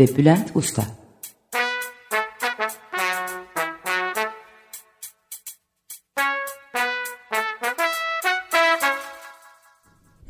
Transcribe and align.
ve 0.00 0.06
Bülent 0.16 0.50
Usta. 0.54 0.82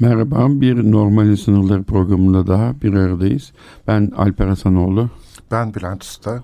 Merhaba, 0.01 0.47
bir 0.49 0.93
Normal 0.93 1.37
Sınırları 1.37 1.83
programında 1.83 2.47
daha 2.47 2.81
bir 2.83 2.95
aradayız. 2.95 3.53
Ben 3.87 4.13
Alper 4.17 4.47
Hasanoğlu. 4.47 5.11
Ben 5.51 5.75
Bülent 5.75 6.03
Usta. 6.03 6.43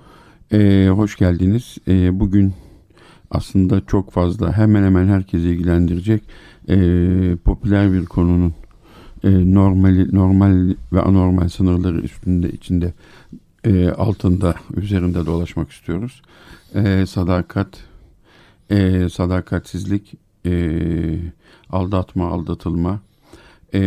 Ee, 0.52 0.88
hoş 0.88 1.16
geldiniz. 1.16 1.78
Ee, 1.88 2.20
bugün 2.20 2.54
aslında 3.30 3.86
çok 3.86 4.10
fazla 4.10 4.52
hemen 4.52 4.82
hemen 4.82 5.06
herkesi 5.08 5.48
ilgilendirecek 5.48 6.22
e, 6.68 6.76
popüler 7.44 7.92
bir 7.92 8.04
konunun 8.04 8.54
e, 9.24 9.54
normal, 9.54 10.06
normal 10.12 10.74
ve 10.92 11.00
anormal 11.00 11.48
sınırları 11.48 12.00
üstünde 12.00 12.50
içinde 12.50 12.92
e, 13.64 13.88
altında 13.88 14.54
üzerinde 14.76 15.26
dolaşmak 15.26 15.70
istiyoruz. 15.70 16.22
E, 16.74 17.06
sadakat, 17.06 17.68
e, 18.70 19.08
sadakatsizlik, 19.08 20.14
e, 20.46 21.18
aldatma, 21.70 22.28
aldatılma, 22.28 23.00
e, 23.72 23.80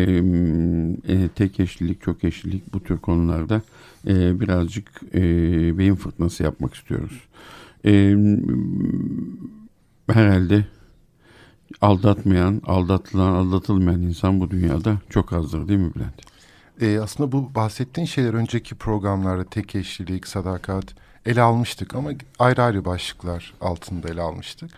e, 1.07 1.27
tek 1.35 1.59
eşlilik, 1.59 2.01
çok 2.01 2.23
eşlilik 2.23 2.73
bu 2.73 2.83
tür 2.83 2.97
konularda 2.97 3.61
e, 4.07 4.39
birazcık 4.39 5.01
e, 5.13 5.21
beyin 5.77 5.95
fırtınası 5.95 6.43
yapmak 6.43 6.73
istiyoruz. 6.73 7.23
E, 7.85 8.17
herhalde 10.07 10.65
aldatmayan, 11.81 12.61
aldatılan, 12.65 13.31
aldatılmayan 13.33 14.01
insan 14.01 14.39
bu 14.39 14.51
dünyada 14.51 14.97
çok 15.09 15.33
azdır 15.33 15.67
değil 15.67 15.79
mi 15.79 15.91
Bülent? 15.95 16.13
Ee, 16.81 16.99
aslında 16.99 17.31
bu 17.31 17.55
bahsettiğin 17.55 18.07
şeyler 18.07 18.33
önceki 18.33 18.75
programlarda 18.75 19.43
tek 19.43 19.75
eşlilik, 19.75 20.27
sadakat 20.27 20.85
ele 21.25 21.41
almıştık 21.41 21.95
ama 21.95 22.09
ayrı 22.39 22.63
ayrı 22.63 22.85
başlıklar 22.85 23.53
altında 23.61 24.09
ele 24.09 24.21
almıştık. 24.21 24.71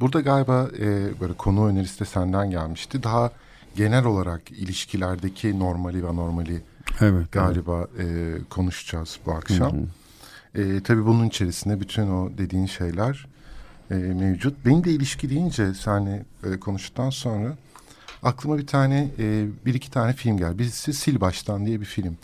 Burada 0.00 0.20
galiba 0.20 0.68
e, 0.78 1.20
böyle 1.20 1.32
konu 1.32 1.66
önerisi 1.66 2.00
de 2.00 2.04
senden 2.04 2.50
gelmişti. 2.50 3.02
Daha 3.02 3.30
genel 3.76 4.04
olarak 4.04 4.50
ilişkilerdeki 4.50 5.58
normali 5.58 6.04
ve 6.04 6.08
anormali 6.08 6.62
evet, 7.00 7.32
galiba 7.32 7.86
evet. 7.98 8.40
E, 8.40 8.44
konuşacağız 8.50 9.18
bu 9.26 9.32
akşam. 9.32 9.72
Hı 9.72 9.86
hı. 10.54 10.76
E, 10.76 10.82
tabii 10.82 11.06
bunun 11.06 11.28
içerisinde 11.28 11.80
bütün 11.80 12.10
o 12.10 12.38
dediğin 12.38 12.66
şeyler 12.66 13.26
e, 13.90 13.94
mevcut. 13.94 14.66
Beni 14.66 14.84
de 14.84 14.90
ilişki 14.90 15.30
deyince 15.30 15.74
seninle 15.74 16.24
e, 16.44 16.60
konuştuktan 16.60 17.10
sonra 17.10 17.56
aklıma 18.22 18.58
bir 18.58 18.66
tane 18.66 19.08
e, 19.18 19.46
bir 19.66 19.74
iki 19.74 19.90
tane 19.90 20.12
film 20.12 20.36
geldi. 20.36 20.58
Birisi 20.58 20.92
Sil 21.00 21.16
Baştan 21.20 21.66
diye 21.66 21.80
bir 21.80 21.86
film. 21.86 22.16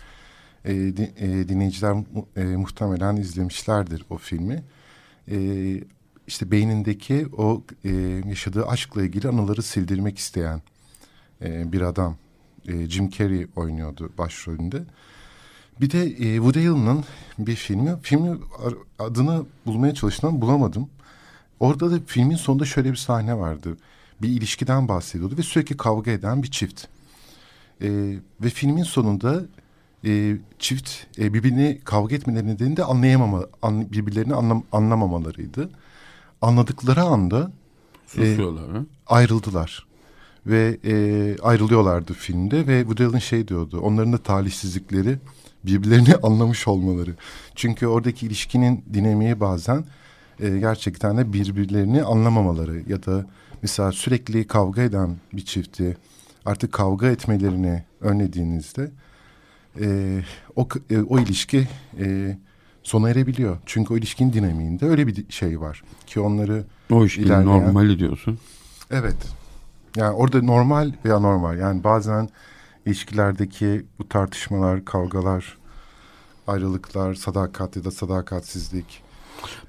E, 0.64 0.75
di, 0.75 1.12
e, 1.17 1.48
dinleyiciler 1.48 1.97
e, 2.36 2.44
muhtemelen 2.44 3.17
izlemişlerdir 3.17 4.05
o 4.11 4.17
filmi. 4.17 4.62
E, 5.30 5.36
işte 6.27 6.50
beynindeki 6.50 7.27
o 7.36 7.62
e, 7.84 7.91
yaşadığı 8.27 8.67
aşkla 8.67 9.02
ilgili 9.02 9.29
anıları 9.29 9.62
sildirmek 9.62 10.18
isteyen 10.18 10.62
e, 11.42 11.73
bir 11.73 11.80
adam. 11.80 12.17
E, 12.68 12.86
Jim 12.86 13.11
Carrey 13.11 13.46
oynuyordu 13.56 14.12
başrolünde. 14.18 14.83
Bir 15.80 15.90
de 15.90 16.02
e, 16.02 16.36
Woody 16.36 16.68
Allen'ın 16.68 17.05
bir 17.39 17.56
filmi. 17.56 17.96
Filmi 18.02 18.39
adını 18.98 19.45
bulmaya 19.67 19.95
çalıştım 19.95 20.40
bulamadım. 20.40 20.89
Orada 21.61 21.91
da 21.91 22.01
filmin 22.07 22.37
sonunda 22.37 22.65
şöyle 22.65 22.91
bir 22.91 22.97
sahne 22.97 23.39
vardı. 23.39 23.77
Bir 24.23 24.29
ilişkiden 24.29 24.89
bahsediyordu 24.89 25.39
ve 25.39 25.43
sürekli 25.43 25.77
kavga 25.77 26.11
eden 26.11 26.43
bir 26.43 26.51
çift. 26.51 26.85
Ee, 27.83 28.19
ve 28.41 28.48
filmin 28.51 28.83
sonunda 28.83 29.43
e, 30.05 30.37
çift 30.59 30.91
e, 31.19 31.35
birbirini 31.35 31.81
kavga 31.85 32.17
etmeleri 32.17 32.47
nedeni 32.47 32.83
anlayamama, 32.83 33.45
an, 33.63 33.93
birbirlerini 33.93 34.35
anlam, 34.35 34.65
anlamamalarıydı. 34.73 35.71
Anladıkları 36.43 37.03
anda 37.03 37.53
e, 38.19 38.37
ayrıldılar. 39.07 39.87
Ve 40.47 40.79
e, 40.85 41.37
ayrılıyorlardı 41.42 42.13
filmde 42.13 42.67
ve 42.67 42.81
Woody 42.81 43.05
Allen 43.05 43.19
şey 43.19 43.48
diyordu. 43.48 43.81
Onların 43.81 44.13
da 44.13 44.19
talihsizlikleri 44.19 45.19
birbirlerini 45.65 46.15
anlamış 46.23 46.69
olmaları. 46.69 47.15
Çünkü 47.55 47.87
oradaki 47.87 48.27
ilişkinin 48.27 48.85
dinamiği 48.95 49.41
bazen 49.41 49.85
e, 50.40 50.58
gerçekten 50.58 51.18
de 51.18 51.33
birbirlerini 51.33 52.02
anlamamaları 52.02 52.83
ya 52.89 53.02
da 53.02 53.27
mesela 53.62 53.92
sürekli 53.92 54.46
kavga 54.46 54.83
eden 54.83 55.17
bir 55.33 55.45
çifti 55.45 55.96
artık 56.46 56.73
kavga 56.73 57.06
etmelerini 57.06 57.83
önlediğinizde 58.01 58.90
e, 59.80 60.18
o, 60.56 60.68
e, 60.90 60.98
o 60.98 61.18
ilişki 61.18 61.68
e, 61.98 62.36
sona 62.83 63.11
erebiliyor. 63.11 63.58
Çünkü 63.67 63.95
o 63.95 63.96
ilişkinin 63.96 64.33
dinamiğinde 64.33 64.86
öyle 64.86 65.06
bir 65.06 65.24
şey 65.29 65.61
var 65.61 65.83
ki 66.06 66.20
onları 66.20 66.64
o 66.90 67.02
ilişkinin 67.02 67.27
ilerleyen, 67.27 67.46
normali 67.46 67.98
diyorsun. 67.98 68.39
Evet. 68.90 69.17
Yani 69.96 70.14
orada 70.14 70.42
normal 70.42 70.92
veya 71.05 71.18
normal 71.18 71.58
yani 71.58 71.84
bazen 71.84 72.29
ilişkilerdeki 72.86 73.84
bu 73.98 74.08
tartışmalar, 74.08 74.84
kavgalar, 74.84 75.58
ayrılıklar, 76.46 77.14
sadakat 77.14 77.77
ya 77.77 77.84
da 77.84 77.90
sadakatsizlik 77.90 79.02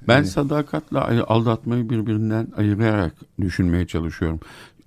ben 0.08 0.22
sadakatle 0.22 0.98
aldatmayı 0.98 1.90
birbirinden 1.90 2.48
ayırarak 2.56 3.14
düşünmeye 3.40 3.86
çalışıyorum. 3.86 4.40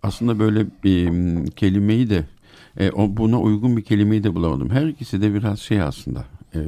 Aslında 0.03 0.39
böyle 0.39 0.65
bir 0.83 1.07
kelimeyi 1.51 2.09
de 2.09 2.25
e, 2.79 2.91
buna 3.17 3.39
uygun 3.39 3.77
bir 3.77 3.81
kelimeyi 3.81 4.23
de 4.23 4.35
bulamadım. 4.35 4.69
Her 4.69 4.85
ikisi 4.85 5.21
de 5.21 5.33
biraz 5.33 5.59
şey 5.59 5.81
aslında 5.81 6.25
e, 6.55 6.59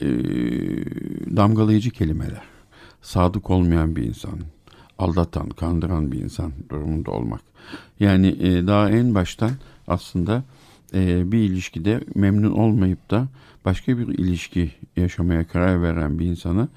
e, 0.00 0.06
damgalayıcı 1.36 1.90
kelimeler. 1.90 2.42
Sadık 3.02 3.50
olmayan 3.50 3.96
bir 3.96 4.02
insan, 4.02 4.38
aldatan, 4.98 5.48
kandıran 5.48 6.12
bir 6.12 6.20
insan 6.20 6.52
durumunda 6.70 7.10
olmak. 7.10 7.40
Yani 8.00 8.26
e, 8.26 8.66
daha 8.66 8.90
en 8.90 9.14
baştan 9.14 9.50
aslında 9.88 10.44
e, 10.94 11.32
bir 11.32 11.38
ilişkide 11.38 12.00
memnun 12.14 12.50
olmayıp 12.50 13.10
da 13.10 13.28
başka 13.64 13.98
bir 13.98 14.08
ilişki 14.08 14.70
yaşamaya 14.96 15.46
karar 15.46 15.82
veren 15.82 16.18
bir 16.18 16.26
insanı 16.26 16.68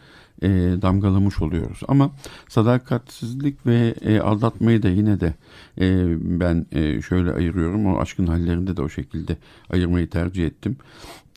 e, 0.41 0.49
damgalamış 0.81 1.41
oluyoruz. 1.41 1.79
Ama 1.87 2.11
sadakatsizlik 2.49 3.65
ve 3.65 3.95
e, 4.01 4.19
aldatmayı 4.19 4.83
da 4.83 4.89
yine 4.89 5.19
de 5.19 5.33
e, 5.81 6.05
ben 6.39 6.65
e, 6.71 7.01
şöyle 7.01 7.31
ayırıyorum. 7.31 7.85
O 7.85 7.99
aşkın 7.99 8.27
hallerinde 8.27 8.77
de 8.77 8.81
o 8.81 8.89
şekilde 8.89 9.37
ayırmayı 9.69 10.09
tercih 10.09 10.45
ettim. 10.45 10.77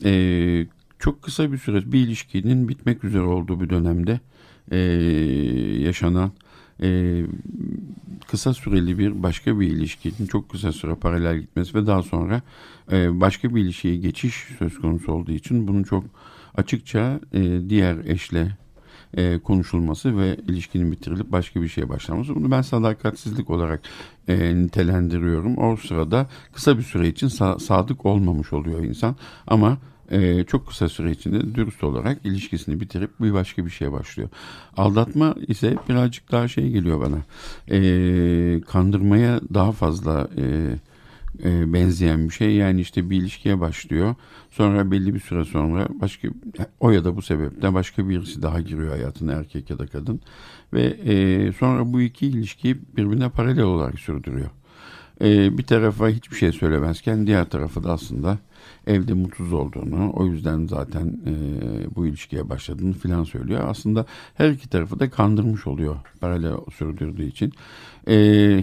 E, 0.05 0.67
çok 0.99 1.21
kısa 1.21 1.51
bir 1.51 1.57
süre 1.57 1.91
bir 1.91 1.99
ilişkinin 1.99 2.69
bitmek 2.69 3.03
üzere 3.03 3.23
olduğu 3.23 3.61
bir 3.61 3.69
dönemde 3.69 4.19
e, 4.71 4.77
yaşanan 5.81 6.31
e, 6.81 7.21
kısa 8.27 8.53
süreli 8.53 8.97
bir 8.97 9.23
başka 9.23 9.59
bir 9.59 9.67
ilişkinin 9.67 10.27
çok 10.27 10.49
kısa 10.49 10.71
süre 10.71 10.95
paralel 10.95 11.39
gitmesi 11.39 11.75
ve 11.75 11.87
daha 11.87 12.03
sonra 12.03 12.41
e, 12.91 13.21
başka 13.21 13.55
bir 13.55 13.61
ilişkiye 13.61 13.95
geçiş 13.95 14.47
söz 14.59 14.79
konusu 14.79 15.11
olduğu 15.11 15.31
için 15.31 15.67
bunu 15.67 15.85
çok 15.85 16.03
açıkça 16.55 17.19
e, 17.33 17.69
diğer 17.69 17.97
eşle 18.05 18.57
e, 19.15 19.39
konuşulması 19.39 20.17
ve 20.17 20.35
ilişkinin 20.47 20.91
bitirilip 20.91 21.31
başka 21.31 21.61
bir 21.61 21.67
şeye 21.67 21.89
başlaması. 21.89 22.35
Bunu 22.35 22.51
ben 22.51 22.61
sadakatsizlik 22.61 23.49
olarak 23.49 23.81
e, 24.27 24.55
nitelendiriyorum. 24.55 25.57
O 25.57 25.77
sırada 25.77 26.27
kısa 26.53 26.77
bir 26.77 26.83
süre 26.83 27.07
için 27.07 27.27
sa- 27.27 27.59
sadık 27.59 28.05
olmamış 28.05 28.53
oluyor 28.53 28.83
insan 28.83 29.15
ama 29.47 29.77
e, 30.11 30.43
çok 30.43 30.67
kısa 30.67 30.89
süre 30.89 31.11
içinde 31.11 31.55
dürüst 31.55 31.83
olarak 31.83 32.25
ilişkisini 32.25 32.79
bitirip 32.79 33.21
bir 33.21 33.33
başka 33.33 33.65
bir 33.65 33.69
şeye 33.69 33.91
başlıyor. 33.91 34.29
Aldatma 34.77 35.35
ise 35.47 35.77
birazcık 35.89 36.31
daha 36.31 36.47
şey 36.47 36.69
geliyor 36.69 37.01
bana. 37.01 37.17
E, 37.77 38.61
kandırmaya 38.61 39.39
daha 39.53 39.71
fazla 39.71 40.27
e, 40.37 40.43
e, 41.43 41.73
benzeyen 41.73 42.29
bir 42.29 42.33
şey. 42.33 42.55
Yani 42.55 42.81
işte 42.81 43.09
bir 43.09 43.17
ilişkiye 43.17 43.59
başlıyor. 43.59 44.15
Sonra 44.51 44.91
belli 44.91 45.13
bir 45.13 45.19
süre 45.19 45.45
sonra 45.45 45.87
başka 46.01 46.27
o 46.79 46.91
ya 46.91 47.03
da 47.05 47.15
bu 47.17 47.21
sebeple 47.21 47.73
başka 47.73 48.09
birisi 48.09 48.41
daha 48.41 48.61
giriyor 48.61 48.89
hayatına 48.89 49.33
erkek 49.33 49.69
ya 49.69 49.79
da 49.79 49.87
kadın. 49.87 50.21
Ve 50.73 50.83
e, 50.83 51.51
sonra 51.51 51.93
bu 51.93 52.01
iki 52.01 52.27
ilişkiyi 52.27 52.77
birbirine 52.97 53.29
paralel 53.29 53.63
olarak 53.63 53.99
sürdürüyor. 53.99 54.49
e, 55.21 55.57
bir 55.57 55.63
tarafa 55.63 56.09
hiçbir 56.09 56.35
şey 56.35 56.51
söylemezken 56.51 57.27
diğer 57.27 57.49
tarafı 57.49 57.83
da 57.83 57.91
aslında 57.91 58.37
evde 58.87 59.13
mutsuz 59.13 59.53
olduğunu 59.53 60.11
o 60.15 60.25
yüzden 60.25 60.67
zaten 60.67 61.19
e, 61.25 61.33
bu 61.95 62.07
ilişkiye 62.07 62.49
başladığını 62.49 62.93
filan 62.93 63.23
söylüyor. 63.23 63.61
Aslında 63.67 64.05
her 64.35 64.49
iki 64.49 64.69
tarafı 64.69 64.99
da 64.99 65.09
kandırmış 65.09 65.67
oluyor 65.67 65.95
paralel 66.21 66.53
sürdürdüğü 66.77 67.25
için. 67.25 67.53
E, 68.07 68.15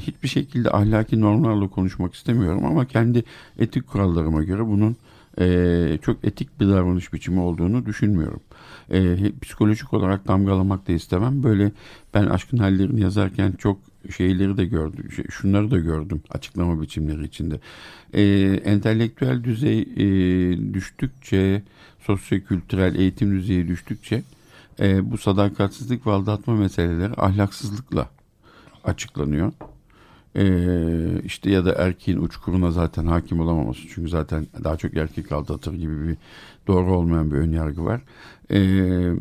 hiçbir 0.06 0.28
şekilde 0.28 0.70
ahlaki 0.70 1.20
normlarla 1.20 1.68
konuşmak 1.68 2.14
istemiyorum 2.14 2.64
ama 2.64 2.86
kendi 2.86 3.24
etik 3.58 3.86
kurallarıma 3.86 4.42
göre 4.42 4.66
bunun 4.66 4.96
e, 5.40 5.98
çok 6.02 6.24
etik 6.24 6.60
bir 6.60 6.68
davranış 6.68 7.12
biçimi 7.12 7.40
olduğunu 7.40 7.86
düşünmüyorum. 7.86 8.40
E, 8.90 9.16
psikolojik 9.42 9.92
olarak 9.92 10.28
damgalamak 10.28 10.88
da 10.88 10.92
istemem. 10.92 11.42
Böyle 11.42 11.72
ben 12.14 12.26
aşkın 12.26 12.58
hallerini 12.58 13.00
yazarken 13.00 13.52
çok 13.52 13.78
şeyleri 14.16 14.56
de 14.56 14.64
gördüm. 14.64 15.12
Şey, 15.12 15.24
şunları 15.30 15.70
da 15.70 15.78
gördüm 15.78 16.22
açıklama 16.30 16.82
biçimleri 16.82 17.24
içinde. 17.24 17.60
E, 18.12 18.22
entelektüel 18.64 19.44
düzey 19.44 19.80
e, 19.80 20.74
düştükçe, 20.74 21.62
sosyokültürel 22.00 22.94
eğitim 22.94 23.38
düzeyi 23.38 23.68
düştükçe 23.68 24.22
e, 24.80 25.10
bu 25.10 25.18
sadakatsizlik 25.18 26.06
ve 26.06 26.10
aldatma 26.10 26.54
meseleleri 26.54 27.12
ahlaksızlıkla 27.14 28.08
açıklanıyor. 28.84 29.52
Ee, 30.36 31.22
işte 31.24 31.50
ya 31.50 31.64
da 31.64 31.72
erkeğin 31.72 32.18
uçkuruna 32.18 32.70
zaten 32.70 33.06
hakim 33.06 33.40
olamaması 33.40 33.80
çünkü 33.94 34.08
zaten 34.08 34.46
daha 34.64 34.76
çok 34.76 34.96
erkek 34.96 35.32
aldatır 35.32 35.74
gibi 35.74 36.08
bir 36.08 36.16
doğru 36.66 36.96
olmayan 36.96 37.30
bir 37.30 37.36
önyargı 37.36 37.84
var. 37.84 38.00
Ee, 38.50 39.12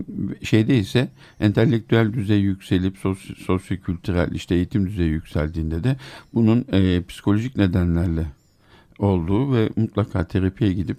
şeyde 0.44 0.78
ise 0.78 1.10
entelektüel 1.40 2.14
düzey 2.14 2.40
yükselip 2.40 2.98
sosyo, 2.98 3.36
sosyokültürel 3.36 4.32
işte 4.32 4.56
eğitim 4.56 4.88
düzeyi 4.88 5.10
yükseldiğinde 5.10 5.84
de 5.84 5.96
bunun 6.34 6.66
e, 6.72 7.04
psikolojik 7.04 7.58
nedenlerle 7.58 8.26
olduğu 9.00 9.54
ve 9.54 9.70
mutlaka 9.76 10.28
terapiye 10.28 10.74
gidip 10.74 10.98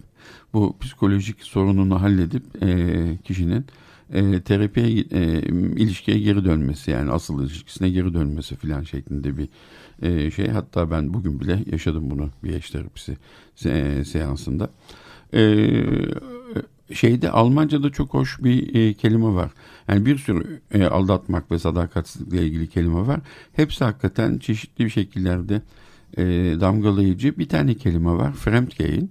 bu 0.52 0.76
psikolojik 0.80 1.42
sorununu 1.42 2.02
halledip 2.02 2.42
e, 2.62 2.92
kişinin 3.24 3.66
e, 4.12 4.40
terapiye 4.40 4.86
e, 4.86 5.40
ilişkiye 5.76 6.18
geri 6.18 6.44
dönmesi 6.44 6.90
yani 6.90 7.10
asıl 7.10 7.42
ilişkisine 7.42 7.90
geri 7.90 8.14
dönmesi 8.14 8.56
filan 8.56 8.82
şeklinde 8.82 9.36
bir 9.36 9.48
e, 10.02 10.30
şey. 10.30 10.48
Hatta 10.48 10.90
ben 10.90 11.14
bugün 11.14 11.40
bile 11.40 11.64
yaşadım 11.72 12.10
bunu 12.10 12.30
bir 12.44 12.54
eş 12.54 12.70
terapisi 12.70 13.16
se 13.54 14.04
seansında. 14.04 14.70
E, 15.34 15.42
şeyde 16.92 17.30
Almanca'da 17.30 17.90
çok 17.90 18.14
hoş 18.14 18.38
bir 18.44 18.74
e, 18.74 18.94
kelime 18.94 19.34
var. 19.34 19.50
Yani 19.88 20.06
bir 20.06 20.18
sürü 20.18 20.60
e, 20.74 20.84
aldatmak 20.84 21.50
ve 21.50 21.58
sadakatsizlikle 21.58 22.46
ilgili 22.46 22.68
kelime 22.68 23.06
var. 23.06 23.20
Hepsi 23.52 23.84
hakikaten 23.84 24.38
çeşitli 24.38 24.84
bir 24.84 24.90
şekillerde 24.90 25.62
e, 26.16 26.24
damgalayıcı. 26.60 27.38
Bir 27.38 27.48
tane 27.48 27.74
kelime 27.74 28.10
var. 28.10 28.32
Fremdgehen. 28.32 29.08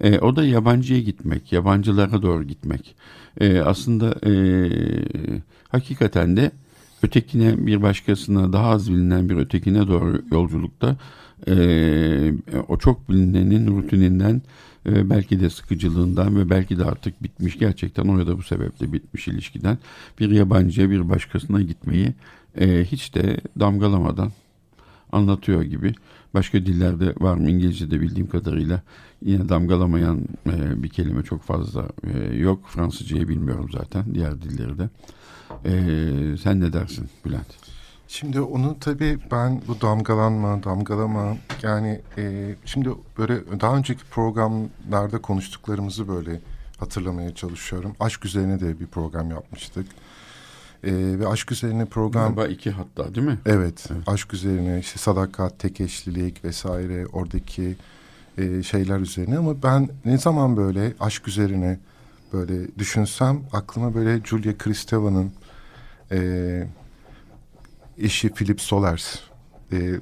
E, 0.00 0.18
o 0.18 0.36
da 0.36 0.44
yabancıya 0.44 1.00
gitmek, 1.00 1.52
yabancılara 1.52 2.22
doğru 2.22 2.44
gitmek. 2.44 2.96
E, 3.40 3.60
aslında 3.60 4.14
e, 4.30 4.32
hakikaten 5.68 6.36
de 6.36 6.50
ötekine 7.04 7.66
bir 7.66 7.82
başkasına 7.82 8.52
daha 8.52 8.68
az 8.68 8.92
bilinen 8.92 9.28
bir 9.28 9.36
ötekine 9.36 9.88
doğru 9.88 10.22
yolculukta 10.32 10.96
e, 11.48 11.54
o 12.68 12.78
çok 12.78 13.10
bilinenin 13.10 13.76
rutininden 13.76 14.42
e, 14.86 15.10
belki 15.10 15.40
de 15.40 15.50
sıkıcılığından 15.50 16.36
ve 16.36 16.50
belki 16.50 16.78
de 16.78 16.84
artık 16.84 17.22
bitmiş 17.22 17.58
gerçekten 17.58 18.04
o 18.04 18.18
ya 18.18 18.26
da 18.26 18.38
bu 18.38 18.42
sebeple 18.42 18.92
bitmiş 18.92 19.28
ilişkiden 19.28 19.78
bir 20.20 20.30
yabancıya 20.30 20.90
bir 20.90 21.08
başkasına 21.08 21.62
gitmeyi 21.62 22.14
e, 22.60 22.84
hiç 22.84 23.14
de 23.14 23.40
damgalamadan 23.60 24.32
anlatıyor 25.12 25.62
gibi. 25.62 25.94
Başka 26.34 26.66
dillerde 26.66 27.14
var 27.20 27.34
mı? 27.34 27.50
İngilizce'de 27.50 28.00
bildiğim 28.00 28.28
kadarıyla 28.28 28.82
yine 29.22 29.48
damgalamayan 29.48 30.20
e, 30.46 30.82
bir 30.82 30.88
kelime 30.88 31.22
çok 31.22 31.42
fazla 31.42 31.88
e, 32.04 32.36
yok. 32.36 32.66
Fransızcayı 32.68 33.28
bilmiyorum 33.28 33.68
zaten. 33.72 34.04
Diğer 34.14 34.42
dilleri 34.42 34.78
de. 34.78 34.88
E, 35.64 35.70
sen 36.42 36.60
ne 36.60 36.72
dersin 36.72 37.08
Bülent? 37.24 37.46
Şimdi 38.08 38.40
onu 38.40 38.76
tabii 38.80 39.18
ben 39.30 39.62
bu 39.68 39.80
damgalanma, 39.80 40.64
damgalama 40.64 41.36
yani 41.62 42.00
e, 42.18 42.54
şimdi 42.64 42.90
böyle 43.18 43.60
daha 43.60 43.76
önceki 43.76 44.04
programlarda 44.04 45.18
konuştuklarımızı 45.22 46.08
böyle 46.08 46.40
hatırlamaya 46.78 47.34
çalışıyorum. 47.34 47.96
Aşk 48.00 48.24
üzerine 48.24 48.60
de 48.60 48.80
bir 48.80 48.86
program 48.86 49.30
yapmıştık. 49.30 49.86
E, 50.84 50.92
ve 50.92 51.28
aşk 51.28 51.52
üzerine 51.52 51.84
program... 51.84 52.34
Galiba 52.34 52.52
iki 52.52 52.70
hatta 52.70 53.14
değil 53.14 53.26
mi? 53.26 53.38
Evet, 53.46 53.86
evet. 53.92 54.08
aşk 54.08 54.34
üzerine 54.34 54.78
işte 54.80 54.98
sadakat, 54.98 55.58
tek 55.58 55.80
eşlilik 55.80 56.44
vesaire 56.44 57.06
oradaki 57.06 57.76
e, 58.38 58.62
şeyler 58.62 59.00
üzerine 59.00 59.38
ama 59.38 59.62
ben 59.62 59.88
ne 60.04 60.18
zaman 60.18 60.56
böyle 60.56 60.92
aşk 61.00 61.28
üzerine 61.28 61.78
böyle 62.34 62.78
düşünsem 62.78 63.42
aklıma 63.52 63.94
böyle 63.94 64.20
Julia 64.24 64.58
Kristeva'nın 64.58 65.32
e, 66.12 66.68
eşi 67.98 68.28
Philip 68.28 68.60
Solers 68.60 69.18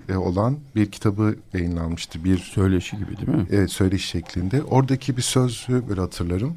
e, 0.09 0.17
olan 0.17 0.59
bir 0.77 0.91
kitabı 0.91 1.37
yayınlanmıştı. 1.53 2.25
Bir 2.25 2.39
söyleşi 2.39 2.97
gibi 2.97 3.17
değil 3.17 3.29
mi? 3.29 3.47
Evet, 3.51 3.71
söyleşi 3.71 4.07
şeklinde. 4.07 4.63
Oradaki 4.63 5.17
bir 5.17 5.23
sözü 5.23 5.89
böyle 5.89 6.01
hatırlarım. 6.01 6.57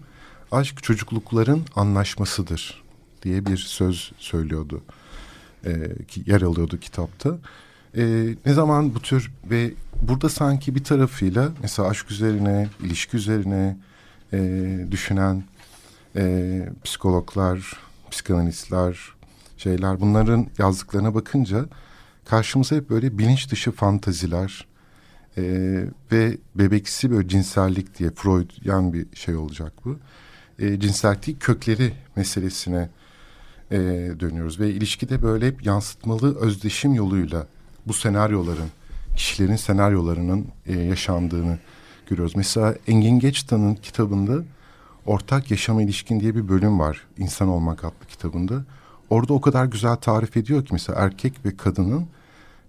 Aşk 0.51 0.83
çocuklukların 0.83 1.62
anlaşmasıdır 1.75 2.83
diye 3.24 3.45
bir 3.45 3.57
söz 3.57 4.12
söylüyordu. 4.18 4.81
E, 5.66 5.71
ki 6.07 6.24
yer 6.25 6.42
alıyordu 6.42 6.80
kitapta. 6.80 7.38
E, 7.98 8.36
ne 8.45 8.54
zaman 8.54 8.95
bu 8.95 9.00
tür 9.01 9.31
ve 9.50 9.74
burada 10.01 10.30
sanki 10.30 10.75
bir 10.75 10.83
tarafıyla 10.83 11.51
mesela 11.62 11.89
aşk 11.89 12.12
üzerine, 12.12 12.69
ilişki 12.83 13.18
üzerine 13.18 13.78
e, 14.33 14.88
düşünen 14.92 15.44
e, 16.16 16.66
psikologlar, 16.84 17.74
psikanalistler, 18.12 19.16
şeyler 19.58 20.00
bunların 20.00 20.48
yazdıklarına 20.58 21.16
bakınca 21.16 21.66
karşımıza 22.26 22.76
hep 22.76 22.90
böyle 22.90 23.18
bilinç 23.18 23.52
dışı 23.52 23.72
fantaziler 23.72 24.66
e, 25.38 25.44
ve 26.12 26.38
bebeksi 26.56 27.12
böyle 27.12 27.28
cinsellik 27.28 28.00
diye 28.00 28.10
Freud 28.16 28.50
yan 28.64 28.94
bir 28.94 29.06
şey 29.16 29.36
olacak 29.36 29.74
bu. 29.86 29.98
E, 30.60 30.80
cinsellik 30.80 31.42
kökleri 31.42 31.94
meselesine 32.16 32.90
e, 33.72 33.78
dönüyoruz 34.20 34.60
ve 34.60 34.70
ilişkide 34.70 35.22
böyle 35.22 35.48
hep 35.48 35.66
yansıtmalı 35.66 36.40
özdeşim 36.40 36.94
yoluyla 36.94 37.48
bu 37.88 37.94
senaryoların 37.94 38.70
kişilerin 39.16 39.56
senaryolarının 39.56 40.48
e, 40.66 40.80
yaşandığını 40.80 41.60
görüyoruz. 42.10 42.36
Mesela 42.36 42.76
Engin 42.88 43.20
Geçtan'ın 43.20 43.76
kitabında 43.76 44.44
Ortak 45.06 45.52
Yaşama 45.52 45.81
ilişkin 45.81 46.19
diye 46.19 46.36
bir 46.36 46.50
bölüm 46.50 46.80
var. 46.80 47.02
İnsan 47.18 47.47
Olmak 47.47 47.83
adlı 47.83 48.06
kitabında. 48.07 48.64
Orada 49.09 49.33
o 49.33 49.42
kadar 49.42 49.66
güzel 49.66 49.95
tarif 49.95 50.38
ediyor 50.38 50.66
ki 50.66 50.74
mesela 50.74 51.00
erkek 51.00 51.45
ve 51.45 51.57
kadının 51.57 52.07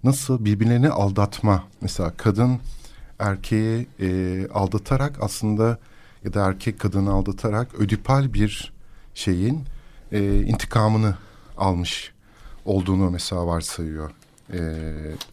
nasıl 0.05 0.45
birbirlerini 0.45 0.89
aldatma. 0.89 1.65
Mesela 1.81 2.13
kadın 2.17 2.61
erkeği 3.19 3.87
e, 4.01 4.49
aldatarak 4.55 5.19
aslında 5.21 5.79
ya 6.25 6.35
da 6.35 6.49
erkek 6.49 6.81
kadını 6.81 7.13
aldatarak 7.13 7.75
ödipal 7.75 8.35
bir 8.35 8.73
şeyin 9.15 9.65
e, 10.13 10.41
intikamını 10.43 11.15
almış 11.57 12.13
olduğunu 12.65 13.11
mesela 13.11 13.47
varsayıyor. 13.47 14.11
E, 14.53 14.59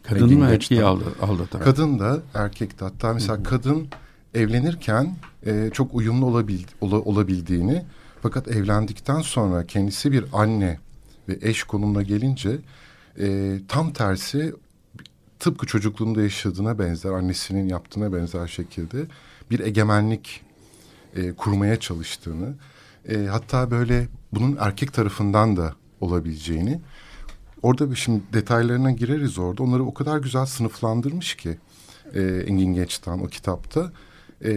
kadın 0.03 0.39
mı 0.39 0.45
erkeği 0.45 0.83
aldatarak? 0.83 1.63
Kadın 1.63 1.99
da 1.99 2.19
erkek 2.33 2.79
de 2.79 2.85
hatta 2.85 3.13
mesela 3.13 3.35
Hı-hı. 3.35 3.43
kadın 3.43 3.87
evlenirken 4.33 5.15
e, 5.45 5.69
çok 5.73 5.95
uyumlu 5.95 6.25
olabil, 6.25 6.63
ola, 6.81 6.99
olabildiğini 6.99 7.85
fakat 8.21 8.47
evlendikten 8.47 9.21
sonra 9.21 9.65
kendisi 9.65 10.11
bir 10.11 10.25
anne 10.33 10.79
ve 11.29 11.37
eş 11.41 11.63
konumuna 11.63 12.01
gelince 12.01 12.57
e, 13.19 13.57
tam 13.67 13.93
tersi 13.93 14.53
tıpkı 15.39 15.65
çocukluğunda 15.65 16.21
yaşadığına 16.21 16.79
benzer 16.79 17.11
annesinin 17.11 17.69
yaptığına 17.69 18.13
benzer 18.13 18.47
şekilde 18.47 19.05
bir 19.51 19.59
egemenlik 19.59 20.41
e, 21.15 21.33
kurmaya 21.33 21.79
çalıştığını 21.79 22.53
e, 23.09 23.17
hatta 23.17 23.71
böyle 23.71 24.07
bunun 24.33 24.57
erkek 24.59 24.93
tarafından 24.93 25.57
da 25.57 25.73
olabileceğini 26.01 26.81
orada 27.61 27.95
şimdi 27.95 28.21
detaylarına 28.33 28.91
gireriz 28.91 29.39
orada. 29.39 29.63
Onları 29.63 29.83
o 29.83 29.93
kadar 29.93 30.17
güzel 30.17 30.45
sınıflandırmış 30.45 31.35
ki 31.35 31.57
e, 32.13 32.21
Engin 32.21 32.73
Geçtan 32.73 33.23
o 33.23 33.27
kitapta 33.27 33.91
e, 34.43 34.51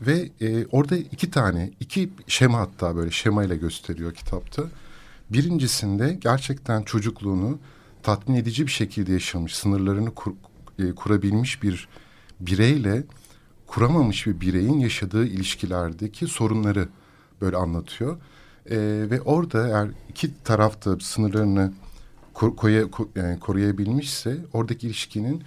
ve 0.00 0.30
e, 0.40 0.66
orada 0.66 0.96
iki 0.96 1.30
tane 1.30 1.70
iki 1.80 2.10
şema 2.26 2.58
hatta 2.58 2.96
böyle 2.96 3.10
şemayla 3.10 3.56
gösteriyor 3.56 4.14
kitapta 4.14 4.62
Birincisinde 5.30 6.18
gerçekten 6.20 6.82
çocukluğunu 6.82 7.58
tatmin 8.02 8.36
edici 8.36 8.66
bir 8.66 8.70
şekilde 8.70 9.12
yaşamış, 9.12 9.56
sınırlarını 9.56 10.14
kur, 10.14 10.32
e, 10.78 10.92
kurabilmiş 10.92 11.62
bir 11.62 11.88
bireyle 12.40 13.02
kuramamış 13.66 14.26
bir 14.26 14.40
bireyin 14.40 14.78
yaşadığı 14.78 15.26
ilişkilerdeki 15.26 16.26
sorunları 16.26 16.88
böyle 17.40 17.56
anlatıyor. 17.56 18.16
E, 18.70 18.76
ve 19.10 19.20
orada 19.20 19.68
eğer 19.68 19.88
iki 20.08 20.42
tarafta 20.44 21.00
sınırlarını 21.00 21.72
koruya, 22.34 22.84
yani 23.16 23.40
koruyabilmişse 23.40 24.38
oradaki 24.52 24.86
ilişkinin 24.86 25.42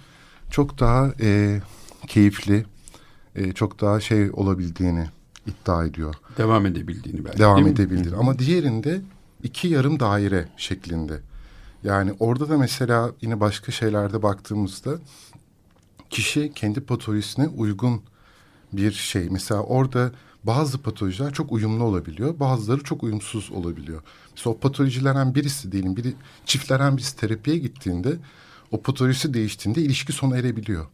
çok 0.50 0.80
daha 0.80 1.12
e, 1.20 1.60
keyifli, 2.06 2.64
e, 3.34 3.52
çok 3.52 3.80
daha 3.80 4.00
şey 4.00 4.30
olabildiğini 4.32 5.06
iddia 5.46 5.84
ediyor. 5.84 6.14
Devam 6.38 6.66
edebildiğini 6.66 7.24
belki. 7.24 7.38
Devam 7.38 7.66
edebildiğini. 7.66 8.16
Ama 8.16 8.38
diğerinde 8.38 9.00
iki 9.42 9.68
yarım 9.68 10.00
daire 10.00 10.48
şeklinde. 10.56 11.20
Yani 11.84 12.12
orada 12.18 12.48
da 12.48 12.58
mesela 12.58 13.10
yine 13.20 13.40
başka 13.40 13.72
şeylerde 13.72 14.22
baktığımızda 14.22 14.98
kişi 16.10 16.52
kendi 16.54 16.80
patolojisine 16.80 17.48
uygun 17.48 18.02
bir 18.72 18.92
şey. 18.92 19.28
Mesela 19.30 19.60
orada 19.60 20.12
bazı 20.44 20.78
patolojiler 20.82 21.32
çok 21.32 21.52
uyumlu 21.52 21.84
olabiliyor. 21.84 22.40
Bazıları 22.40 22.82
çok 22.82 23.02
uyumsuz 23.02 23.50
olabiliyor. 23.50 24.02
Mesela 24.36 24.54
o 24.54 24.58
patolojilerden 24.58 25.34
birisi 25.34 25.72
diyelim 25.72 25.96
biri 25.96 26.14
çiftlerden 26.46 26.96
birisi 26.96 27.16
terapiye 27.16 27.58
gittiğinde 27.58 28.16
o 28.70 28.82
patolojisi 28.82 29.34
değiştiğinde 29.34 29.80
ilişki 29.80 30.12
sona 30.12 30.36
erebiliyor. 30.36 30.86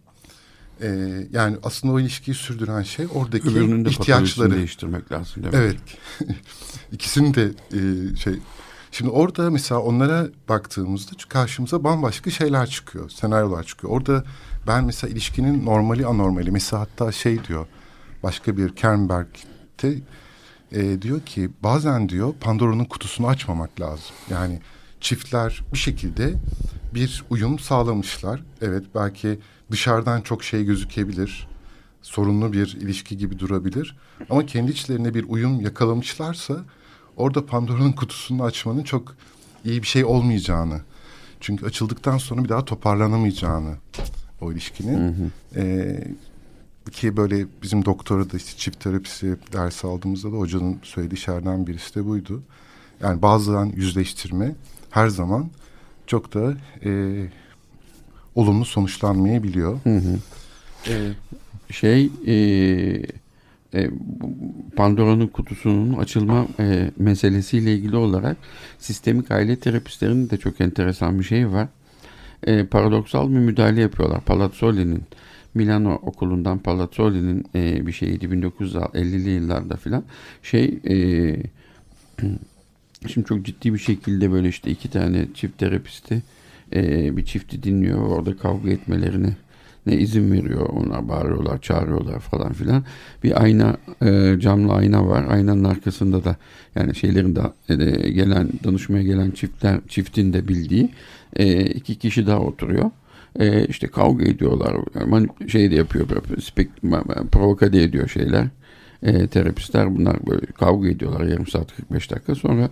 Ee, 0.83 1.27
yani 1.33 1.57
aslında 1.63 1.95
o 1.95 2.01
ilişkiyi 2.01 2.35
sürdüren 2.35 2.83
şey 2.83 3.07
oradaki 3.15 3.49
Öbürünün 3.49 3.85
de 3.85 3.89
ihtiyaçları 3.89 4.57
değiştirmek 4.57 5.13
lazım. 5.13 5.43
Demek. 5.43 5.55
Evet. 5.55 5.77
İkisinin 6.93 7.35
de 7.35 7.51
e, 7.73 7.81
şey. 8.17 8.39
Şimdi 8.93 9.11
orada 9.11 9.51
mesela 9.51 9.81
onlara 9.81 10.29
baktığımızda 10.49 11.11
karşımıza 11.29 11.85
bambaşka 11.85 12.31
şeyler 12.31 12.67
çıkıyor. 12.67 13.11
Senaryolar 13.11 13.65
çıkıyor. 13.65 13.93
Orada 13.93 14.25
ben 14.67 14.85
mesela 14.85 15.13
ilişkinin 15.13 15.65
normali 15.65 16.07
anormali. 16.07 16.51
Mesela 16.51 16.83
hatta 16.83 17.13
şey 17.13 17.45
diyor. 17.45 17.67
Başka 18.23 18.57
bir 18.57 18.77
Kernberg'te 18.77 19.95
e, 20.73 21.03
diyor 21.03 21.21
ki 21.21 21.51
bazen 21.63 22.09
diyor 22.09 22.35
Pandora'nın 22.41 22.85
kutusunu 22.85 23.27
açmamak 23.27 23.81
lazım. 23.81 24.17
Yani 24.31 24.61
çiftler 25.01 25.63
bir 25.73 25.79
şekilde 25.79 26.35
bir 26.95 27.25
uyum 27.31 27.59
sağlamışlar. 27.59 28.43
Evet 28.63 28.85
belki 28.95 29.39
dışarıdan 29.71 30.21
çok 30.21 30.45
şey 30.45 30.65
gözükebilir. 30.65 31.49
Sorunlu 32.03 32.53
bir 32.53 32.77
ilişki 32.81 33.17
gibi 33.17 33.39
durabilir. 33.39 33.97
Ama 34.31 34.47
kendi 34.47 34.71
içlerinde 34.71 35.15
bir 35.15 35.25
uyum 35.29 35.61
yakalamışlarsa 35.61 36.65
orada 37.17 37.47
Pandora'nın 37.47 37.93
kutusunu 37.93 38.45
açmanın 38.45 38.83
çok 38.83 39.17
iyi 39.65 39.83
bir 39.83 39.87
şey 39.87 40.05
olmayacağını. 40.05 40.81
Çünkü 41.41 41.67
açıldıktan 41.67 42.19
sonra 42.19 42.45
bir 42.45 42.49
daha 42.49 42.65
toparlanamayacağını 42.65 43.77
o 44.41 44.53
ilişkinin. 44.53 44.99
Hı 44.99 45.09
hı. 45.09 45.61
E, 45.61 46.05
ki 46.91 47.17
böyle 47.17 47.47
bizim 47.63 47.85
doktora 47.85 48.31
da 48.31 48.37
işte 48.37 48.57
çift 48.57 48.81
terapisi 48.81 49.37
dersi 49.53 49.87
aldığımızda 49.87 50.33
da 50.33 50.37
hocanın 50.37 50.79
söylediği 50.83 51.19
şeylerden 51.19 51.67
birisi 51.67 51.95
de 51.95 52.07
buydu. 52.07 52.43
Yani 53.03 53.23
bazen 53.23 53.65
yüzleştirme 53.77 54.55
her 54.91 55.09
zaman 55.09 55.51
çok 56.07 56.35
da 56.35 56.55
e, 56.85 57.23
olumlu 58.41 58.65
sonuçlanmayabiliyor. 58.65 59.81
Hı 59.85 59.97
hı. 59.97 60.19
Ee, 60.89 61.13
şey 61.71 62.11
e, 62.27 62.35
e, 63.75 63.91
Pandora'nın 64.77 65.27
kutusunun 65.27 65.99
açılma 65.99 66.47
e, 66.61 66.91
meselesiyle 66.99 67.75
ilgili 67.75 67.97
olarak 67.97 68.37
sistemik 68.79 69.31
aile 69.31 69.57
terapistlerinin 69.57 70.31
de 70.31 70.37
çok 70.37 70.61
enteresan 70.61 71.19
bir 71.19 71.25
şey 71.25 71.49
var. 71.49 71.69
E, 72.47 72.65
paradoksal 72.65 73.31
bir 73.31 73.39
müdahale 73.39 73.81
yapıyorlar. 73.81 74.21
Palazzoli'nin 74.21 75.03
Milano 75.55 75.95
okulundan 75.95 76.59
Palazzoli'nin 76.59 77.45
e, 77.55 77.87
bir 77.87 77.93
şeyiydi 77.93 78.25
1950'li 78.25 79.31
yıllarda 79.31 79.77
filan. 79.77 80.05
Şey 80.43 80.79
e, 80.89 80.97
şimdi 83.09 83.27
çok 83.27 83.47
ciddi 83.47 83.75
bir 83.75 83.79
şekilde 83.79 84.33
böyle 84.33 84.49
işte 84.49 84.71
iki 84.71 84.91
tane 84.91 85.27
çift 85.35 85.59
terapisti 85.59 86.23
e, 86.75 87.17
bir 87.17 87.25
çifti 87.25 87.63
dinliyor. 87.63 87.99
Orada 87.99 88.37
kavga 88.37 88.71
etmelerini 88.71 89.37
ne 89.87 89.97
izin 89.97 90.33
veriyor. 90.33 90.69
Onlar 90.69 91.09
bağırıyorlar, 91.09 91.61
çağırıyorlar 91.61 92.21
falan 92.21 92.53
filan. 92.53 92.85
Bir 93.25 93.43
ayna, 93.43 93.77
e, 94.03 94.37
camlı 94.41 94.73
ayna 94.73 95.09
var. 95.09 95.25
Aynanın 95.31 95.65
arkasında 95.65 96.25
da 96.25 96.37
yani 96.75 96.95
şeylerin 96.95 97.37
de 97.37 97.41
e, 97.69 98.11
gelen 98.11 98.49
danışmaya 98.65 99.03
gelen 99.03 99.31
çiftler 99.31 99.81
çiftin 99.89 100.33
de 100.33 100.49
bildiği 100.49 100.91
e, 101.37 101.65
iki 101.65 101.95
kişi 101.95 102.27
daha 102.27 102.41
oturuyor. 102.41 102.91
E, 103.39 103.67
işte 103.67 103.87
kavga 103.87 104.25
ediyorlar. 104.25 104.77
Şey 105.49 105.71
de 105.71 105.75
yapıyor, 105.75 106.07
provokade 107.33 107.83
ediyor 107.83 108.09
şeyler 108.09 108.47
e, 109.03 109.27
terapistler 109.27 109.97
bunlar 109.97 110.27
böyle 110.27 110.47
kavga 110.47 110.89
ediyorlar 110.89 111.27
yarım 111.27 111.47
saat 111.47 111.77
45 111.77 112.11
dakika 112.11 112.35
sonra 112.35 112.71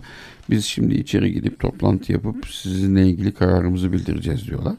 biz 0.49 0.65
şimdi 0.65 0.95
içeri 0.95 1.33
gidip 1.33 1.59
toplantı 1.59 2.11
yapıp 2.11 2.47
sizinle 2.47 3.07
ilgili 3.07 3.31
kararımızı 3.31 3.93
bildireceğiz 3.93 4.47
diyorlar. 4.47 4.75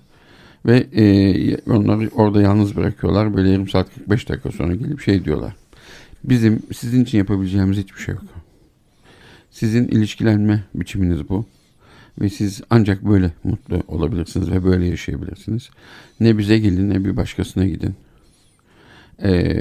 Ve 0.66 0.86
e, 0.94 1.56
onları 1.56 2.10
orada 2.14 2.42
yalnız 2.42 2.76
bırakıyorlar. 2.76 3.36
Böyle 3.36 3.50
yarım 3.50 3.68
saat 3.68 3.94
45 3.94 4.28
dakika 4.28 4.50
sonra 4.50 4.74
gelip 4.74 5.00
şey 5.00 5.24
diyorlar. 5.24 5.54
Bizim 6.24 6.62
sizin 6.76 7.04
için 7.04 7.18
yapabileceğimiz 7.18 7.78
hiçbir 7.78 8.00
şey 8.00 8.14
yok. 8.14 8.24
Sizin 9.50 9.88
ilişkilenme 9.88 10.64
biçiminiz 10.74 11.28
bu. 11.28 11.46
Ve 12.20 12.28
siz 12.28 12.62
ancak 12.70 13.04
böyle 13.04 13.32
mutlu 13.44 13.82
olabilirsiniz 13.88 14.50
ve 14.50 14.64
böyle 14.64 14.86
yaşayabilirsiniz. 14.86 15.70
Ne 16.20 16.38
bize 16.38 16.58
gelin 16.58 16.90
ne 16.90 17.04
bir 17.04 17.16
başkasına 17.16 17.66
gidin 17.66 17.94
e, 19.22 19.52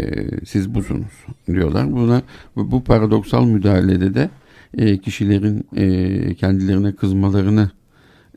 siz 0.45 0.75
busunuz 0.75 1.25
diyorlar. 1.47 1.91
Buna 1.91 2.21
bu 2.55 2.83
paradoksal 2.83 3.45
müdahalede 3.45 4.13
de 4.13 4.29
e, 4.77 4.97
kişilerin 4.97 5.67
e, 5.75 6.35
kendilerine 6.35 6.91
kızmalarını 6.91 7.69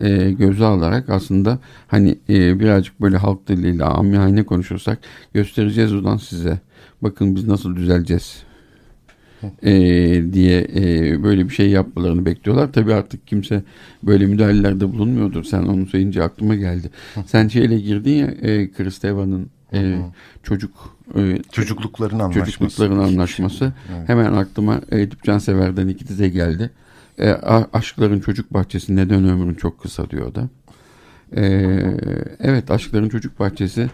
e, 0.01 0.31
göze 0.31 0.65
alarak 0.65 1.09
aslında 1.09 1.59
hani 1.89 2.19
e, 2.29 2.61
birazcık 2.61 3.01
böyle 3.01 3.17
halk 3.17 3.49
diliyle 3.49 3.85
amiyane 3.85 4.43
konuşursak 4.45 4.99
göstereceğiz 5.35 5.95
oradan 5.95 6.17
size. 6.17 6.59
Bakın 7.03 7.37
biz 7.37 7.47
nasıl 7.47 7.77
düzeleceğiz 7.77 8.43
e, 9.63 9.73
diye 10.33 10.67
e, 10.75 11.23
böyle 11.23 11.45
bir 11.49 11.55
şey 11.55 11.71
yapmalarını 11.71 12.27
bekliyorlar. 12.27 12.73
Tabii 12.73 12.95
artık 12.95 13.27
kimse 13.27 13.63
böyle 14.03 14.27
müdahalelerde 14.27 14.93
bulunmuyordur. 14.93 15.45
Sen 15.45 15.63
onu 15.63 15.87
söyleyince 15.87 16.23
aklıma 16.23 16.55
geldi. 16.55 16.91
Sen 17.27 17.49
şeyle 17.49 17.79
girdin 17.79 18.13
ya 18.13 18.27
e, 18.27 18.71
Kristeva'nın 18.71 19.51
e, 19.75 19.99
çocuk 20.43 20.97
e, 21.17 21.43
çocuklukların 21.53 22.19
anlaşması. 22.19 22.53
Çocuklukların 22.53 22.99
anlaşması. 22.99 23.73
Evet. 23.97 24.09
Hemen 24.09 24.33
aklıma 24.33 24.81
Edip 24.91 25.23
Cansever'den 25.23 25.89
iki 25.89 26.09
dize 26.09 26.29
geldi. 26.29 26.71
E, 27.19 27.31
aşkların 27.73 28.21
çocuk 28.21 28.55
bahçesi 28.55 28.97
neden 28.97 29.29
ömrün 29.29 29.55
çok 29.55 29.81
kısa 29.81 30.11
diyor 30.11 30.35
da. 30.35 30.49
E, 31.37 31.45
evet 32.41 32.71
aşkların 32.71 33.09
çocuk 33.09 33.41
bahçesi 33.41 33.91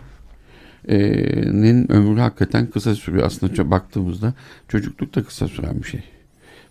nin 0.89 1.93
ömrü 1.93 2.21
hakikaten 2.21 2.67
kısa 2.67 2.95
sürüyor. 2.95 3.27
Aslında 3.27 3.71
baktığımızda 3.71 4.35
çocukluk 4.69 5.15
da 5.15 5.23
kısa 5.23 5.49
süren 5.49 5.83
bir 5.83 5.89
şey. 5.89 6.05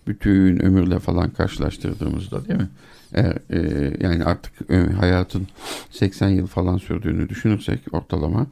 Bütün 0.07 0.59
ömürle 0.59 0.99
falan 0.99 1.29
karşılaştırdığımızda 1.29 2.47
değil 2.47 2.59
mi? 2.59 2.69
Eğer, 3.13 3.37
e, 3.49 3.93
yani 3.99 4.23
artık 4.23 4.71
e, 4.71 4.77
hayatın 4.77 5.47
80 5.91 6.29
yıl 6.29 6.47
falan 6.47 6.77
sürdüğünü 6.77 7.29
düşünürsek 7.29 7.79
ortalama 7.91 8.47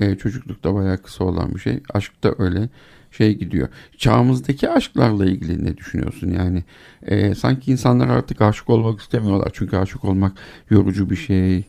e, 0.00 0.14
çocuklukta 0.14 0.74
bayağı 0.74 0.98
kısa 0.98 1.24
olan 1.24 1.54
bir 1.54 1.60
şey. 1.60 1.80
Aşk 1.94 2.24
da 2.24 2.34
öyle 2.38 2.68
şey 3.10 3.38
gidiyor. 3.38 3.68
Çağımızdaki 3.98 4.70
aşklarla 4.70 5.26
ilgili 5.26 5.64
ne 5.64 5.76
düşünüyorsun? 5.76 6.30
Yani 6.30 6.64
e, 7.02 7.34
sanki 7.34 7.72
insanlar 7.72 8.08
artık 8.08 8.40
aşık 8.40 8.70
olmak 8.70 9.00
istemiyorlar. 9.00 9.50
Çünkü 9.52 9.76
aşık 9.76 10.04
olmak 10.04 10.32
yorucu 10.70 11.10
bir 11.10 11.16
şey, 11.16 11.64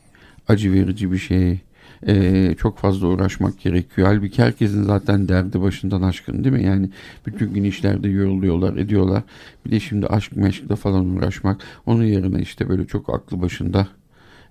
acı 0.47 0.73
verici 0.73 1.11
bir 1.11 1.17
şey. 1.17 1.59
E, 2.07 2.55
çok 2.57 2.77
fazla 2.77 3.07
uğraşmak 3.07 3.59
gerekiyor. 3.59 4.07
Halbuki 4.07 4.43
herkesin 4.43 4.83
zaten 4.83 5.27
derdi 5.27 5.61
başından 5.61 6.01
aşkın 6.01 6.43
değil 6.43 6.55
mi? 6.55 6.63
Yani 6.63 6.89
bütün 7.25 7.53
gün 7.53 7.63
işlerde 7.63 8.09
yoruluyorlar, 8.09 8.77
ediyorlar. 8.77 9.23
Bir 9.65 9.71
de 9.71 9.79
şimdi 9.79 10.07
aşk 10.07 10.35
meşkle 10.35 10.75
falan 10.75 11.05
uğraşmak. 11.05 11.61
Onun 11.85 12.03
yerine 12.03 12.41
işte 12.41 12.69
böyle 12.69 12.85
çok 12.85 13.09
aklı 13.15 13.41
başında 13.41 13.87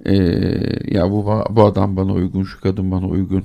e, 0.07 0.15
ya 0.95 1.11
bu 1.11 1.45
bu 1.51 1.65
adam 1.65 1.97
bana 1.97 2.13
uygun, 2.13 2.43
şu 2.43 2.61
kadın 2.61 2.91
bana 2.91 3.07
uygun, 3.07 3.45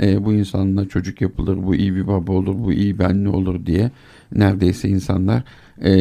e, 0.00 0.24
bu 0.24 0.32
insanla 0.32 0.88
çocuk 0.88 1.20
yapılır, 1.20 1.56
bu 1.62 1.74
iyi 1.74 1.94
bir 1.94 2.06
baba 2.06 2.32
olur, 2.32 2.54
bu 2.58 2.72
iyi 2.72 2.98
benli 2.98 3.28
olur 3.28 3.66
diye 3.66 3.90
neredeyse 4.34 4.88
insanlar 4.88 5.42
e, 5.84 5.92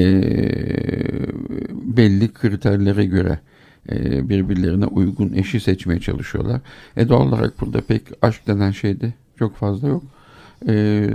belli 1.97 2.33
kriterlere 2.33 3.05
göre 3.05 3.39
e, 3.91 4.29
birbirlerine 4.29 4.85
uygun 4.85 5.33
eşi 5.33 5.59
seçmeye 5.59 5.99
çalışıyorlar. 5.99 6.61
E 6.97 7.09
doğal 7.09 7.27
olarak 7.27 7.61
burada 7.61 7.81
pek 7.81 8.01
aşk 8.21 8.47
denen 8.47 8.71
şey 8.71 9.01
de 9.01 9.13
çok 9.39 9.55
fazla 9.55 9.87
yok. 9.87 10.03
E, 10.67 11.07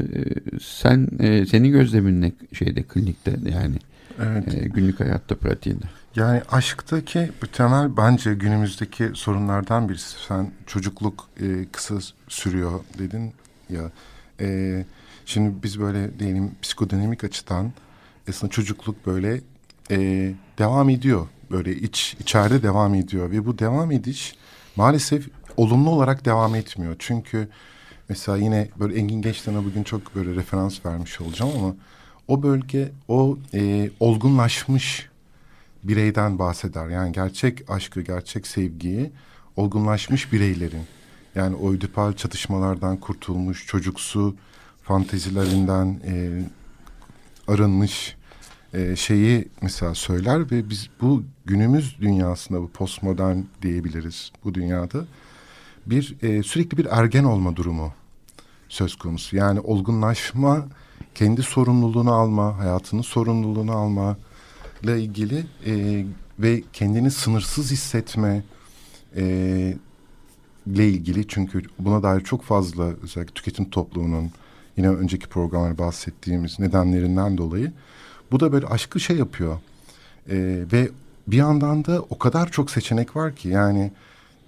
sen 0.63 1.09
e, 1.19 1.47
senin 1.47 1.73
gözlemin 1.73 2.21
ne 2.23 2.33
şeyde 2.53 2.83
klinikte 2.83 3.37
yani 3.53 3.77
evet. 4.23 4.55
e, 4.55 4.69
günlük 4.69 5.01
hayatta 5.01 5.35
pratiğinde? 5.35 5.85
Yani 6.17 6.43
aşktaki 6.51 7.31
bu 7.43 7.47
temel 7.47 7.97
bence 7.97 8.35
günümüzdeki 8.35 9.11
sorunlardan 9.15 9.89
birisi. 9.89 10.17
Sen 10.29 10.53
çocukluk 10.67 11.29
e, 11.41 11.67
kısa 11.73 11.95
sürüyor 12.29 12.81
dedin 12.99 13.33
ya. 13.71 13.91
E, 14.41 14.85
şimdi 15.27 15.63
biz 15.63 15.81
böyle 15.81 16.19
diyelim 16.19 16.55
psikodinamik 16.63 17.25
açıdan 17.25 17.73
aslında 18.29 18.51
çocukluk 18.51 19.07
böyle 19.07 19.41
e, 19.91 19.99
devam 20.59 20.89
ediyor. 20.91 21.29
Böyle 21.51 21.77
iç 21.77 22.17
içeride 22.21 22.63
devam 22.63 22.95
ediyor 22.95 23.31
ve 23.31 23.47
bu 23.47 23.59
devam 23.59 23.91
ediş 23.91 24.35
maalesef 24.77 25.29
olumlu 25.57 25.91
olarak 25.91 26.25
devam 26.25 26.55
etmiyor. 26.55 26.97
Çünkü 26.99 27.49
mesela 28.09 28.39
yine 28.39 28.69
böyle 28.79 28.99
Engin 28.99 29.23
Geçtan'a 29.23 29.65
bugün 29.65 29.83
çok 29.83 30.15
böyle 30.15 30.35
referans 30.35 30.87
vermiş 30.87 31.21
olacağım 31.21 31.53
ama 31.59 31.75
o 32.29 32.43
bölge 32.43 32.93
o 33.09 33.39
e, 33.55 33.91
olgunlaşmış 34.01 35.09
bireyden 35.89 36.39
bahseder. 36.39 36.89
Yani 36.89 37.13
gerçek 37.13 37.71
aşkı, 37.71 38.01
gerçek 38.01 38.47
sevgiyi 38.47 39.11
olgunlaşmış 39.57 40.33
bireylerin 40.33 40.85
yani 41.35 41.57
o 41.57 41.73
ödipal 41.73 42.13
çatışmalardan 42.13 42.97
kurtulmuş, 42.97 43.67
çocuksu 43.67 44.37
fantezilerinden 44.83 46.01
e, 46.07 46.43
arınmış 47.49 48.17
e, 48.75 48.97
şeyi 48.97 49.49
mesela 49.63 49.95
söyler 49.95 50.51
ve 50.51 50.71
biz 50.71 50.89
bu 51.01 51.23
günümüz 51.45 51.97
dünyasında 52.01 52.63
bu 52.63 52.69
postmodern 52.69 53.39
diyebiliriz 53.63 54.33
bu 54.45 54.55
dünyada 54.55 55.05
bir 55.87 56.17
e, 56.23 56.43
sürekli 56.43 56.79
bir 56.79 56.87
ergen 56.91 57.25
olma 57.25 57.57
durumu 57.57 57.93
söz 58.69 58.97
konusu. 58.97 59.37
Yani 59.37 59.61
olgunlaşma, 59.61 60.67
kendi 61.15 61.43
sorumluluğunu 61.43 62.13
alma, 62.13 62.59
hayatının 62.59 63.03
sorumluluğunu 63.03 63.73
alma 63.73 64.17
ile 64.83 65.01
ilgili 65.03 65.47
e, 65.67 66.05
ve 66.39 66.63
kendini 66.73 67.11
sınırsız 67.11 67.71
hissetme 67.71 68.43
e, 69.17 69.25
ile 70.67 70.89
ilgili 70.89 71.29
çünkü 71.29 71.63
buna 71.79 72.03
dair 72.03 72.21
çok 72.21 72.43
fazla 72.43 72.85
özellikle 73.03 73.35
tüketim 73.35 73.71
toplumunun 73.71 74.31
yine 74.77 74.89
önceki 74.89 75.27
programlarda 75.27 75.79
bahsettiğimiz 75.79 76.59
nedenlerinden 76.59 77.39
dolayı 77.39 77.73
bu 78.33 78.41
da 78.41 78.53
böyle 78.53 78.67
aşkı 78.67 79.01
şey 79.01 79.17
yapıyor 79.17 79.59
e, 80.31 80.65
ve 80.73 80.89
bir 81.27 81.37
yandan 81.37 81.85
da 81.85 82.01
o 82.01 82.19
kadar 82.19 82.51
çok 82.51 82.71
seçenek 82.71 83.17
var 83.17 83.37
ki 83.37 83.49
yani 83.49 83.93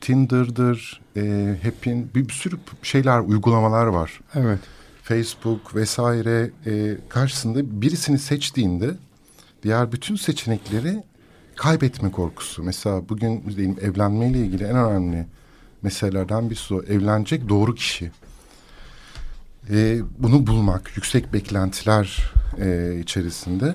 Tinder'dır, 0.01 1.01
e, 1.17 1.57
Happy'in 1.63 2.11
bir, 2.15 2.29
bir 2.29 2.33
sürü 2.33 2.57
şeyler, 2.83 3.21
uygulamalar 3.21 3.87
var. 3.87 4.21
Evet. 4.35 4.59
Facebook 5.03 5.75
vesaire 5.75 6.51
e, 6.67 6.97
karşısında 7.09 7.83
birisini 7.83 8.19
seçtiğinde 8.19 8.95
diğer 9.62 9.93
bütün 9.93 10.17
seçenekleri 10.17 11.03
kaybetme 11.57 12.11
korkusu. 12.11 12.62
Mesela 12.62 13.09
bugün 13.09 13.45
diyelim 13.57 13.77
evlenmeyle 13.83 14.38
ilgili 14.38 14.65
en 14.65 14.77
önemli 14.77 15.27
meselelerden 15.83 16.50
birisi 16.50 16.75
o. 16.75 16.83
Evlenecek 16.83 17.49
doğru 17.49 17.75
kişi. 17.75 18.11
E, 19.71 19.99
bunu 20.19 20.47
bulmak, 20.47 20.97
yüksek 20.97 21.33
beklentiler 21.33 22.33
e, 22.61 22.99
içerisinde 23.00 23.75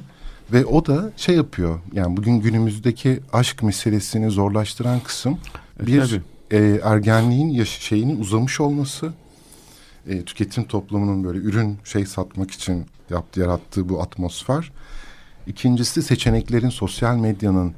ve 0.54 0.66
o 0.66 0.86
da 0.86 1.12
şey 1.18 1.36
yapıyor. 1.36 1.80
Yani 1.94 2.18
bugün 2.18 2.40
günümüzdeki 2.40 3.20
aşk 3.34 3.64
meselesini 3.64 4.32
zorlaştıran 4.32 5.00
kısım 5.00 5.40
E, 5.84 5.88
bir 5.88 6.22
e, 6.52 6.80
ergenliğin 6.84 7.50
yaş 7.50 7.70
şeyinin 7.70 8.20
uzamış 8.20 8.60
olması, 8.60 9.14
e, 10.08 10.22
tüketim 10.22 10.64
toplumunun 10.64 11.24
böyle 11.24 11.40
ürün 11.40 11.78
şey 11.84 12.06
satmak 12.06 12.52
için 12.52 12.86
yaptığı 13.10 13.40
yarattığı 13.40 13.90
bu 13.90 14.02
atmosfer. 14.02 14.72
İkincisi 15.48 16.04
seçeneklerin 16.04 16.70
sosyal 16.70 17.16
medyanın 17.16 17.74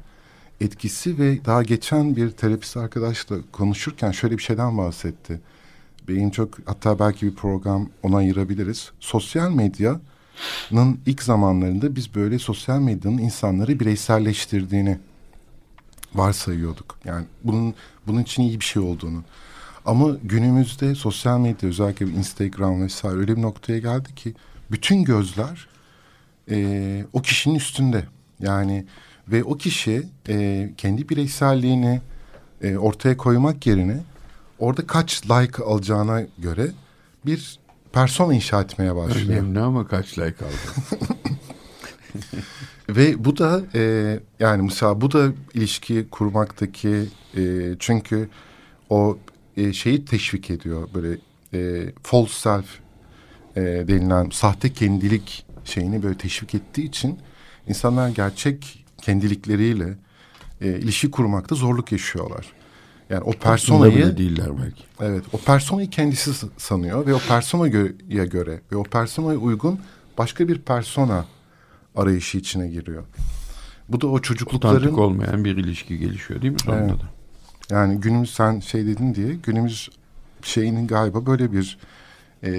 etkisi 0.60 1.18
ve 1.18 1.44
daha 1.44 1.62
geçen 1.62 2.16
bir 2.16 2.30
terapist 2.30 2.76
arkadaşla 2.76 3.36
konuşurken 3.52 4.10
şöyle 4.10 4.38
bir 4.38 4.42
şeyden 4.42 4.78
bahsetti. 4.78 5.40
Benim 6.08 6.30
çok 6.30 6.58
hatta 6.66 6.98
belki 6.98 7.26
bir 7.26 7.34
program 7.34 7.88
ona 8.02 8.16
ayırabiliriz. 8.16 8.92
Sosyal 9.00 9.50
medyanın 9.50 11.00
ilk 11.06 11.22
zamanlarında 11.22 11.96
biz 11.96 12.14
böyle 12.14 12.38
sosyal 12.38 12.80
medyanın 12.80 13.18
insanları 13.18 13.80
bireyselleştirdiğini 13.80 14.98
varsayıyorduk. 16.14 16.98
Yani 17.04 17.24
bunun 17.44 17.74
bunun 18.06 18.22
için 18.22 18.42
iyi 18.42 18.60
bir 18.60 18.64
şey 18.64 18.82
olduğunu. 18.82 19.24
Ama 19.86 20.16
günümüzde 20.24 20.94
sosyal 20.94 21.38
medya 21.38 21.68
özellikle 21.68 22.06
Instagram 22.06 22.82
vesaire 22.82 23.18
öyle 23.18 23.36
bir 23.36 23.42
noktaya 23.42 23.78
geldi 23.78 24.14
ki 24.14 24.34
bütün 24.70 25.04
gözler 25.04 25.68
e, 26.50 27.04
o 27.12 27.22
kişinin 27.22 27.54
üstünde. 27.54 28.04
Yani 28.40 28.86
ve 29.28 29.44
o 29.44 29.56
kişi 29.56 30.02
e, 30.28 30.68
kendi 30.76 31.08
bireyselliğini 31.08 32.00
e, 32.62 32.76
ortaya 32.76 33.16
koymak 33.16 33.66
yerine 33.66 34.00
orada 34.58 34.86
kaç 34.86 35.24
like 35.30 35.62
alacağına 35.62 36.22
göre 36.38 36.70
bir 37.26 37.58
persona 37.92 38.34
inşa 38.34 38.60
etmeye 38.60 38.96
başlıyor. 38.96 39.42
Önemli 39.42 39.60
ama 39.60 39.86
kaç 39.86 40.18
like 40.18 40.44
aldı? 40.44 40.98
Ve 42.88 43.24
bu 43.24 43.38
da 43.38 43.62
e, 43.74 43.80
yani 44.40 44.62
mesela 44.62 45.00
bu 45.00 45.12
da 45.12 45.32
ilişki 45.54 46.06
kurmaktaki 46.10 47.04
e, 47.36 47.74
çünkü 47.78 48.28
o 48.90 49.18
e, 49.56 49.72
şeyi 49.72 50.04
teşvik 50.04 50.50
ediyor 50.50 50.88
böyle 50.94 51.18
e, 51.54 51.92
false 52.02 52.32
self 52.32 52.66
e, 53.56 53.60
denilen 53.62 54.30
sahte 54.30 54.72
kendilik 54.72 55.45
şeyini 55.66 56.02
böyle 56.02 56.18
teşvik 56.18 56.54
ettiği 56.54 56.84
için 56.84 57.18
insanlar 57.68 58.08
gerçek 58.08 58.84
kendilikleriyle 59.02 59.98
e, 60.60 60.68
ilişki 60.68 61.10
kurmakta 61.10 61.54
zorluk 61.54 61.92
yaşıyorlar. 61.92 62.46
Yani 63.10 63.22
o 63.22 63.32
personayı 63.32 63.96
bile 63.96 64.16
değiller 64.16 64.48
belki. 64.62 64.82
Evet, 65.00 65.24
o 65.32 65.38
personayı 65.38 65.90
kendisi 65.90 66.48
sanıyor 66.56 67.06
ve 67.06 67.14
o 67.14 67.18
personaya 67.18 68.24
göre 68.24 68.60
ve 68.72 68.76
o 68.76 68.82
personaya 68.82 69.38
uygun 69.38 69.80
başka 70.18 70.48
bir 70.48 70.58
persona 70.58 71.26
arayışı 71.96 72.38
içine 72.38 72.68
giriyor. 72.68 73.04
Bu 73.88 74.00
da 74.00 74.06
o 74.06 74.18
çocuklukların 74.18 74.76
Otantik 74.76 74.98
olmayan 74.98 75.44
bir 75.44 75.56
ilişki 75.56 75.98
gelişiyor 75.98 76.42
değil 76.42 76.52
mi 76.52 76.60
sonunda 76.60 76.82
Evet. 76.82 77.00
da? 77.00 77.16
yani 77.70 78.00
günümüz 78.00 78.30
sen 78.30 78.60
şey 78.60 78.86
dedin 78.86 79.14
diye 79.14 79.34
günümüz 79.34 79.90
şeyinin 80.42 80.86
galiba 80.86 81.26
böyle 81.26 81.52
bir 81.52 81.78
e, 82.46 82.52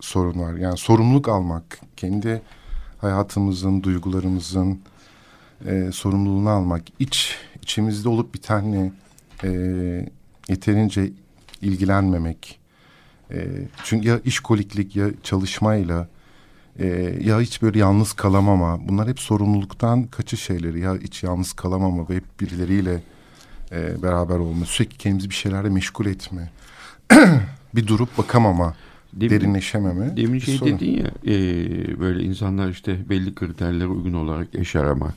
sorun 0.00 0.40
var. 0.40 0.54
Yani 0.54 0.76
sorumluluk 0.78 1.28
almak, 1.28 1.80
kendi 1.96 2.42
hayatımızın, 2.98 3.82
duygularımızın 3.82 4.80
e, 5.66 5.92
sorumluluğunu 5.92 6.50
almak, 6.50 6.82
iç 6.98 7.36
içimizde 7.62 8.08
olup 8.08 8.34
bitenle 8.34 8.92
e, 9.44 9.50
yeterince 10.48 11.10
ilgilenmemek. 11.62 12.58
E, 13.30 13.46
çünkü 13.84 14.08
ya 14.08 14.20
işkoliklik 14.24 14.96
ya 14.96 15.06
çalışmayla 15.22 16.08
e, 16.78 16.86
ya 17.20 17.40
hiç 17.40 17.62
böyle 17.62 17.78
yalnız 17.78 18.12
kalamama. 18.12 18.88
Bunlar 18.88 19.08
hep 19.08 19.20
sorumluluktan 19.20 20.04
kaçış 20.04 20.42
şeyleri. 20.42 20.80
Ya 20.80 20.94
hiç 20.94 21.22
yalnız 21.22 21.52
kalamama 21.52 22.08
ve 22.08 22.16
hep 22.16 22.40
birileriyle 22.40 23.02
e, 23.72 24.02
beraber 24.02 24.36
olma. 24.36 24.66
Sürekli 24.66 24.98
kendimizi 24.98 25.30
bir 25.30 25.34
şeylerle 25.34 25.68
meşgul 25.68 26.06
etme. 26.06 26.50
bir 27.74 27.86
durup 27.86 28.18
bakamama. 28.18 28.74
Demin- 29.14 29.30
derinleşememe. 29.30 30.16
Demin 30.16 30.38
şey 30.38 30.56
sorun. 30.56 30.72
dedin 30.72 30.90
ya 30.90 31.10
e, 31.26 32.00
böyle 32.00 32.22
insanlar 32.22 32.68
işte 32.68 32.98
belli 33.08 33.34
kriterlere 33.34 33.86
uygun 33.86 34.12
olarak 34.12 34.48
eş 34.54 34.76
aramak, 34.76 35.14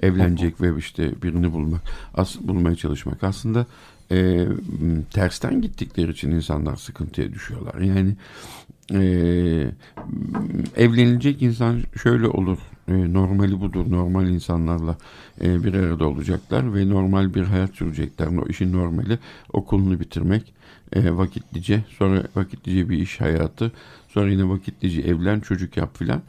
evlenecek 0.00 0.60
ve 0.60 0.78
işte 0.78 1.22
birini 1.22 1.52
bulmak, 1.52 1.80
as 2.14 2.36
bulmaya 2.40 2.76
çalışmak. 2.76 3.24
Aslında 3.24 3.66
e, 4.10 4.46
tersten 5.12 5.62
gittikleri 5.62 6.10
için 6.10 6.30
insanlar 6.30 6.76
sıkıntıya 6.76 7.32
düşüyorlar. 7.32 7.80
Yani 7.80 8.16
e, 8.92 9.00
evlenilecek 10.76 11.42
insan 11.42 11.82
şöyle 12.02 12.28
olur. 12.28 12.58
E, 12.88 13.12
normali 13.12 13.60
budur. 13.60 13.90
Normal 13.90 14.28
insanlarla 14.28 14.96
e, 15.40 15.64
bir 15.64 15.74
arada 15.74 16.08
olacaklar 16.08 16.74
ve 16.74 16.88
normal 16.88 17.34
bir 17.34 17.42
hayat 17.42 17.74
sürecekler. 17.74 18.26
O 18.26 18.46
işin 18.46 18.72
normali 18.72 19.18
okulunu 19.52 20.00
bitirmek, 20.00 20.52
e, 20.92 21.16
vakitlice, 21.16 21.84
sonra 21.98 22.22
vakitlice 22.36 22.88
bir 22.88 22.98
iş 22.98 23.20
hayatı, 23.20 23.72
sonra 24.08 24.30
yine 24.30 24.48
vakitlice 24.48 25.00
evlen, 25.00 25.40
çocuk 25.40 25.76
yap 25.76 25.98
filan. 25.98 26.22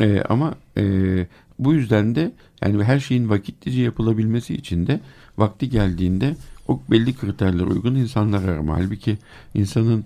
E, 0.00 0.22
ama 0.28 0.54
e, 0.76 1.26
bu 1.58 1.74
yüzden 1.74 2.14
de 2.14 2.32
yani 2.62 2.84
her 2.84 3.00
şeyin 3.00 3.28
vakitlice 3.28 3.82
yapılabilmesi 3.82 4.54
için 4.54 4.86
de 4.86 5.00
vakti 5.38 5.70
geldiğinde 5.70 6.36
o 6.68 6.80
belli 6.90 7.14
kriterlere 7.14 7.64
uygun 7.64 7.94
insanlar 7.94 8.48
arama. 8.48 8.76
Halbuki 8.76 9.18
insanın 9.54 10.04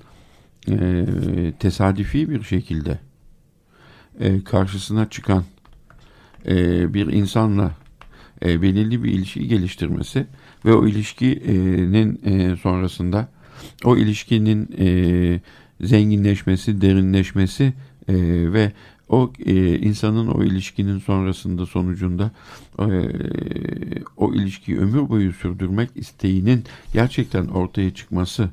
e, 0.70 1.06
tesadüfi 1.58 2.30
bir 2.30 2.42
şekilde 2.42 2.98
e, 4.20 4.44
karşısına 4.44 5.10
çıkan 5.10 5.44
e, 6.46 6.94
bir 6.94 7.06
insanla 7.06 7.72
e, 8.44 8.62
belirli 8.62 9.04
bir 9.04 9.12
ilişki 9.12 9.48
geliştirmesi 9.48 10.26
ve 10.64 10.74
o 10.74 10.86
ilişkinin 10.86 12.20
e, 12.24 12.56
sonrasında 12.56 13.28
o 13.84 13.96
ilişkinin 13.96 14.68
e, 14.78 15.40
zenginleşmesi, 15.80 16.80
derinleşmesi 16.80 17.64
e, 18.08 18.14
ve 18.52 18.72
o 19.08 19.32
e, 19.46 19.78
insanın 19.78 20.26
o 20.26 20.44
ilişkinin 20.44 20.98
sonrasında 20.98 21.66
sonucunda 21.66 22.30
e, 22.78 22.86
o 24.16 24.34
ilişkiyi 24.34 24.78
ömür 24.78 25.08
boyu 25.08 25.32
sürdürmek 25.32 25.90
isteğinin 25.94 26.64
gerçekten 26.92 27.46
ortaya 27.46 27.94
çıkması 27.94 28.50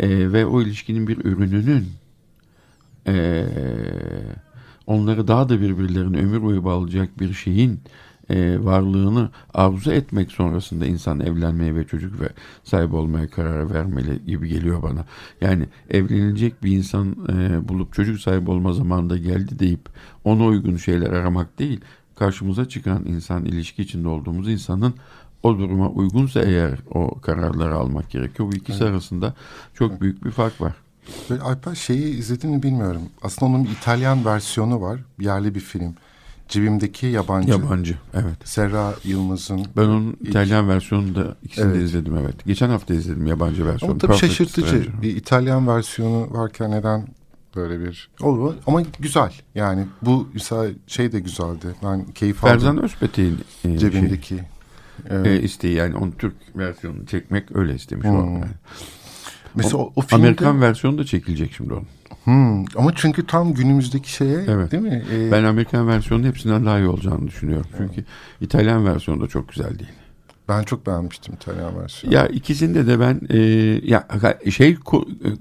e, 0.00 0.32
ve 0.32 0.46
o 0.46 0.62
ilişkinin 0.62 1.08
bir 1.08 1.24
ürününün 1.24 1.86
e, 3.06 3.44
onları 4.86 5.28
daha 5.28 5.48
da 5.48 5.60
birbirlerine 5.60 6.18
ömür 6.18 6.42
boyu 6.42 6.64
bağlayacak 6.64 7.20
bir 7.20 7.32
şeyin 7.32 7.80
e, 8.30 8.64
varlığını 8.64 9.30
arzu 9.54 9.92
etmek 9.92 10.32
sonrasında 10.32 10.86
insan 10.86 11.20
evlenmeye 11.20 11.74
ve 11.74 11.86
çocuk 11.86 12.20
ve 12.20 12.28
sahip 12.64 12.94
olmaya 12.94 13.30
karar 13.30 13.74
vermeli 13.74 14.26
gibi 14.26 14.48
geliyor 14.48 14.82
bana. 14.82 15.04
Yani 15.40 15.66
evlenilecek 15.90 16.62
bir 16.62 16.76
insan 16.76 17.16
e, 17.28 17.68
bulup 17.68 17.94
çocuk 17.94 18.20
sahibi 18.20 18.50
olma 18.50 18.72
zamanında 18.72 19.16
geldi 19.16 19.58
deyip 19.58 19.88
ona 20.24 20.44
uygun 20.44 20.76
şeyler 20.76 21.10
aramak 21.10 21.58
değil, 21.58 21.80
karşımıza 22.14 22.68
çıkan 22.68 23.06
insan 23.06 23.44
ilişki 23.44 23.82
içinde 23.82 24.08
olduğumuz 24.08 24.48
insanın 24.48 24.94
o 25.42 25.58
duruma 25.58 25.88
uygunsa 25.88 26.40
eğer 26.40 26.78
o 26.90 27.20
kararları 27.20 27.74
almak 27.74 28.10
gerekiyor. 28.10 28.52
Bu 28.52 28.56
ikisi 28.56 28.82
evet. 28.82 28.92
arasında 28.92 29.34
çok 29.74 30.00
büyük 30.00 30.24
bir 30.24 30.30
fark 30.30 30.60
var. 30.60 30.72
Böyle 31.30 31.42
Alper 31.42 31.74
şeyi 31.74 32.18
izlediğini 32.18 32.62
bilmiyorum. 32.62 33.02
Aslında 33.22 33.52
onun 33.52 33.64
bir 33.64 33.70
İtalyan 33.70 34.24
versiyonu 34.24 34.80
var. 34.80 35.00
Yerli 35.20 35.54
bir 35.54 35.60
film. 35.60 35.94
Cebimdeki 36.48 37.06
yabancı. 37.06 37.50
Yabancı, 37.50 37.98
evet. 38.14 38.36
Serra 38.44 38.94
Yılmaz'ın. 39.04 39.66
Ben 39.76 39.82
onun 39.82 40.16
ilk... 40.20 40.28
İtalyan 40.28 40.68
versiyonunu 40.68 41.14
da 41.14 41.36
ikisini 41.42 41.64
evet. 41.64 41.76
de 41.76 41.84
izledim, 41.84 42.16
evet. 42.16 42.44
Geçen 42.46 42.68
hafta 42.68 42.94
izledim 42.94 43.26
yabancı 43.26 43.66
versiyonu. 43.66 43.92
Ama 43.92 43.98
tabii 43.98 44.12
Perfect 44.12 44.32
şaşırtıcı. 44.32 44.68
Stranger. 44.68 45.02
Bir 45.02 45.16
İtalyan 45.16 45.66
versiyonu 45.68 46.28
varken 46.30 46.70
neden 46.70 47.08
böyle 47.56 47.80
bir 47.80 48.10
olur 48.20 48.54
ama 48.66 48.82
güzel 48.98 49.32
yani 49.54 49.86
bu 50.02 50.28
mesela 50.34 50.70
şey 50.86 51.12
de 51.12 51.20
güzeldi 51.20 51.66
ben 51.84 52.04
keyif 52.04 52.44
aldım. 52.44 52.52
Ferzan 52.54 52.82
Özpetek'in 52.82 53.38
e, 53.64 53.78
cebindeki 53.78 54.28
şey, 54.28 54.38
evet. 55.10 55.26
e, 55.26 55.42
isteği 55.42 55.74
yani 55.74 55.96
onun 55.96 56.10
Türk 56.10 56.34
versiyonunu 56.56 57.06
çekmek 57.06 57.56
öyle 57.56 57.74
istemiş 57.74 58.04
hmm. 58.04 58.16
o. 58.16 58.32
Yani. 58.32 58.44
Mesela 59.54 59.76
o, 59.76 59.92
o 59.96 60.00
filmde... 60.00 60.14
Amerikan 60.14 60.60
versiyonu 60.60 60.98
da 60.98 61.04
çekilecek 61.04 61.52
şimdi 61.52 61.74
onun. 61.74 61.86
Hmm, 62.24 62.64
ama 62.76 62.92
çünkü 62.94 63.26
tam 63.26 63.54
günümüzdeki 63.54 64.12
şeye 64.12 64.44
evet. 64.48 64.72
değil 64.72 64.82
mi? 64.82 65.04
Ee, 65.12 65.32
ben 65.32 65.44
Amerikan 65.44 65.88
versiyonu 65.88 66.26
hepsinden 66.26 66.66
daha 66.66 66.78
iyi 66.78 66.88
olacağını 66.88 67.26
düşünüyorum. 67.26 67.70
Çünkü 67.76 67.94
evet. 67.94 68.06
İtalyan 68.40 68.86
versiyonu 68.86 69.20
da 69.20 69.26
çok 69.26 69.48
güzel 69.48 69.78
değil. 69.78 69.92
Ben 70.48 70.62
çok 70.62 70.86
beğenmiştim 70.86 71.34
İtalyan 71.34 71.80
versiyonu. 71.82 72.16
Ya 72.16 72.26
ikisinde 72.26 72.86
de 72.86 73.00
ben 73.00 73.20
e, 73.30 73.38
ya 73.84 74.06
şey 74.50 74.76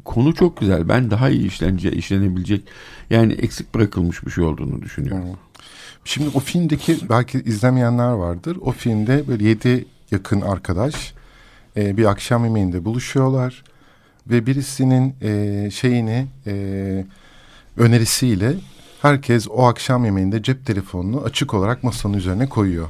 konu 0.05 0.33
çok 0.33 0.57
güzel. 0.57 0.89
Ben 0.89 1.11
daha 1.11 1.29
iyi 1.29 1.47
işlence 1.47 1.91
işlenebilecek 1.91 2.67
yani 3.09 3.33
eksik 3.33 3.75
bırakılmış 3.75 4.25
bir 4.25 4.31
şey 4.31 4.43
olduğunu 4.43 4.81
düşünüyorum. 4.81 5.23
Hmm. 5.23 5.35
Şimdi 6.07 6.29
o 6.33 6.39
filmdeki 6.39 6.97
belki 7.09 7.39
izlemeyenler 7.39 8.11
vardır. 8.11 8.57
O 8.61 8.71
filmde 8.71 9.27
böyle 9.27 9.47
yedi 9.47 9.85
yakın 10.11 10.41
arkadaş 10.41 11.13
e, 11.77 11.97
bir 11.97 12.05
akşam 12.05 12.45
yemeğinde 12.45 12.85
buluşuyorlar 12.85 13.63
ve 14.27 14.45
birisinin 14.45 15.15
e, 15.21 15.71
şeyini 15.71 16.27
e, 16.47 17.05
önerisiyle 17.77 18.55
herkes 19.01 19.47
o 19.49 19.63
akşam 19.63 20.05
yemeğinde 20.05 20.43
cep 20.43 20.65
telefonunu 20.65 21.21
açık 21.21 21.53
olarak 21.53 21.83
masanın 21.83 22.13
üzerine 22.13 22.49
koyuyor. 22.49 22.87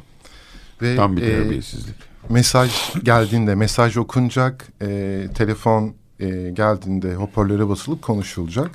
Ve, 0.81 0.95
Tam 0.95 1.17
bir 1.17 1.21
e, 1.21 1.25
terbiyesizlik. 1.25 1.95
E, 2.29 2.33
mesaj 2.33 2.93
geldiğinde 3.03 3.55
mesaj 3.55 3.97
okunacak, 3.97 4.67
e, 4.81 5.27
telefon 5.35 5.93
e, 6.19 6.51
geldiğinde 6.53 7.15
hoparlöre 7.15 7.69
basılıp 7.69 8.01
konuşulacak. 8.01 8.71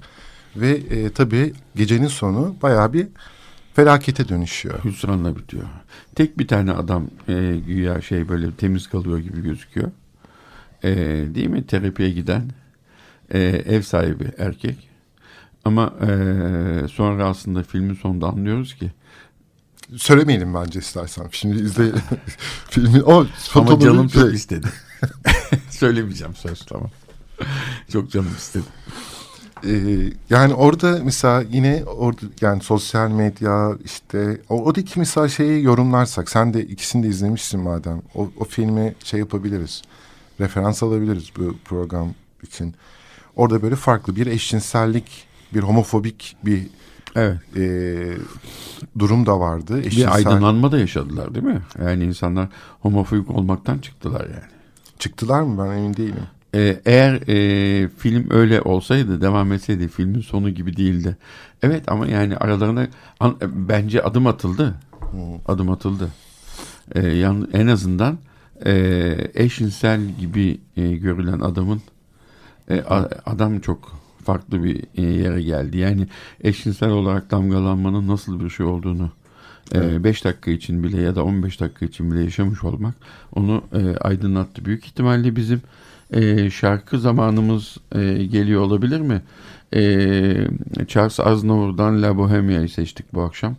Ve 0.57 0.71
e, 0.71 1.13
tabii 1.13 1.53
gecenin 1.77 2.07
sonu 2.07 2.57
bayağı 2.63 2.93
bir 2.93 3.09
felakete 3.75 4.29
dönüşüyor. 4.29 4.85
Hüsranla 4.85 5.37
bitiyor. 5.37 5.65
Tek 6.15 6.39
bir 6.39 6.49
tane 6.49 6.73
adam 6.73 7.07
e, 7.29 7.57
güya 7.67 8.01
şey 8.01 8.29
böyle 8.29 8.53
temiz 8.53 8.89
kalıyor 8.89 9.19
gibi 9.19 9.43
gözüküyor 9.43 9.91
e, 10.83 10.95
değil 11.35 11.49
mi 11.49 11.67
terapiye 11.67 12.11
giden 12.11 12.51
e, 13.31 13.41
ev 13.41 13.83
sahibi 13.83 14.33
erkek. 14.39 14.89
Ama 15.65 15.95
e, 16.01 16.09
sonra 16.89 17.29
aslında 17.29 17.63
filmin 17.63 17.95
sonunda 17.95 18.27
anlıyoruz 18.27 18.75
ki 18.75 18.91
Söylemeyelim 19.97 20.55
bence 20.55 20.79
istersen. 20.79 21.29
Şimdi 21.33 21.63
izle 21.63 21.93
filmi. 22.71 23.03
O 23.03 23.27
Ama 23.55 23.81
canım 23.81 24.11
şey. 24.11 24.23
çok 24.23 24.35
istedi. 24.35 24.67
Söylemeyeceğim 25.71 26.35
söz 26.35 26.65
tamam. 26.67 26.91
çok 27.93 28.11
canım 28.11 28.35
istedi. 28.39 28.65
Ee, 29.67 30.13
yani 30.31 30.55
orada 30.55 31.01
mesela 31.05 31.45
yine 31.51 31.85
orada 31.85 32.21
yani 32.41 32.63
sosyal 32.63 33.11
medya 33.11 33.73
işte 33.85 34.41
o, 34.49 34.65
oradaki 34.65 34.99
mesela 34.99 35.29
şeyi 35.29 35.65
yorumlarsak 35.65 36.31
sen 36.31 36.55
de 36.55 36.65
ikisini 36.65 37.03
de 37.03 37.09
izlemişsin 37.09 37.61
madem 37.61 38.03
o, 38.15 38.31
o 38.39 38.45
filmi 38.45 38.95
şey 39.05 39.21
yapabiliriz 39.21 39.83
referans 40.41 40.83
alabiliriz 40.83 41.31
bu 41.39 41.57
program 41.65 42.15
için. 42.43 42.75
Orada 43.37 43.63
böyle 43.63 43.77
farklı 43.77 44.17
bir 44.17 44.27
eşcinsellik, 44.27 45.25
bir 45.55 45.61
homofobik 45.61 46.37
bir 46.45 46.67
evet. 47.17 47.39
e, 47.57 47.63
durum 48.99 49.27
da 49.27 49.41
vardı. 49.41 49.81
Eşcinsel... 49.81 50.09
Bir 50.09 50.15
aydınlanma 50.15 50.73
da 50.73 50.79
yaşadılar 50.79 51.35
değil 51.35 51.47
mi? 51.47 51.63
Yani 51.85 52.05
insanlar 52.05 52.49
homofobik 52.81 53.31
olmaktan 53.31 53.79
çıktılar 53.79 54.21
yani. 54.21 54.53
Çıktılar 54.99 55.43
mı 55.43 55.65
ben 55.65 55.79
emin 55.79 55.97
değilim. 55.97 56.27
Ee, 56.55 56.81
eğer 56.87 57.29
e, 57.29 57.89
film 57.89 58.27
öyle 58.31 58.61
olsaydı 58.61 59.21
devam 59.21 59.53
etseydi 59.53 59.89
filmin 59.89 60.21
sonu 60.21 60.51
gibi 60.51 60.77
değildi. 60.77 61.17
Evet 61.63 61.83
ama 61.87 62.07
yani 62.07 62.37
aralarında 62.37 62.87
an, 63.21 63.37
bence 63.43 64.03
adım 64.03 64.27
atıldı. 64.27 64.75
Hmm. 65.11 65.21
Adım 65.47 65.71
atıldı. 65.71 66.09
Ee, 66.95 67.07
yan, 67.07 67.49
en 67.53 67.67
azından 67.67 68.19
e, 68.67 69.31
eşinsel 69.35 70.01
gibi 70.21 70.61
e, 70.77 70.93
görülen 70.93 71.41
adamın 71.41 71.83
e, 72.71 72.81
adam 73.27 73.61
çok 73.61 74.03
farklı 74.25 74.65
bir 74.65 74.85
e, 74.97 75.03
yere 75.03 75.43
geldi. 75.43 75.79
Yani 75.79 76.09
eşinsel 76.41 76.91
olarak 76.91 77.31
damgalanmanın 77.31 78.09
nasıl 78.09 78.41
bir 78.41 78.51
şey 78.51 78.67
olduğunu 78.67 79.11
5 79.75 79.81
e, 79.81 79.85
evet. 79.85 80.25
dakika 80.25 80.51
için 80.51 80.83
bile 80.83 81.01
ya 81.01 81.15
da 81.17 81.25
15 81.25 81.61
dakika 81.61 81.87
için 81.87 82.11
bile 82.11 82.25
yaşamış 82.25 82.65
olmak 82.65 82.95
onu 83.35 83.65
e, 83.73 83.97
aydınlattı. 83.97 84.65
Büyük 84.65 84.87
ihtimalle 84.87 85.37
bizim 85.37 85.63
e, 86.13 86.51
şarkı 86.51 86.99
zamanımız 86.99 87.77
e, 87.95 88.25
geliyor 88.25 88.61
olabilir 88.61 89.01
mi? 89.01 89.23
E, 89.75 89.85
Charles 90.89 91.21
Aznavour'dan 91.21 92.03
La 92.03 92.17
Bohemia'yı 92.17 92.69
seçtik 92.69 93.15
bu 93.15 93.23
akşam. 93.23 93.57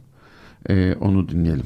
E, 0.70 0.96
onu 1.02 1.30
dinleyelim. 1.30 1.66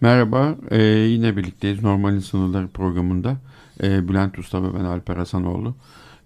Merhaba, 0.00 0.56
ee, 0.70 0.82
yine 0.82 1.36
birlikteyiz 1.36 1.82
Normal 1.82 2.20
Sınırları 2.20 2.68
programında. 2.68 3.36
Ee, 3.82 4.08
Bülent 4.08 4.38
Usta 4.38 4.62
ve 4.62 4.74
ben 4.74 4.84
Alper 4.84 5.16
Hasanoğlu. 5.16 5.74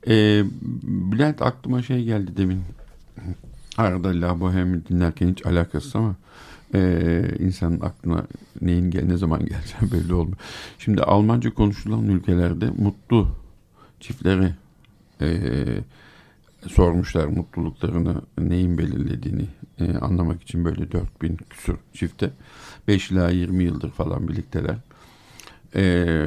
Ee, 0.09 0.45
Bülent 0.83 1.43
aklıma 1.43 1.83
şey 1.83 2.05
geldi 2.05 2.37
demin. 2.37 2.63
Arada 3.77 4.09
La 4.09 4.41
Bohème 4.41 4.87
dinlerken 4.87 5.29
hiç 5.29 5.47
alakası 5.47 5.99
ama 5.99 6.15
e, 6.75 7.23
insanın 7.39 7.81
aklına 7.81 8.25
neyin 8.61 8.91
gel 8.91 9.05
ne 9.05 9.17
zaman 9.17 9.41
geleceği 9.41 9.93
belli 9.93 10.15
olmuyor. 10.15 10.39
Şimdi 10.79 11.03
Almanca 11.03 11.55
konuşulan 11.55 12.09
ülkelerde 12.09 12.71
mutlu 12.79 13.29
çiftleri 14.05 14.53
e, 15.21 15.29
sormuşlar 16.67 17.27
mutluluklarını 17.27 18.23
neyin 18.39 18.79
belirlediğini 18.79 19.47
e, 19.79 19.99
anlamak 19.99 20.43
için 20.43 20.65
böyle 20.65 20.93
4000 20.93 21.37
küsur 21.51 21.77
çifte 21.93 22.31
5 22.89 23.11
ila 23.11 23.31
20 23.31 23.65
yıldır 23.65 23.91
falan 23.91 24.29
birlikteler. 24.29 24.77
Ee, 25.77 26.27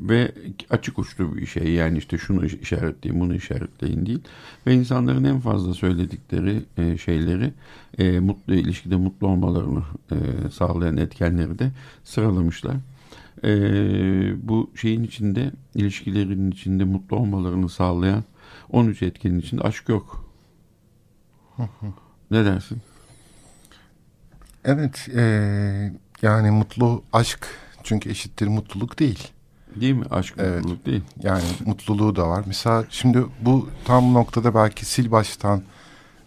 ve 0.00 0.32
açık 0.70 0.98
uçlu 0.98 1.36
bir 1.36 1.46
şey 1.46 1.70
yani 1.70 1.98
işte 1.98 2.18
şunu 2.18 2.46
işaretleyin 2.46 3.20
bunu 3.20 3.34
işaretleyin 3.34 4.06
değil 4.06 4.20
ve 4.66 4.74
insanların 4.74 5.24
en 5.24 5.40
fazla 5.40 5.74
söyledikleri 5.74 6.62
e, 6.78 6.98
şeyleri 6.98 7.52
e, 7.98 8.20
mutlu 8.20 8.54
ilişkide 8.54 8.96
mutlu 8.96 9.26
olmalarını 9.26 9.82
e, 10.10 10.16
sağlayan 10.50 10.96
etkenleri 10.96 11.58
de 11.58 11.70
sıralamışlar. 12.04 12.76
E, 13.44 14.48
bu 14.48 14.70
şeyin 14.74 15.04
içinde 15.04 15.52
ilişkilerin 15.74 16.50
içinde 16.50 16.84
mutlu 16.84 17.16
olmalarını 17.16 17.68
sağlayan 17.68 18.24
13 18.70 19.02
etkenin 19.02 19.38
içinde 19.38 19.62
aşk 19.62 19.88
yok. 19.88 20.24
ne 22.30 22.44
dersin? 22.44 22.78
Evet, 24.64 25.08
e, 25.16 25.22
yani 26.22 26.50
mutlu 26.50 27.02
aşk 27.12 27.48
çünkü 27.82 28.10
eşittir 28.10 28.46
mutluluk 28.46 28.98
değil. 28.98 29.28
Değil 29.76 29.94
mi? 29.94 30.04
Aşk 30.10 30.34
evet. 30.38 30.56
mutluluk 30.56 30.86
değil. 30.86 31.02
Yani 31.22 31.44
mutluluğu 31.66 32.16
da 32.16 32.28
var. 32.28 32.44
Mesela 32.46 32.84
şimdi 32.90 33.24
bu 33.40 33.68
tam 33.84 34.14
noktada 34.14 34.54
belki 34.54 34.84
sil 34.92 35.08
baştan 35.10 35.62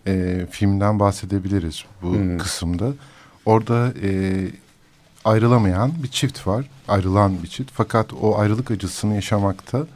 e, 0.07 0.45
filmden 0.49 0.99
bahsedebiliriz 0.99 1.85
bu 2.01 2.13
hmm. 2.13 2.37
kısımda. 2.37 2.93
Orada 3.45 3.93
e, 4.03 4.47
ayrılamayan 5.25 5.91
bir 6.03 6.07
çift 6.07 6.47
var. 6.47 6.65
Ayrılan 6.87 7.43
bir 7.43 7.47
çift. 7.47 7.71
Fakat 7.73 8.13
o 8.13 8.39
ayrılık 8.39 8.71
acısını 8.71 9.15
yaşamakta 9.15 9.87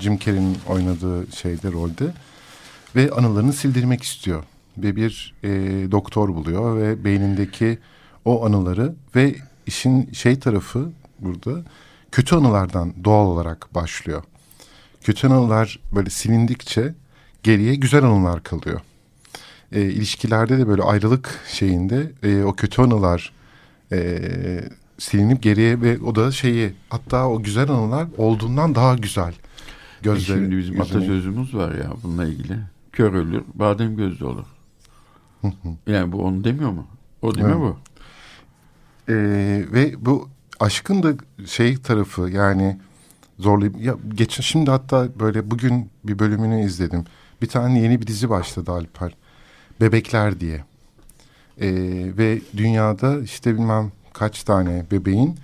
Jim 0.00 0.18
Carrey'nin 0.18 0.58
oynadığı 0.68 1.32
şeyde 1.32 1.72
rolde 1.72 2.12
ve 2.96 3.10
anılarını 3.10 3.52
sildirmek 3.52 4.02
istiyor 4.02 4.44
ve 4.78 4.96
bir 4.96 5.34
e, 5.42 5.48
doktor 5.90 6.28
buluyor 6.28 6.76
ve 6.76 7.04
beynindeki 7.04 7.78
o 8.24 8.46
anıları 8.46 8.94
ve 9.16 9.36
işin 9.66 10.12
şey 10.12 10.38
tarafı 10.38 10.90
burada 11.18 11.62
kötü 12.12 12.36
anılardan 12.36 12.94
doğal 13.04 13.26
olarak 13.26 13.74
başlıyor. 13.74 14.22
Kötü 15.02 15.26
anılar 15.26 15.78
böyle 15.92 16.10
silindikçe 16.10 16.94
geriye 17.42 17.74
güzel 17.74 18.04
anılar 18.04 18.42
kalıyor. 18.42 18.80
E, 19.72 19.82
ilişkilerde 19.82 20.58
de 20.58 20.68
böyle 20.68 20.82
ayrılık 20.82 21.40
şeyinde 21.48 22.12
e, 22.22 22.42
o 22.42 22.52
kötü 22.52 22.82
anılar 22.82 23.32
e, 23.94 24.68
silinip 24.98 25.42
geriye 25.42 25.80
ve 25.80 25.98
o 25.98 26.14
da 26.14 26.32
şeyi 26.32 26.72
hatta 26.88 27.28
o 27.28 27.42
güzel 27.42 27.70
anılar 27.70 28.06
olduğundan 28.16 28.74
daha 28.74 28.94
güzel. 28.94 29.34
Gözleri, 30.02 30.38
e 30.38 30.40
şimdi 30.40 30.56
bizim 30.56 30.74
yüzünü... 30.74 30.82
atasözümüz 30.82 31.54
var 31.54 31.74
ya 31.74 31.92
bununla 32.02 32.24
ilgili. 32.24 32.58
Kör 32.92 33.12
ölür, 33.12 33.42
badem 33.54 33.96
gözlü 33.96 34.24
olur. 34.24 34.46
yani 35.86 36.12
bu 36.12 36.24
onu 36.24 36.44
demiyor 36.44 36.70
mu? 36.70 36.86
O 37.22 37.34
değil 37.34 37.46
evet. 37.46 37.56
mi 37.56 37.60
bu? 37.60 37.76
Ee, 39.08 39.64
ve 39.72 39.94
bu 39.98 40.28
aşkın 40.60 41.02
da 41.02 41.12
şey 41.46 41.76
tarafı 41.76 42.30
yani 42.30 42.78
zorlayıp 43.38 43.80
ya 43.80 43.96
geçen 44.14 44.42
şimdi 44.42 44.70
hatta 44.70 45.08
böyle 45.20 45.50
bugün 45.50 45.90
bir 46.04 46.18
bölümünü 46.18 46.64
izledim. 46.64 47.04
Bir 47.42 47.46
tane 47.46 47.80
yeni 47.80 48.00
bir 48.00 48.06
dizi 48.06 48.30
başladı 48.30 48.72
Alper. 48.72 49.16
Bebekler 49.80 50.40
diye. 50.40 50.64
Ee, 51.60 51.68
ve 52.18 52.40
dünyada 52.56 53.20
işte 53.20 53.54
bilmem 53.54 53.92
kaç 54.12 54.42
tane 54.42 54.84
bebeğin 54.90 55.36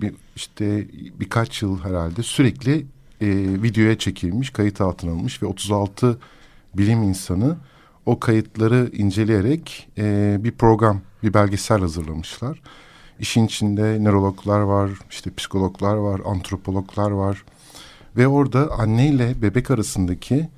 bir, 0.00 0.14
işte 0.36 0.86
birkaç 1.20 1.62
yıl 1.62 1.84
herhalde 1.84 2.22
sürekli 2.22 2.86
e, 3.20 3.26
videoya 3.62 3.98
çekilmiş, 3.98 4.50
kayıt 4.50 4.80
altına 4.80 5.10
alınmış 5.10 5.42
ve 5.42 5.46
36 5.46 6.18
bilim 6.74 7.02
insanı 7.02 7.56
o 8.06 8.20
kayıtları 8.20 8.90
inceleyerek 8.92 9.88
e, 9.98 10.36
bir 10.40 10.52
program, 10.52 11.00
bir 11.22 11.34
belgesel 11.34 11.80
hazırlamışlar. 11.80 12.62
İşin 13.20 13.46
içinde 13.46 14.04
nörologlar 14.04 14.60
var, 14.60 14.90
işte 15.10 15.34
psikologlar 15.34 15.94
var, 15.94 16.20
antropologlar 16.24 17.10
var. 17.10 17.44
Ve 18.16 18.28
orada 18.28 18.70
anne 18.78 19.08
ile 19.08 19.42
bebek 19.42 19.70
arasındaki 19.70 20.48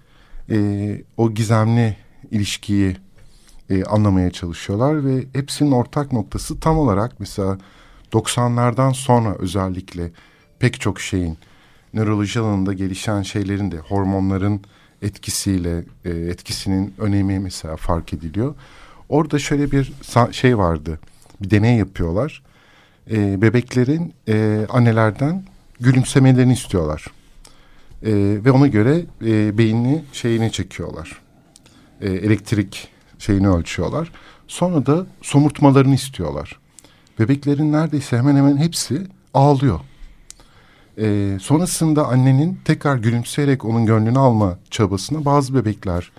e, 0.50 1.02
o 1.16 1.30
gizemli 1.30 1.96
ilişkiyi 2.30 2.96
e, 3.70 3.84
anlamaya 3.84 4.30
çalışıyorlar. 4.30 5.04
Ve 5.04 5.24
hepsinin 5.32 5.72
ortak 5.72 6.12
noktası 6.12 6.60
tam 6.60 6.78
olarak 6.78 7.20
mesela 7.20 7.58
90'lardan 8.12 8.94
sonra 8.94 9.34
özellikle 9.38 10.10
pek 10.58 10.80
çok 10.80 11.00
şeyin 11.00 11.38
nöroloji 11.94 12.40
alanında 12.40 12.72
gelişen 12.72 13.22
şeylerin 13.22 13.70
de 13.70 13.78
hormonların 13.78 14.60
etkisiyle 15.02 15.84
e, 16.04 16.10
etkisinin 16.10 16.94
önemi 16.98 17.38
mesela 17.38 17.76
fark 17.76 18.12
ediliyor. 18.12 18.54
Orada 19.08 19.38
şöyle 19.38 19.70
bir 19.70 19.92
şey 20.32 20.58
vardı. 20.58 20.98
Bir 21.40 21.50
deney 21.50 21.76
yapıyorlar. 21.76 22.42
E, 23.10 23.42
bebeklerin 23.42 24.14
e, 24.28 24.66
annelerden 24.68 25.44
gülümsemelerini 25.80 26.52
istiyorlar. 26.52 27.06
E, 28.02 28.12
ve 28.44 28.50
ona 28.50 28.66
göre 28.66 29.04
e, 29.26 29.58
beynini 29.58 30.04
şeyini 30.12 30.52
çekiyorlar. 30.52 31.20
E, 32.00 32.10
elektrik 32.10 32.88
şeyini 33.20 33.48
ölçüyorlar. 33.48 34.12
Sonra 34.48 34.86
da 34.86 35.06
somurtmalarını 35.22 35.94
istiyorlar. 35.94 36.58
Bebeklerin 37.18 37.72
neredeyse 37.72 38.18
hemen 38.18 38.36
hemen 38.36 38.56
hepsi 38.56 39.06
ağlıyor. 39.34 39.80
E, 40.98 41.38
sonrasında 41.40 42.06
annenin 42.06 42.60
tekrar 42.64 42.96
gülümseyerek 42.96 43.64
onun 43.64 43.86
gönlünü 43.86 44.18
alma 44.18 44.58
çabasına 44.70 45.24
bazı 45.24 45.54
bebekler 45.54 46.12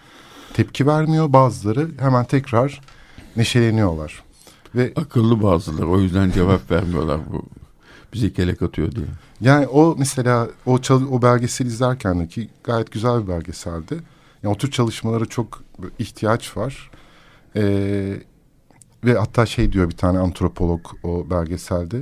tepki 0.54 0.88
vermiyor. 0.88 1.34
Bazıları 1.34 1.90
hemen 2.00 2.26
tekrar 2.26 2.82
neşeleniyorlar. 3.36 4.24
Ve 4.76 4.94
akıllı 4.96 5.44
bazıları 5.44 5.90
o 5.90 6.00
yüzden 6.00 6.32
cevap 6.32 6.72
vermiyorlar 6.72 7.20
bu 7.32 7.46
bizi 8.14 8.34
kelek 8.34 8.62
atıyor 8.62 8.92
diye. 8.92 9.06
Yani 9.42 9.68
o 9.68 9.96
mesela 9.98 10.48
o 10.66 10.80
o 11.12 11.22
belgesel 11.22 11.66
izlerken 11.66 12.28
ki 12.28 12.50
gayet 12.64 12.92
güzel 12.92 13.24
bir 13.24 13.28
belgeseldi. 13.28 14.00
Yani 14.44 14.54
o 14.54 14.58
tür 14.58 14.72
çalışmalara 14.72 15.26
çok 15.26 15.64
ihtiyaç 16.00 16.58
var. 16.58 16.92
Ee, 17.56 18.14
ve 19.06 19.18
hatta 19.18 19.46
şey 19.46 19.72
diyor 19.72 19.90
bir 19.90 19.98
tane 19.98 20.20
antropolog 20.20 20.86
o 21.04 21.30
belgeselde. 21.30 22.02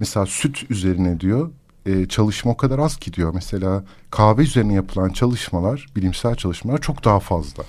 Mesela 0.00 0.26
süt 0.26 0.70
üzerine 0.70 1.20
diyor 1.20 1.50
e, 1.86 2.08
çalışma 2.08 2.52
o 2.52 2.56
kadar 2.56 2.78
az 2.78 2.96
ki 2.96 3.12
diyor. 3.12 3.34
Mesela 3.34 3.84
kahve 4.10 4.42
üzerine 4.42 4.74
yapılan 4.74 5.08
çalışmalar, 5.08 5.86
bilimsel 5.96 6.34
çalışmalar 6.34 6.80
çok 6.80 7.04
daha 7.04 7.20
fazla. 7.20 7.64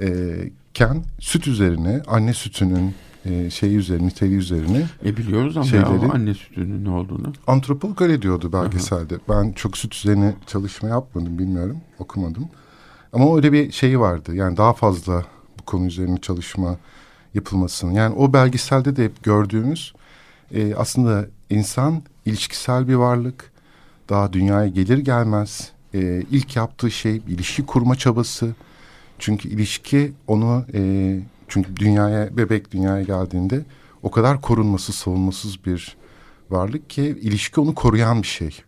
E, 0.00 0.36
ken 0.74 1.04
süt 1.18 1.46
üzerine, 1.46 2.02
anne 2.06 2.34
sütünün 2.34 2.94
e, 3.24 3.50
şeyi 3.50 3.76
üzerine, 3.76 4.06
niteliği 4.06 4.38
üzerine. 4.38 4.86
E 5.04 5.16
biliyoruz 5.16 5.56
ama 5.56 5.66
şeyleri, 5.66 6.04
ya, 6.04 6.12
anne 6.12 6.34
sütünün 6.34 6.84
ne 6.84 6.90
olduğunu. 6.90 7.32
Antropolog 7.46 8.02
öyle 8.02 8.22
diyordu 8.22 8.52
belgeselde. 8.52 9.14
Aha. 9.14 9.22
Ben 9.28 9.52
çok 9.52 9.76
süt 9.76 9.94
üzerine 9.94 10.34
çalışma 10.46 10.88
yapmadım, 10.88 11.38
bilmiyorum, 11.38 11.76
okumadım. 11.98 12.48
Ama 13.12 13.36
öyle 13.36 13.52
bir 13.52 13.72
şeyi 13.72 14.00
vardı. 14.00 14.34
Yani 14.34 14.56
daha 14.56 14.72
fazla 14.72 15.24
bu 15.58 15.64
konu 15.64 15.86
üzerine 15.86 16.20
çalışma 16.20 16.76
yapılmasını. 17.34 17.94
Yani 17.94 18.14
o 18.14 18.32
belgeselde 18.32 18.96
de 18.96 19.04
hep 19.04 19.24
gördüğümüz 19.24 19.94
e, 20.54 20.74
aslında 20.74 21.26
insan 21.50 22.02
ilişkisel 22.26 22.88
bir 22.88 22.94
varlık. 22.94 23.52
Daha 24.08 24.32
dünyaya 24.32 24.68
gelir 24.68 24.98
gelmez 24.98 25.72
e, 25.94 26.22
ilk 26.30 26.56
yaptığı 26.56 26.90
şey 26.90 27.16
ilişki 27.16 27.66
kurma 27.66 27.96
çabası. 27.96 28.54
Çünkü 29.18 29.48
ilişki 29.48 30.12
onu 30.26 30.64
e, 30.74 31.20
çünkü 31.48 31.76
dünyaya 31.76 32.36
bebek 32.36 32.72
dünyaya 32.72 33.02
geldiğinde 33.02 33.64
o 34.02 34.10
kadar 34.10 34.40
korunmasız 34.40 34.94
savunmasız 34.94 35.64
bir 35.66 35.96
varlık 36.50 36.90
ki 36.90 37.18
ilişki 37.20 37.60
onu 37.60 37.74
koruyan 37.74 38.22
bir 38.22 38.26
şey. 38.26 38.62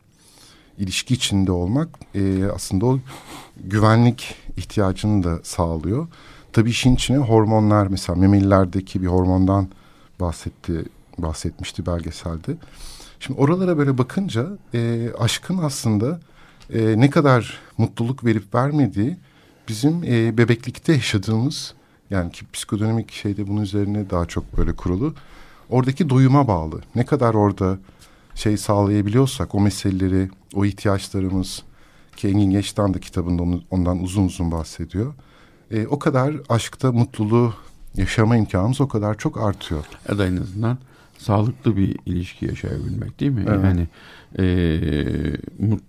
İlişki 0.78 1.14
içinde 1.14 1.52
olmak 1.52 1.88
e, 2.14 2.44
aslında 2.54 2.86
o 2.86 2.98
güvenlik 3.56 4.34
ihtiyacını 4.56 5.24
da 5.24 5.38
sağlıyor. 5.42 6.06
Tabii 6.52 6.70
işin 6.70 6.94
içine 6.94 7.18
hormonlar 7.18 7.86
mesela 7.86 8.18
memelilerdeki 8.18 9.02
bir 9.02 9.06
hormondan 9.06 9.68
bahsetti 10.20 10.84
bahsetmişti 11.18 11.86
belgeselde. 11.86 12.56
Şimdi 13.20 13.40
oralara 13.40 13.78
böyle 13.78 13.98
bakınca 13.98 14.46
e, 14.74 15.10
aşkın 15.18 15.58
aslında 15.58 16.20
e, 16.74 17.00
ne 17.00 17.10
kadar 17.10 17.58
mutluluk 17.78 18.24
verip 18.24 18.54
vermediği 18.54 19.16
bizim 19.68 20.04
e, 20.04 20.38
bebeklikte 20.38 20.92
yaşadığımız 20.92 21.74
yani 22.10 22.32
ki 22.32 22.44
psikodinamik 22.52 23.12
şeyde 23.12 23.48
bunun 23.48 23.60
üzerine 23.60 24.10
daha 24.10 24.26
çok 24.26 24.56
böyle 24.56 24.76
kurulu. 24.76 25.14
Oradaki 25.70 26.10
doyuma 26.10 26.48
bağlı. 26.48 26.80
Ne 26.94 27.06
kadar 27.06 27.34
orada 27.34 27.78
şey 28.34 28.56
sağlayabiliyorsak 28.56 29.54
o 29.54 29.60
meseleleri, 29.60 30.30
o 30.54 30.64
ihtiyaçlarımız 30.64 31.62
ki 32.16 32.28
Engin 32.28 32.50
Geçtan 32.50 32.94
da 32.94 32.98
kitabında 32.98 33.42
onu, 33.42 33.62
ondan 33.70 34.02
uzun 34.02 34.26
uzun 34.26 34.52
bahsediyor. 34.52 35.14
E, 35.70 35.86
o 35.86 35.98
kadar 35.98 36.34
aşkta 36.48 36.92
mutluluğu 36.92 37.54
yaşama 37.96 38.36
imkanımız 38.36 38.80
o 38.80 38.88
kadar 38.88 39.18
çok 39.18 39.40
artıyor. 39.40 39.84
Ya 40.08 40.18
da 40.18 40.26
en 40.26 40.36
azından 40.36 40.78
sağlıklı 41.18 41.76
bir 41.76 41.96
ilişki 42.06 42.46
yaşayabilmek 42.46 43.20
değil 43.20 43.32
mi? 43.32 43.44
Evet. 43.48 43.64
Yani 43.64 43.88
e, 44.38 44.44
mut, 45.58 45.82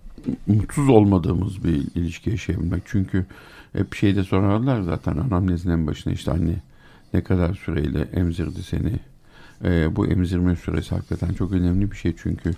mutsuz 0.48 0.90
olmadığımız 0.90 1.64
bir 1.64 1.76
ilişki 1.96 2.30
yaşayabilmek. 2.30 2.84
Çünkü 2.86 3.26
hep 3.74 3.96
şeyde 3.96 4.24
sorarlar 4.24 4.82
zaten 4.82 5.18
anamnezin 5.18 5.70
en 5.70 5.88
başına 5.88 6.14
işte 6.14 6.32
anne 6.32 6.56
ne 7.14 7.24
kadar 7.24 7.54
süreyle 7.54 8.02
emzirdi 8.02 8.64
seni. 8.64 9.00
E, 9.66 9.96
bu 9.96 10.08
emzirme 10.08 10.56
süresi 10.56 10.96
hakikaten 10.96 11.34
çok 11.34 11.52
önemli 11.52 11.92
bir 11.92 11.96
şey 11.96 12.16
çünkü 12.24 12.54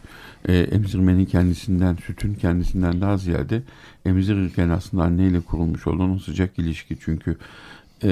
e, 0.47 0.57
emzirmenin 0.57 1.25
kendisinden, 1.25 1.95
sütün 1.95 2.33
kendisinden 2.33 3.01
daha 3.01 3.17
ziyade 3.17 3.61
emzirirken 4.05 4.69
aslında 4.69 5.03
anneyle 5.03 5.39
kurulmuş 5.39 5.87
olan 5.87 6.17
sıcak 6.17 6.59
ilişki. 6.59 6.97
Çünkü 6.99 7.37
e, 8.03 8.09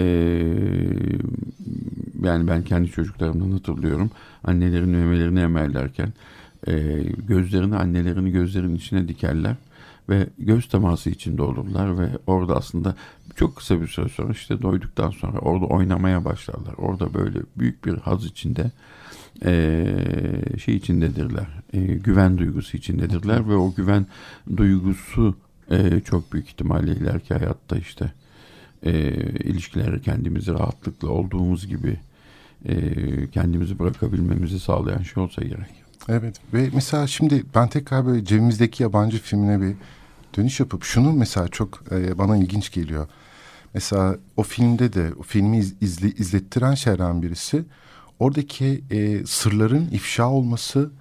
yani 2.23 2.47
ben 2.47 2.63
kendi 2.63 2.91
çocuklarımdan 2.91 3.51
hatırlıyorum. 3.51 4.11
Annelerin 4.43 4.89
memelerini 4.89 5.39
emerlerken 5.39 6.13
e, 6.67 7.03
gözlerini 7.27 7.75
annelerini 7.75 8.31
gözlerin 8.31 8.75
içine 8.75 9.07
dikerler 9.07 9.55
ve 10.09 10.27
göz 10.39 10.67
teması 10.67 11.09
içinde 11.09 11.41
olurlar 11.41 11.99
ve 11.99 12.07
orada 12.27 12.57
aslında 12.57 12.95
çok 13.35 13.55
kısa 13.55 13.81
bir 13.81 13.87
süre 13.87 14.09
sonra 14.09 14.31
işte 14.31 14.61
doyduktan 14.61 15.09
sonra 15.09 15.39
orada 15.39 15.65
oynamaya 15.65 16.25
başlarlar. 16.25 16.73
Orada 16.77 17.13
böyle 17.13 17.39
büyük 17.57 17.85
bir 17.85 17.97
haz 17.97 18.25
içinde 18.25 18.71
e, 19.45 19.85
şey 20.63 20.75
içindedirler. 20.75 21.47
E, 21.73 21.79
güven 21.79 22.37
duygusu 22.37 22.77
içindedirler 22.77 23.49
ve 23.49 23.55
o 23.55 23.73
güven 23.73 24.05
duygusu 24.57 25.35
e, 25.71 25.99
çok 25.99 26.33
büyük 26.33 26.47
ihtimalle 26.47 26.91
ileriki 26.91 27.33
hayatta 27.33 27.77
işte 27.77 28.11
e, 28.83 28.91
ilişkileri 29.23 30.01
kendimizi 30.01 30.53
rahatlıkla 30.53 31.09
olduğumuz 31.09 31.67
gibi 31.67 31.99
e, 32.65 32.75
kendimizi 33.31 33.79
bırakabilmemizi 33.79 34.59
sağlayan 34.59 35.01
şey 35.01 35.23
olsa 35.23 35.41
gerek. 35.41 35.83
Evet 36.09 36.35
ve 36.53 36.69
mesela 36.73 37.07
şimdi 37.07 37.43
ben 37.55 37.69
tekrar 37.69 38.05
böyle 38.05 38.25
cebimizdeki 38.25 38.83
yabancı 38.83 39.17
filmine 39.17 39.61
bir 39.61 39.75
dönüş 40.37 40.59
yapıp 40.59 40.83
şunu 40.83 41.13
mesela 41.13 41.47
çok 41.47 41.83
e, 41.91 42.17
bana 42.17 42.37
ilginç 42.37 42.71
geliyor. 42.71 43.07
Mesela 43.73 44.17
o 44.37 44.43
filmde 44.43 44.93
de 44.93 45.11
o 45.19 45.23
filmi 45.23 45.57
iz, 45.57 45.75
izle, 45.81 46.11
izlettiren 46.11 46.73
şeylerden 46.73 47.21
birisi 47.21 47.65
oradaki 48.19 48.83
e, 48.91 49.25
sırların 49.25 49.89
ifşa 49.91 50.29
olması 50.29 50.91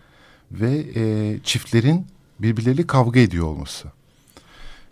ve 0.52 0.84
e, 0.94 1.38
çiftlerin 1.44 2.06
birbirleriyle 2.38 2.86
kavga 2.86 3.20
ediyor 3.20 3.46
olması. 3.46 3.88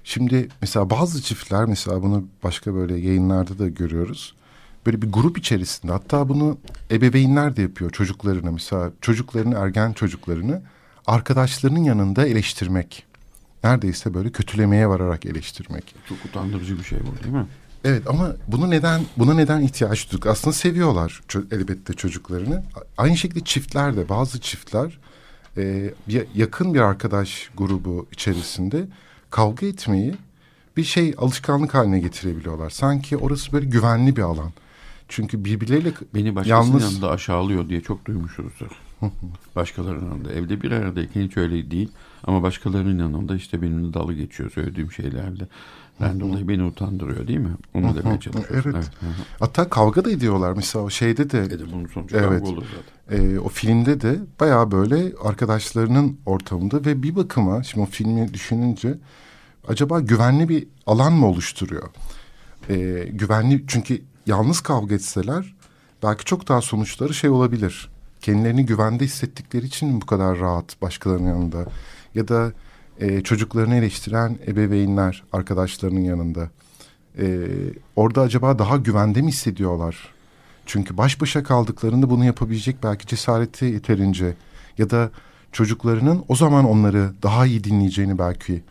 Şimdi 0.05 0.49
mesela 0.61 0.91
bazı 0.91 1.23
çiftler 1.23 1.65
mesela 1.65 2.03
bunu 2.03 2.25
başka 2.43 2.75
böyle 2.75 2.97
yayınlarda 2.97 3.59
da 3.59 3.69
görüyoruz. 3.69 4.35
böyle 4.87 5.03
bir 5.03 5.13
grup 5.13 5.39
içerisinde 5.39 5.93
hatta 5.93 6.29
bunu 6.29 6.59
ebeveynler 6.91 7.57
de 7.57 7.63
yapıyor 7.63 7.91
çocuklarını 7.91 8.53
mesela 8.53 8.93
çocuklarını 9.01 9.55
ergen 9.55 9.93
çocuklarını 9.93 10.63
arkadaşlarının 11.07 11.85
yanında 11.85 12.27
eleştirmek. 12.27 13.07
Neredeyse 13.65 14.15
böyle 14.15 14.31
kötülemeye 14.31 14.89
vararak 14.89 15.27
eleştirmek. 15.27 15.95
Çok 16.09 16.19
utandırıcı 16.25 16.79
bir 16.79 16.85
şey 16.85 16.99
bu 17.01 17.25
değil 17.25 17.35
mi? 17.35 17.47
Evet 17.85 18.03
ama 18.07 18.33
bunu 18.49 18.71
neden 18.71 19.01
buna 19.17 19.35
neden 19.35 19.61
ihtiyaç 19.61 20.13
duyduk? 20.13 20.27
Aslında 20.27 20.55
seviyorlar 20.55 21.21
elbette 21.53 21.93
çocuklarını. 21.93 22.65
Aynı 22.99 23.17
şekilde 23.17 23.45
çiftler 23.45 23.97
de 23.97 24.09
bazı 24.09 24.41
çiftler 24.41 24.99
e, 25.57 25.95
yakın 26.35 26.75
bir 26.75 26.81
arkadaş 26.81 27.51
grubu 27.57 28.07
içerisinde 28.13 28.89
kavga 29.31 29.67
etmeyi 29.67 30.15
bir 30.77 30.85
şey 30.85 31.15
alışkanlık 31.19 31.75
haline 31.75 32.01
getirebiliyorlar. 32.01 32.71
Sanki 32.71 33.17
orası 33.17 33.53
böyle 33.53 33.67
güvenli 33.67 34.17
bir 34.17 34.23
alan. 34.23 34.53
Çünkü 35.09 35.45
birbirleriyle 35.45 35.93
Beni 36.15 36.35
başkasının 36.35 36.67
yalnız... 36.67 36.93
yanında 36.93 37.11
aşağılıyor 37.11 37.69
diye 37.69 37.81
çok 37.81 38.07
duymuşuzdur. 38.07 38.71
Başkalarının 39.57 40.11
yanında. 40.11 40.33
Evde 40.33 40.63
bir 40.63 40.71
aradayken 40.71 41.23
hiç 41.23 41.37
öyle 41.37 41.71
değil. 41.71 41.89
Ama 42.25 42.43
başkalarının 42.43 42.99
yanında 42.99 43.37
işte 43.37 43.63
benimle 43.63 43.95
dalı 43.95 44.15
geçiyor 44.15 44.51
söylediğim 44.51 44.93
şeylerle. 44.93 45.49
Ben 46.01 46.21
dolayı 46.21 46.49
beni 46.49 46.63
utandırıyor 46.65 47.29
değil 47.29 47.39
mi? 47.39 47.51
Onu 47.75 47.97
demeye 47.97 48.21
çalışıyorum. 48.21 48.53
Evet. 48.53 48.91
evet. 49.03 49.15
Hatta 49.41 49.69
kavga 49.69 50.05
da 50.05 50.11
ediyorlar. 50.11 50.53
Mesela 50.53 50.85
o 50.85 50.91
şeyde 50.91 51.31
de. 51.31 51.39
Evet, 51.39 51.61
bunun 51.73 51.87
sonucu 51.87 52.17
evet, 52.17 52.43
olur 52.43 52.65
zaten. 53.09 53.35
E, 53.35 53.39
o 53.39 53.49
filmde 53.49 54.01
de 54.01 54.19
bayağı 54.41 54.71
böyle 54.71 55.13
arkadaşlarının 55.25 56.19
ortamında 56.27 56.85
ve 56.85 57.03
bir 57.03 57.17
bakıma 57.17 57.63
şimdi 57.63 57.83
o 57.83 57.87
filmi 57.87 58.35
düşününce 58.35 58.99
acaba 59.69 60.01
güvenli 60.01 60.49
bir 60.49 60.67
alan 60.87 61.13
mı 61.13 61.27
oluşturuyor? 61.27 61.89
E, 62.69 63.09
güvenli 63.13 63.65
çünkü 63.67 64.03
yalnız 64.27 64.61
kavga 64.61 64.95
etseler 64.95 65.55
belki 66.03 66.25
çok 66.25 66.49
daha 66.49 66.61
sonuçları 66.61 67.15
şey 67.15 67.31
olabilir. 67.31 67.91
Kendilerini 68.21 68.67
güvende 68.67 69.05
hissettikleri 69.05 69.67
için 69.67 70.01
bu 70.01 70.07
kadar 70.07 70.39
rahat 70.39 70.83
başkalarının 70.83 71.29
yanında 71.29 71.67
ya 72.15 72.29
da 72.29 72.53
e, 73.01 73.21
çocuklarını 73.23 73.75
eleştiren 73.75 74.39
ebeveynler 74.47 75.23
arkadaşlarının 75.33 76.01
yanında 76.01 76.51
e, 77.19 77.47
orada 77.97 78.21
acaba 78.21 78.59
daha 78.59 78.77
güvende 78.77 79.23
mi 79.23 79.29
hissediyorlar? 79.29 80.15
Çünkü 80.67 80.97
baş 80.97 81.21
başa 81.21 81.43
kaldıklarında 81.43 82.11
bunu 82.11 82.25
yapabilecek 82.25 82.77
belki 82.83 83.07
cesareti 83.07 83.65
yeterince 83.65 84.35
ya 84.79 84.91
da 84.91 85.11
çocuklarının 85.53 86.25
o 86.29 86.37
zaman 86.37 86.65
onları 86.65 87.11
daha 87.23 87.47
iyi 87.47 87.65
dinleyeceğini 87.65 88.19
belki 88.19 88.63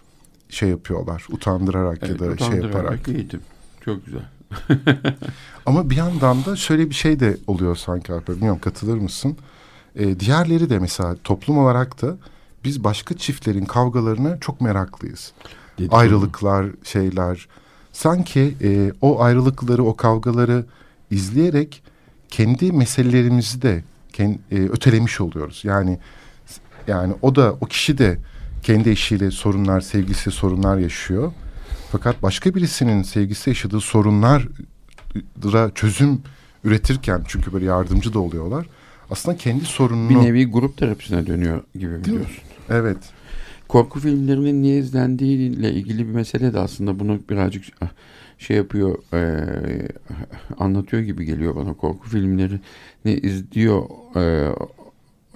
şey 0.49 0.69
yapıyorlar 0.69 1.25
utandırarak 1.29 1.97
evet, 2.01 2.21
ya 2.21 2.31
da 2.31 2.37
şey 2.37 2.57
yaparak. 2.57 3.07
eğitim 3.07 3.41
çok 3.85 4.05
güzel. 4.05 4.21
Ama 5.65 5.89
bir 5.89 5.95
yandan 5.95 6.45
da 6.45 6.55
şöyle 6.55 6.89
bir 6.89 6.95
şey 6.95 7.19
de 7.19 7.37
oluyor 7.47 7.75
sanki 7.75 8.13
Alper 8.13 8.35
bilmiyorum 8.35 8.61
katılır 8.63 8.97
mısın? 8.97 9.37
Ee, 9.95 10.19
diğerleri 10.19 10.69
de 10.69 10.79
mesela 10.79 11.15
toplum 11.23 11.57
olarak 11.57 12.01
da 12.01 12.17
biz 12.63 12.83
başka 12.83 13.17
çiftlerin 13.17 13.65
kavgalarına 13.65 14.39
çok 14.39 14.61
meraklıyız. 14.61 15.31
Dedim 15.77 15.93
Ayrılıklar, 15.93 16.63
mi? 16.63 16.73
şeyler. 16.83 17.47
Sanki 17.91 18.55
e, 18.61 18.91
o 19.01 19.21
ayrılıkları, 19.21 19.83
o 19.83 19.95
kavgaları 19.95 20.65
izleyerek 21.11 21.83
kendi 22.29 22.71
meselelerimizi 22.71 23.61
de 23.61 23.83
kend, 24.13 24.35
e, 24.51 24.55
ötelemiş 24.55 25.21
oluyoruz. 25.21 25.61
Yani 25.63 25.99
yani 26.87 27.13
o 27.21 27.35
da 27.35 27.53
o 27.61 27.65
kişi 27.65 27.97
de 27.97 28.17
kendi 28.63 28.89
eşiyle 28.89 29.31
sorunlar, 29.31 29.81
sevgisi 29.81 30.31
sorunlar 30.31 30.77
yaşıyor. 30.77 31.31
Fakat 31.91 32.23
başka 32.23 32.55
birisinin 32.55 33.03
sevgisi 33.03 33.49
yaşadığı 33.49 33.81
sorunlara 33.81 35.71
çözüm 35.75 36.21
üretirken 36.63 37.21
çünkü 37.27 37.53
böyle 37.53 37.65
yardımcı 37.65 38.13
da 38.13 38.19
oluyorlar. 38.19 38.65
Aslında 39.11 39.37
kendi 39.37 39.65
sorununu... 39.65 40.09
Bir 40.09 40.15
nevi 40.15 40.45
grup 40.45 40.77
terapisine 40.77 41.27
dönüyor 41.27 41.63
gibi 41.75 42.03
biliyorsun. 42.03 42.43
Evet. 42.69 42.97
Korku 43.67 43.99
filmlerinin 43.99 44.61
niye 44.61 44.77
izlendiğiyle 44.77 45.71
ilgili 45.73 46.07
bir 46.07 46.13
mesele 46.13 46.53
de 46.53 46.59
aslında 46.59 46.99
bunu 46.99 47.19
birazcık 47.29 47.63
ah, 47.81 47.89
şey 48.37 48.57
yapıyor 48.57 48.97
e, 49.13 49.21
anlatıyor 50.59 51.03
gibi 51.03 51.25
geliyor 51.25 51.55
bana 51.55 51.73
korku 51.73 52.09
filmleri 52.09 52.59
ne 53.05 53.13
izliyor 53.13 53.83
e, 54.15 54.49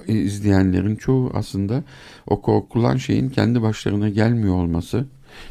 izleyenlerin 0.08 0.96
çoğu 0.96 1.32
aslında 1.34 1.84
o 2.28 2.42
korkulan 2.42 2.98
şeyin 2.98 3.30
kendi 3.30 3.62
başlarına 3.62 4.10
gelmiyor 4.10 4.56
olması 4.56 5.06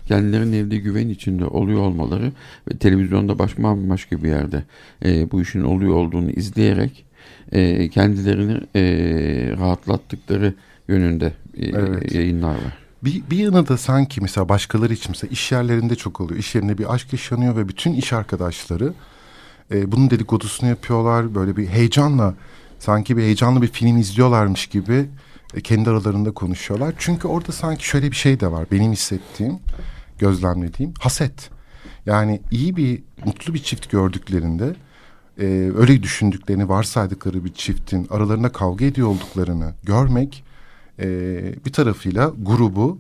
kendilerinin 0.06 0.52
evde 0.52 0.76
güven 0.76 1.08
içinde 1.08 1.44
oluyor 1.44 1.80
olmaları 1.80 2.32
ve 2.70 2.76
televizyonda 2.78 3.38
başka 3.38 3.62
başka 3.62 4.22
bir 4.22 4.28
yerde 4.28 4.64
e, 5.04 5.30
bu 5.30 5.42
işin 5.42 5.62
oluyor 5.62 5.94
olduğunu 5.94 6.30
izleyerek 6.30 7.04
e, 7.52 7.88
kendilerini 7.88 8.60
e, 8.76 8.82
rahatlattıkları 9.58 10.54
yönünde 10.88 11.32
e, 11.56 11.66
evet. 11.66 12.14
yayınlar 12.14 12.54
var. 12.54 12.78
Bir, 13.04 13.22
bir 13.30 13.36
yanı 13.36 13.68
da 13.68 13.78
sanki 13.78 14.20
mesela 14.20 14.48
başkaları 14.48 14.92
için 14.92 15.06
mesela 15.08 15.30
iş 15.30 15.52
yerlerinde 15.52 15.94
çok 15.94 16.20
oluyor. 16.20 16.40
İş 16.40 16.54
yerinde 16.54 16.78
bir 16.78 16.94
aşk 16.94 17.12
yaşanıyor 17.12 17.56
ve 17.56 17.68
bütün 17.68 17.92
iş 17.92 18.12
arkadaşları 18.12 18.92
e, 19.70 19.92
bunun 19.92 20.10
dedikodusunu 20.10 20.68
yapıyorlar. 20.68 21.34
Böyle 21.34 21.56
bir 21.56 21.68
heyecanla 21.68 22.34
sanki 22.78 23.16
bir 23.16 23.22
heyecanlı 23.22 23.62
bir 23.62 23.68
film 23.68 23.98
izliyorlarmış 23.98 24.66
gibi 24.66 25.06
e, 25.54 25.60
kendi 25.60 25.90
aralarında 25.90 26.30
konuşuyorlar. 26.30 26.94
Çünkü 26.98 27.28
orada 27.28 27.52
sanki 27.52 27.88
şöyle 27.88 28.10
bir 28.10 28.16
şey 28.16 28.40
de 28.40 28.52
var. 28.52 28.66
Benim 28.72 28.92
hissettiğim, 28.92 29.58
gözlemlediğim 30.18 30.94
haset. 31.00 31.50
Yani 32.06 32.40
iyi 32.50 32.76
bir, 32.76 33.02
mutlu 33.24 33.54
bir 33.54 33.62
çift 33.62 33.90
gördüklerinde 33.90 34.74
e, 35.38 35.44
öyle 35.76 36.02
düşündüklerini 36.02 36.68
varsaydıkları 36.68 37.44
bir 37.44 37.52
çiftin 37.52 38.06
aralarında 38.10 38.52
kavga 38.52 38.84
ediyor 38.84 39.08
olduklarını 39.08 39.74
görmek 39.82 40.44
e, 40.98 41.06
bir 41.66 41.72
tarafıyla 41.72 42.32
grubu 42.42 42.98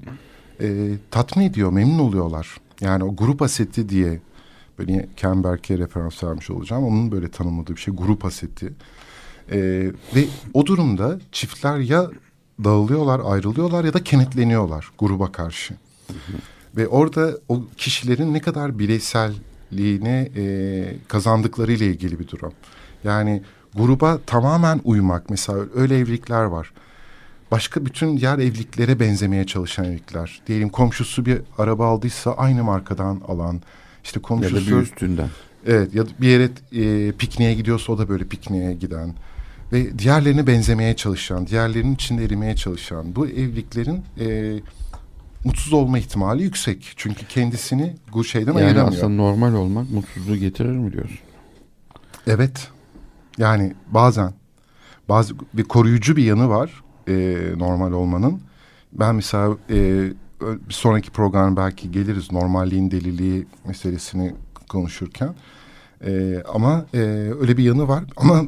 e, 0.60 0.94
tatmin 1.10 1.44
ediyor, 1.44 1.72
memnun 1.72 1.98
oluyorlar. 1.98 2.56
Yani 2.80 3.04
o 3.04 3.16
grup 3.16 3.42
aseti 3.42 3.88
diye 3.88 4.20
böyle 4.78 5.08
Ken 5.16 5.44
referans 5.44 6.24
vermiş 6.24 6.50
olacağım. 6.50 6.84
Onun 6.84 7.12
böyle 7.12 7.28
tanımladığı 7.28 7.76
bir 7.76 7.80
şey 7.80 7.94
grup 7.94 8.24
aseti. 8.24 8.72
E, 9.52 9.58
ve 10.16 10.24
o 10.54 10.66
durumda 10.66 11.18
çiftler 11.32 11.78
ya 11.78 12.10
dağılıyorlar, 12.64 13.20
ayrılıyorlar 13.24 13.84
ya 13.84 13.94
da 13.94 14.04
kenetleniyorlar 14.04 14.90
gruba 14.98 15.32
karşı. 15.32 15.74
Hı 16.08 16.12
hı. 16.12 16.36
Ve 16.76 16.88
orada 16.88 17.38
o 17.48 17.64
kişilerin 17.76 18.34
ne 18.34 18.40
kadar 18.40 18.78
bireyselliğini 18.78 20.30
e, 20.36 20.96
kazandıkları 21.08 21.72
ile 21.72 21.86
ilgili 21.86 22.18
bir 22.18 22.28
durum. 22.28 22.52
Yani 23.04 23.42
gruba 23.74 24.18
tamamen 24.26 24.80
uymak 24.84 25.30
mesela 25.30 25.58
öyle 25.74 25.98
evlilikler 25.98 26.44
var. 26.44 26.72
Başka 27.52 27.86
bütün 27.86 28.16
diğer 28.16 28.38
evliliklere 28.38 29.00
benzemeye 29.00 29.46
çalışan 29.46 29.84
evlilikler. 29.84 30.42
Diyelim 30.46 30.68
komşusu 30.68 31.26
bir 31.26 31.40
araba 31.58 31.86
aldıysa 31.86 32.32
aynı 32.32 32.64
markadan 32.64 33.20
alan. 33.28 33.60
işte 34.04 34.20
komşusu... 34.20 34.56
Ya 34.56 34.62
da 34.62 34.66
bir 34.66 34.82
üstünden. 34.82 35.28
Evet 35.66 35.94
ya 35.94 36.06
da 36.06 36.10
bir 36.20 36.28
yere 36.28 36.48
e, 36.72 37.12
pikniğe 37.12 37.54
gidiyorsa 37.54 37.92
o 37.92 37.98
da 37.98 38.08
böyle 38.08 38.24
pikniğe 38.24 38.72
giden 38.72 39.14
ve 39.72 39.98
diğerlerine 39.98 40.46
benzemeye 40.46 40.96
çalışan, 40.96 41.46
diğerlerinin 41.46 41.94
içinde 41.94 42.24
erimeye 42.24 42.56
çalışan 42.56 43.16
bu 43.16 43.26
evliliklerin 43.26 44.02
e, 44.20 44.58
mutsuz 45.44 45.72
olma 45.72 45.98
ihtimali 45.98 46.42
yüksek. 46.42 46.92
Çünkü 46.96 47.26
kendisini 47.26 47.96
bu 48.12 48.24
şeyden 48.24 48.52
yani 48.52 48.64
ayıramıyor. 48.64 48.86
Yani 48.86 48.96
aslında 48.96 49.22
normal 49.22 49.54
olmak 49.54 49.90
mutsuzluğu 49.90 50.36
getirir 50.36 50.68
mi 50.68 50.92
diyorsun? 50.92 51.18
Evet. 52.26 52.68
Yani 53.38 53.74
bazen 53.90 54.32
bazı 55.08 55.34
bir 55.54 55.64
koruyucu 55.64 56.16
bir 56.16 56.24
yanı 56.24 56.48
var 56.48 56.82
e, 57.08 57.38
normal 57.56 57.92
olmanın. 57.92 58.40
Ben 58.92 59.14
mesela 59.14 59.56
e, 59.70 60.08
bir 60.40 60.74
sonraki 60.74 61.10
program 61.10 61.56
belki 61.56 61.90
geliriz 61.92 62.32
normalliğin 62.32 62.90
deliliği 62.90 63.46
meselesini 63.66 64.34
konuşurken. 64.68 65.34
E, 66.06 66.42
ama 66.54 66.86
e, 66.94 66.98
öyle 67.40 67.56
bir 67.56 67.64
yanı 67.64 67.88
var. 67.88 68.04
Ama 68.16 68.44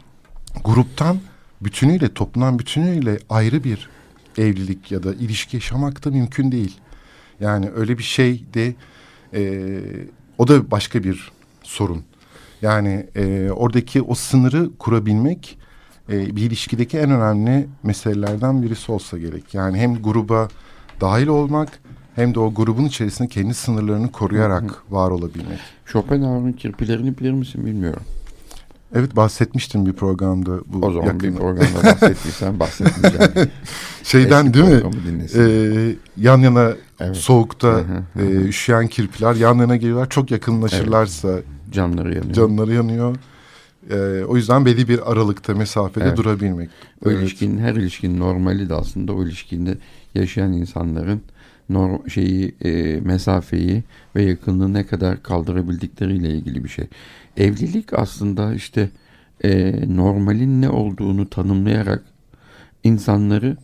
gruptan 0.64 1.18
bütünüyle, 1.60 2.14
toplumdan 2.14 2.58
bütünüyle 2.58 3.18
ayrı 3.30 3.64
bir 3.64 3.88
evlilik 4.38 4.92
ya 4.92 5.02
da 5.02 5.14
ilişki 5.14 5.56
yaşamak 5.56 6.04
da 6.04 6.10
mümkün 6.10 6.52
değil. 6.52 6.80
Yani 7.40 7.70
öyle 7.74 7.98
bir 7.98 8.02
şey 8.02 8.44
de 8.54 8.74
e, 9.34 9.70
o 10.38 10.48
da 10.48 10.70
başka 10.70 11.04
bir 11.04 11.32
sorun. 11.62 12.04
Yani 12.62 13.06
e, 13.16 13.50
oradaki 13.50 14.02
o 14.02 14.14
sınırı 14.14 14.70
kurabilmek 14.78 15.58
e, 16.12 16.36
bir 16.36 16.42
ilişkideki 16.42 16.98
en 16.98 17.10
önemli 17.10 17.68
meselelerden 17.82 18.62
birisi 18.62 18.92
olsa 18.92 19.18
gerek. 19.18 19.54
Yani 19.54 19.78
hem 19.78 20.02
gruba 20.02 20.48
dahil 21.00 21.26
olmak 21.26 21.68
hem 22.14 22.34
de 22.34 22.40
o 22.40 22.54
grubun 22.54 22.84
içerisinde 22.84 23.28
kendi 23.28 23.54
sınırlarını 23.54 24.12
koruyarak 24.12 24.92
var 24.92 25.10
olabilmek. 25.10 25.58
Schopenhauer'ın 25.86 26.52
kirpilerini 26.52 27.18
bilir 27.18 27.32
misin 27.32 27.66
bilmiyorum. 27.66 28.02
Evet 28.94 29.16
bahsetmiştim 29.16 29.86
bir 29.86 29.92
programda. 29.92 30.58
Bu 30.66 30.86
o 30.86 30.92
zaman 30.92 31.06
yakın... 31.06 31.20
bir 31.20 31.36
programda 31.36 31.84
bahsettiysen 31.84 32.60
bahsetmeyeceğim. 32.60 33.50
Şeyden 34.02 34.46
Eski 34.46 34.54
değil 34.54 34.84
mi? 34.84 35.26
Ee, 35.36 35.96
yan 36.16 36.38
yana 36.38 36.72
evet. 37.00 37.16
soğukta 37.16 37.80
e, 38.18 38.22
üşüyen 38.22 38.86
kirpiler 38.88 39.34
yan 39.34 39.58
yana 39.58 39.76
geliyorlar. 39.76 40.08
Çok 40.08 40.30
yakınlaşırlarsa 40.30 41.32
evet. 41.32 41.44
canları 41.70 42.14
yanıyor. 42.14 42.34
Canları 42.34 42.74
yanıyor. 42.74 43.16
Ee, 43.90 44.24
o 44.28 44.36
yüzden 44.36 44.66
belli 44.66 44.88
bir 44.88 45.12
aralıkta 45.12 45.54
mesafede 45.54 46.04
evet. 46.04 46.16
durabilmek. 46.16 46.70
O 47.04 47.10
evet. 47.10 47.20
ilişkinin 47.20 47.58
her 47.58 47.74
ilişkinin 47.74 48.20
normali 48.20 48.68
de 48.68 48.74
aslında 48.74 49.12
o 49.12 49.24
ilişkinde 49.24 49.78
yaşayan 50.14 50.52
insanların 50.52 51.22
norm, 51.68 52.10
şeyi 52.10 52.54
e, 52.64 53.00
mesafeyi 53.00 53.82
ve 54.16 54.22
yakınlığı 54.22 54.72
ne 54.72 54.86
kadar 54.86 55.22
kaldırabildikleriyle 55.22 56.30
ilgili 56.30 56.64
bir 56.64 56.68
şey. 56.68 56.86
Evlilik 57.36 57.92
aslında 57.92 58.54
işte 58.54 58.90
e, 59.44 59.74
normalin 59.96 60.62
ne 60.62 60.68
olduğunu 60.68 61.30
tanımlayarak 61.30 62.02
insanları 62.84 63.56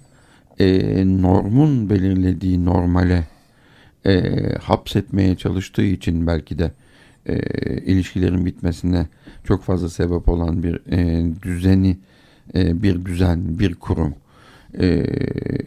e, 0.58 1.22
normun 1.22 1.90
belirlediği 1.90 2.64
normale 2.64 3.24
e, 4.06 4.22
hapsetmeye 4.62 5.36
çalıştığı 5.36 5.84
için 5.84 6.26
belki 6.26 6.58
de 6.58 6.72
e, 7.26 7.36
ilişkilerin 7.78 8.46
bitmesine 8.46 9.06
çok 9.48 9.62
fazla 9.62 9.88
sebep 9.88 10.28
olan 10.28 10.62
bir 10.62 10.80
e, 10.92 11.26
düzeni, 11.42 11.96
e, 12.54 12.82
bir 12.82 13.04
düzen, 13.04 13.58
bir 13.58 13.74
kurum. 13.74 14.14
E, 14.80 15.06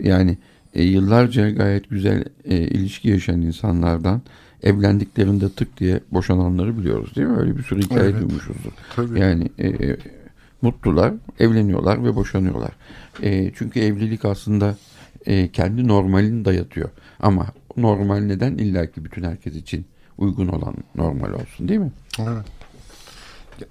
yani 0.04 0.38
e, 0.74 0.84
yıllarca 0.84 1.50
gayet 1.50 1.90
güzel 1.90 2.24
e, 2.46 2.58
ilişki 2.58 3.10
yaşayan 3.10 3.42
insanlardan 3.42 4.22
evlendiklerinde 4.64 5.50
tık 5.50 5.78
diye 5.78 6.00
boşananları 6.12 6.78
biliyoruz 6.78 7.16
değil 7.16 7.28
mi? 7.28 7.38
Öyle 7.38 7.58
bir 7.58 7.64
sürü 7.64 7.82
hikaye 7.82 8.10
evet. 8.10 8.22
duymuşuzdur. 8.22 8.72
Tabii. 8.96 9.20
Yani 9.20 9.50
e, 9.60 9.98
mutlular, 10.62 11.14
evleniyorlar 11.40 12.04
ve 12.04 12.16
boşanıyorlar. 12.16 12.72
E, 13.24 13.52
çünkü 13.56 13.80
evlilik 13.80 14.26
aslında 14.26 14.78
e, 15.26 15.48
kendi 15.48 15.88
normalini 15.88 16.46
dayatıyor. 16.46 16.90
Ama 17.20 17.48
normal 17.78 18.20
neden? 18.20 18.58
İlla 18.58 18.86
ki 18.86 19.06
bütün 19.06 19.24
herkes 19.24 19.56
için 19.56 19.86
uygun 20.18 20.48
olan 20.48 20.76
normal 20.96 21.34
olsun 21.34 21.68
değil 21.68 21.80
mi? 21.80 21.92
Evet. 22.20 22.61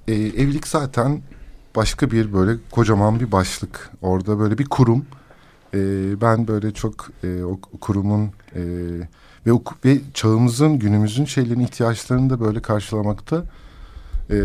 E, 0.08 0.14
evlilik 0.14 0.68
zaten 0.68 1.22
başka 1.76 2.10
bir 2.10 2.32
böyle 2.32 2.56
kocaman 2.70 3.20
bir 3.20 3.32
başlık. 3.32 3.90
Orada 4.02 4.38
böyle 4.38 4.58
bir 4.58 4.64
kurum. 4.64 5.04
E, 5.74 5.78
ben 6.20 6.48
böyle 6.48 6.70
çok 6.70 7.10
e, 7.24 7.44
o 7.44 7.60
kurumun 7.80 8.30
e, 8.54 8.62
ve, 9.46 9.50
ve 9.84 9.98
çağımızın 10.14 10.78
günümüzün 10.78 11.24
şeylerin 11.24 11.60
ihtiyaçlarını 11.60 12.30
da 12.30 12.40
böyle 12.40 12.62
karşılamakta 12.62 13.44
e, 14.30 14.36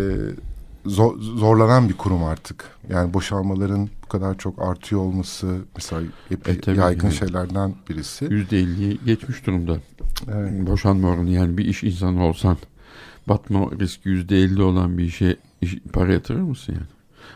zor, 0.86 1.20
zorlanan 1.20 1.89
bir 1.89 1.98
kurum 1.98 2.24
artık. 2.24 2.66
Yani 2.89 3.14
boşalmaların 3.14 3.89
bu 4.04 4.08
kadar 4.08 4.38
çok 4.38 4.62
artıyor 4.62 5.02
olması 5.02 5.58
mesela 5.76 6.02
hep 6.30 6.68
e, 6.68 6.72
yaygın 6.72 7.08
yani. 7.08 7.16
şeylerden 7.18 7.74
birisi. 7.89 8.26
Yüzde 8.26 8.60
elliyi 8.60 9.00
geçmiş 9.06 9.46
durumda. 9.46 9.78
Evet. 10.34 10.68
Boşanma 10.68 11.08
oranı 11.08 11.30
yani 11.30 11.58
bir 11.58 11.66
iş 11.66 11.84
insanı 11.84 12.24
olsan 12.24 12.58
batma 13.28 13.71
riski 13.80 14.09
yüzde 14.09 14.38
elli 14.38 14.61
olan 14.61 14.97
bir 14.97 15.03
işe 15.03 15.38
iş, 15.61 15.76
para 15.93 16.13
yatırır 16.13 16.41
mısın 16.41 16.73
yani? 16.73 16.86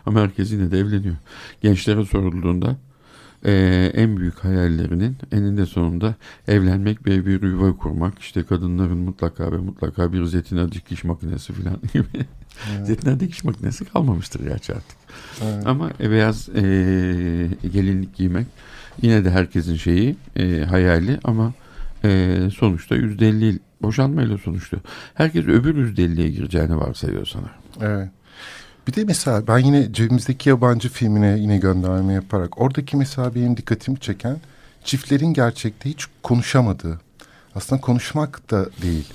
Ama 0.05 0.21
herkes 0.21 0.51
yine 0.51 0.71
de 0.71 0.79
evleniyor. 0.79 1.15
Gençlere 1.61 2.05
sorulduğunda 2.05 2.77
e, 3.45 3.91
en 3.95 4.17
büyük 4.17 4.39
hayallerinin 4.39 5.17
eninde 5.31 5.65
sonunda 5.65 6.15
evlenmek 6.47 7.07
ve 7.07 7.25
bir 7.25 7.41
yuva 7.41 7.77
kurmak. 7.77 8.19
İşte 8.19 8.43
kadınların 8.43 8.97
mutlaka 8.97 9.51
ve 9.51 9.57
mutlaka 9.57 10.13
bir 10.13 10.25
zetina 10.25 10.71
dikiş 10.71 11.03
makinesi 11.03 11.53
falan 11.53 11.77
gibi. 11.93 12.25
Evet. 12.71 12.87
zetina 12.87 13.19
dikiş 13.19 13.43
makinesi 13.43 13.85
kalmamıştır 13.85 14.43
gerçi 14.43 14.73
artık. 14.73 14.97
Evet. 15.43 15.67
Ama 15.67 15.91
e, 15.99 16.11
beyaz 16.11 16.49
e, 16.49 16.61
gelinlik 17.73 18.15
giymek 18.15 18.47
yine 19.01 19.25
de 19.25 19.31
herkesin 19.31 19.75
şeyi 19.75 20.15
e, 20.35 20.65
hayali 20.69 21.19
ama 21.23 21.53
e, 22.03 22.39
sonuçta 22.57 22.95
yüzde 22.95 23.29
elli 23.29 23.59
boşanmayla 23.81 24.37
sonuçta. 24.37 24.77
Herkes 25.13 25.45
öbür 25.45 25.75
yüzde 25.75 26.03
elliye 26.03 26.29
gireceğini 26.29 26.77
varsayıyor 26.77 27.25
sana. 27.25 27.49
Evet. 27.81 28.09
Bir 28.87 28.93
de 28.93 29.03
mesela 29.03 29.47
ben 29.47 29.57
yine 29.57 29.93
cebimizdeki 29.93 30.49
yabancı 30.49 30.89
filmine 30.89 31.37
yine 31.39 31.57
gönderme 31.57 32.13
yaparak 32.13 32.61
oradaki 32.61 32.97
mesela 32.97 33.35
benim 33.35 33.57
dikkatimi 33.57 33.99
çeken 33.99 34.37
çiftlerin 34.83 35.33
gerçekte 35.33 35.89
hiç 35.89 36.05
konuşamadığı. 36.23 36.99
Aslında 37.55 37.81
konuşmak 37.81 38.51
da 38.51 38.69
değil. 38.81 39.07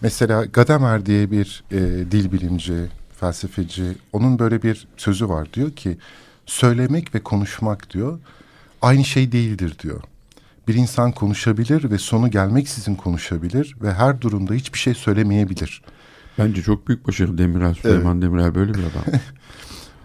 Mesela 0.00 0.44
Gadamer 0.44 1.06
diye 1.06 1.30
bir 1.30 1.64
e, 1.70 1.78
dil 2.10 2.32
bilimci, 2.32 2.74
felsefeci, 3.20 3.84
onun 4.12 4.38
böyle 4.38 4.62
bir 4.62 4.86
sözü 4.96 5.28
var. 5.28 5.48
Diyor 5.52 5.70
ki 5.70 5.98
söylemek 6.46 7.14
ve 7.14 7.20
konuşmak 7.20 7.90
diyor 7.90 8.18
aynı 8.82 9.04
şey 9.04 9.32
değildir 9.32 9.76
diyor. 9.82 10.02
Bir 10.68 10.74
insan 10.74 11.12
konuşabilir 11.12 11.90
ve 11.90 11.98
sonu 11.98 12.30
gelmeksizin 12.30 12.94
konuşabilir 12.94 13.76
ve 13.82 13.92
her 13.92 14.20
durumda 14.20 14.54
hiçbir 14.54 14.78
şey 14.78 14.94
söylemeyebilir. 14.94 15.82
Bence 16.38 16.62
çok 16.62 16.88
büyük 16.88 17.08
başarı 17.08 17.38
Demirel. 17.38 17.74
Süleyman 17.74 18.12
evet. 18.12 18.22
Demirel 18.22 18.54
böyle 18.54 18.74
bir 18.74 18.78
adam. 18.78 19.20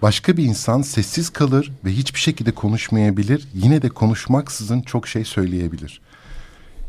Başka 0.02 0.38
bir 0.38 0.44
insan 0.44 0.82
sessiz 0.82 1.30
kalır 1.30 1.72
ve 1.86 1.92
hiçbir 1.92 2.20
şekilde 2.20 2.52
konuşmayabilir. 2.52 3.48
Yine 3.54 3.82
de 3.82 3.90
konuşmaksızın 3.90 4.82
çok 4.82 5.08
şey 5.08 5.26
söyleyebilir. 5.26 6.02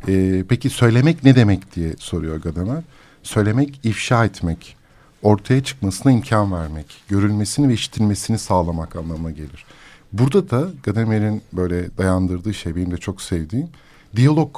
Ee, 0.08 0.44
peki 0.48 0.70
söylemek 0.70 1.24
ne 1.24 1.36
demek 1.36 1.76
diye 1.76 1.94
soruyor 1.98 2.36
Gadamer. 2.36 2.82
Söylemek 3.22 3.80
ifşa 3.84 4.24
etmek, 4.24 4.76
ortaya 5.22 5.64
çıkmasına 5.64 6.12
imkan 6.12 6.52
vermek, 6.52 6.86
görülmesini 7.08 7.68
ve 7.68 7.72
işitilmesini 7.72 8.38
sağlamak 8.38 8.96
anlamına 8.96 9.30
gelir. 9.30 9.64
Burada 10.12 10.50
da 10.50 10.68
Gadamer'in 10.82 11.42
böyle 11.52 11.96
dayandırdığı 11.98 12.54
şey 12.54 12.76
benim 12.76 12.90
de 12.90 12.96
çok 12.96 13.22
sevdiğim 13.22 13.68
diyalog 14.16 14.56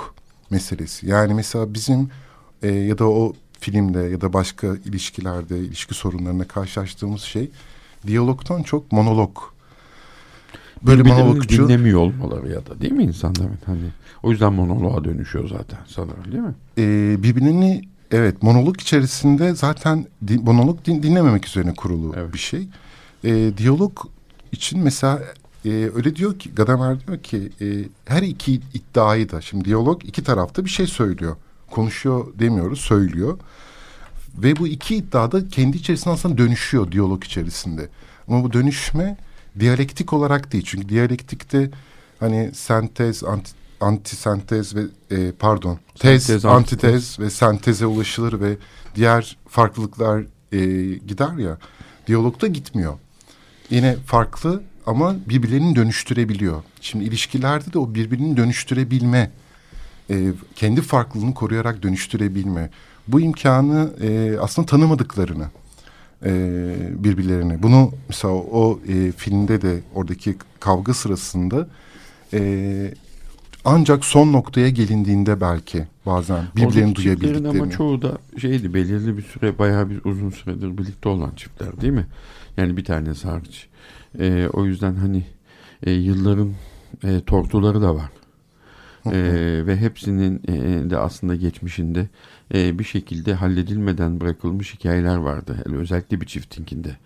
meselesi. 0.51 1.07
Yani 1.07 1.35
mesela 1.35 1.75
bizim 1.75 2.11
e, 2.63 2.69
ya 2.69 2.99
da 2.99 3.09
o 3.11 3.33
filmde 3.61 3.99
ya 3.99 4.21
da 4.21 4.33
başka 4.33 4.67
ilişkilerde, 4.67 5.59
ilişki 5.59 5.95
sorunlarına 5.95 6.45
karşılaştığımız 6.45 7.23
şey 7.23 7.51
diyalogtan 8.07 8.63
çok 8.63 8.93
monolog. 8.93 9.37
Böyle 10.83 11.03
monologcu 11.03 11.69
dinlemiyor 11.69 12.01
olmaları 12.01 12.49
ya 12.49 12.67
da 12.67 12.81
değil 12.81 12.93
mi 12.93 13.03
insanlar? 13.03 13.49
Hani 13.67 13.91
o 14.23 14.31
yüzden 14.31 14.53
monoloğa 14.53 15.05
dönüşüyor 15.05 15.49
zaten 15.49 15.79
sanırım 15.87 16.33
değil 16.33 16.43
mi? 16.43 16.55
Ee, 16.79 17.23
birbirini 17.23 17.83
evet 18.11 18.43
monolog 18.43 18.81
içerisinde 18.81 19.55
zaten 19.55 20.07
di, 20.29 20.39
monolog 20.39 20.85
din, 20.85 21.03
dinlememek 21.03 21.47
üzerine 21.47 21.75
kurulu 21.75 22.15
evet. 22.17 22.35
bir 22.35 22.39
şey. 22.39 22.69
Ee, 23.25 23.53
diyalog 23.57 23.99
için 24.53 24.81
mesela 24.81 25.23
e, 25.65 25.71
öyle 25.71 26.17
diyor 26.17 26.39
ki 26.39 26.51
Gadamer 26.55 27.07
diyor 27.07 27.19
ki 27.19 27.53
e, 27.61 27.67
her 28.05 28.23
iki 28.23 28.61
iddiayı 28.75 29.31
da 29.31 29.41
şimdi 29.41 29.65
diyalog 29.65 30.05
iki 30.05 30.25
tarafta 30.25 30.65
bir 30.65 30.71
şey 30.71 30.87
söylüyor 30.87 31.37
konuşuyor 31.71 32.27
demiyoruz, 32.39 32.81
söylüyor. 32.81 33.39
Ve 34.35 34.57
bu 34.57 34.67
iki 34.67 34.97
iddia 34.97 35.33
da 35.33 35.49
kendi 35.49 35.77
içerisinde 35.77 36.15
aslında 36.15 36.39
dönüşüyor 36.39 36.93
diyalog 36.93 37.25
içerisinde. 37.25 37.89
Ama 38.29 38.45
bu 38.45 38.53
dönüşme 38.53 39.17
diyalektik 39.61 40.13
olarak 40.13 40.53
değil. 40.53 40.65
Çünkü 40.67 40.89
diyalektikte 40.89 41.71
hani 42.21 42.51
sentez, 42.55 43.25
anti, 43.25 43.51
antisentez 43.81 44.75
ve 44.77 44.83
e, 45.11 45.33
pardon 45.33 45.79
tez, 45.99 46.23
sentez, 46.23 46.45
antitez 46.45 46.85
antitez 46.85 47.19
ve 47.19 47.31
senteze 47.31 47.87
ulaşılır 47.87 48.41
ve 48.41 48.57
diğer 48.95 49.37
farklılıklar 49.49 50.21
e, 50.53 50.59
gider 50.95 51.33
ya. 51.39 51.59
Diyalogda 52.07 52.47
gitmiyor. 52.47 52.95
Yine 53.71 53.97
farklı 54.07 54.63
ama 54.87 55.17
birbirlerini 55.29 55.77
dönüştürebiliyor. 55.77 56.63
Şimdi 56.81 57.05
ilişkilerde 57.05 57.73
de 57.73 57.79
o 57.79 57.95
birbirini 57.95 58.37
dönüştürebilme 58.37 59.31
e, 60.11 60.33
kendi 60.57 60.83
farklılığını 60.83 61.35
koruyarak 61.35 61.83
dönüştürebilme. 61.83 62.71
Bu 63.09 63.21
imkanı 63.21 63.91
e, 64.01 64.39
aslında 64.41 64.67
tanımadıklarını 64.67 65.47
e, 66.25 66.33
birbirlerine. 67.05 67.63
Bunu 67.63 67.93
mesela 68.09 68.35
o 68.35 68.81
e, 68.89 69.13
filmde 69.13 69.63
de 69.63 69.81
oradaki 69.95 70.37
kavga 70.61 70.95
sırasında 70.95 71.69
e, 72.33 72.95
ancak 73.65 74.05
son 74.05 74.33
noktaya 74.33 74.69
gelindiğinde 74.69 75.41
belki 75.41 75.85
bazen 76.07 76.45
birbirlerini 76.57 76.95
duyabildiklerini. 76.95 77.49
ama 77.49 77.71
çoğu 77.71 78.03
da 78.03 78.19
şeydi 78.39 78.75
belirli 78.75 79.17
bir 79.17 79.23
süre 79.23 79.59
bayağı 79.59 79.91
bir 79.91 80.05
uzun 80.05 80.31
süredir 80.31 80.79
birlikte 80.79 81.09
olan 81.09 81.31
çiftler 81.37 81.81
değil 81.81 81.93
mi? 81.93 82.07
Yani 82.57 82.77
bir 82.77 82.85
tanesi 82.85 83.29
hariç. 83.29 83.69
E, 84.19 84.49
o 84.53 84.65
yüzden 84.65 84.95
hani 84.95 85.25
e, 85.83 85.91
yılların 85.91 86.53
e, 87.05 87.21
tortuları 87.21 87.83
da 87.83 87.95
var 87.95 88.11
e, 89.07 89.13
ve 89.67 89.77
hepsinin 89.77 90.43
e, 90.49 90.91
de 90.91 90.99
aslında 90.99 91.35
geçmişinde 91.35 92.09
e, 92.55 92.79
bir 92.79 92.85
şekilde 92.85 93.35
halledilmeden 93.35 94.21
bırakılmış 94.21 94.75
hikayeler 94.75 95.17
vardı. 95.17 95.63
Yani 95.67 95.77
özellikle 95.77 96.21
bir 96.21 96.27
çiftinkinde. 96.27 96.97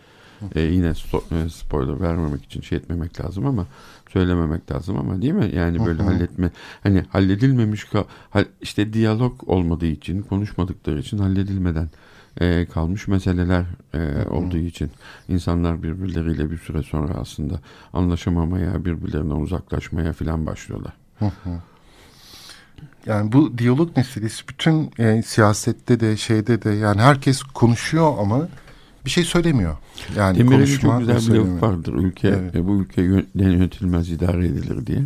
E, 0.54 0.60
yine 0.60 0.94
so, 0.94 1.24
e, 1.32 1.48
spoiler 1.48 2.00
vermemek 2.00 2.44
için 2.44 2.60
şey 2.60 2.78
etmemek 2.78 3.20
lazım 3.20 3.46
ama 3.46 3.66
söylememek 4.12 4.72
lazım 4.72 4.98
ama 4.98 5.22
değil 5.22 5.32
mi? 5.32 5.50
Yani 5.54 5.86
böyle 5.86 6.02
halletme 6.02 6.50
hani 6.82 7.04
halledilmemiş 7.08 7.86
işte 8.62 8.92
diyalog 8.92 9.48
olmadığı 9.48 9.86
için 9.86 10.22
konuşmadıkları 10.22 10.98
için 10.98 11.18
halledilmeden 11.18 11.88
e, 12.40 12.66
kalmış 12.66 13.08
meseleler 13.08 13.64
e, 13.94 14.28
olduğu 14.28 14.56
için 14.56 14.90
insanlar 15.28 15.82
birbirleriyle 15.82 16.50
bir 16.50 16.58
süre 16.58 16.82
sonra 16.82 17.14
aslında 17.14 17.60
anlaşamamaya 17.92 18.84
birbirlerinden 18.84 19.34
uzaklaşmaya 19.34 20.12
filan 20.12 20.46
başlıyorlar. 20.46 20.92
Yani 23.06 23.32
bu 23.32 23.58
diyalog 23.58 23.96
meselesi 23.96 24.48
bütün 24.48 24.90
e, 24.98 25.22
siyasette 25.22 26.00
de 26.00 26.16
şeyde 26.16 26.62
de 26.62 26.70
yani 26.70 27.00
herkes 27.00 27.42
konuşuyor 27.42 28.14
ama 28.18 28.48
bir 29.04 29.10
şey 29.10 29.24
söylemiyor. 29.24 29.76
Yani 30.16 30.38
Demirel'in 30.38 30.78
çok 30.78 30.98
güzel 30.98 31.34
bir 31.34 31.38
laf 31.38 31.62
vardır. 31.62 31.94
Ülke, 31.94 32.28
evet. 32.28 32.56
e, 32.56 32.66
bu 32.66 32.74
ülke 32.74 33.02
yönetilmez 33.34 34.10
idare 34.10 34.46
edilir 34.46 34.86
diye. 34.86 35.02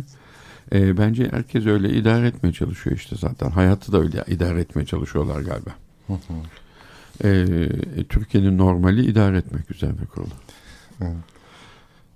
E, 0.73 0.97
bence 0.97 1.29
herkes 1.31 1.65
öyle 1.65 1.89
idare 1.89 2.27
etmeye 2.27 2.53
çalışıyor 2.53 2.95
işte 2.95 3.15
zaten. 3.19 3.49
Hayatı 3.49 3.91
da 3.91 3.99
öyle 3.99 4.23
idare 4.27 4.61
etmeye 4.61 4.85
çalışıyorlar 4.85 5.41
galiba. 5.41 5.71
Hı 6.07 6.13
hı. 6.13 6.33
E, 7.23 7.67
Türkiye'nin 8.09 8.57
normali 8.57 9.05
idare 9.05 9.37
etmek 9.37 9.71
üzerine 9.71 10.05
kurulu. 10.13 10.33
Evet. 11.01 11.15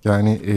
Yani 0.04 0.30
e, 0.46 0.54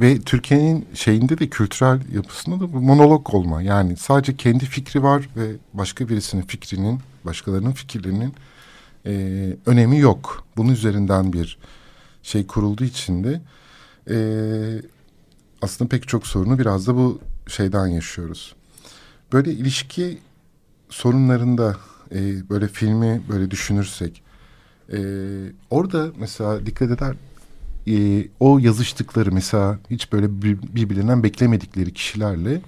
ve 0.00 0.18
Türkiye'nin 0.20 0.86
şeyinde 0.94 1.38
de 1.38 1.48
kültürel 1.48 2.00
yapısında 2.12 2.60
da 2.60 2.72
bu 2.72 2.80
monolog 2.80 3.34
olma. 3.34 3.62
Yani 3.62 3.96
sadece 3.96 4.36
kendi 4.36 4.66
fikri 4.66 5.02
var 5.02 5.28
ve 5.36 5.52
başka 5.72 6.08
birisinin 6.08 6.42
fikrinin, 6.42 7.00
başkalarının 7.24 7.72
fikirlerinin 7.72 8.34
e, 9.06 9.12
önemi 9.66 9.98
yok. 9.98 10.44
Bunun 10.56 10.72
üzerinden 10.72 11.32
bir 11.32 11.58
şey 12.22 12.46
kurulduğu 12.46 12.84
için 12.84 13.24
de 13.24 13.40
e, 14.10 14.16
aslında 15.62 15.88
pek 15.88 16.08
çok 16.08 16.26
sorunu 16.26 16.58
biraz 16.58 16.86
da 16.86 16.96
bu 16.96 17.20
şeyden 17.46 17.86
yaşıyoruz. 17.86 18.54
Böyle 19.32 19.52
ilişki 19.52 20.18
sorunlarında 20.88 21.76
e, 22.14 22.48
böyle 22.50 22.68
filmi 22.68 23.22
böyle 23.28 23.50
düşünürsek 23.50 24.22
e, 24.92 24.98
orada 25.70 26.10
mesela 26.18 26.66
dikkat 26.66 26.90
eder 26.90 27.16
e, 27.88 28.28
o 28.40 28.58
yazıştıkları 28.58 29.32
mesela 29.32 29.78
hiç 29.90 30.12
böyle 30.12 30.42
birbirinden 30.74 31.22
beklemedikleri 31.22 31.92
kişilerle 31.92 32.60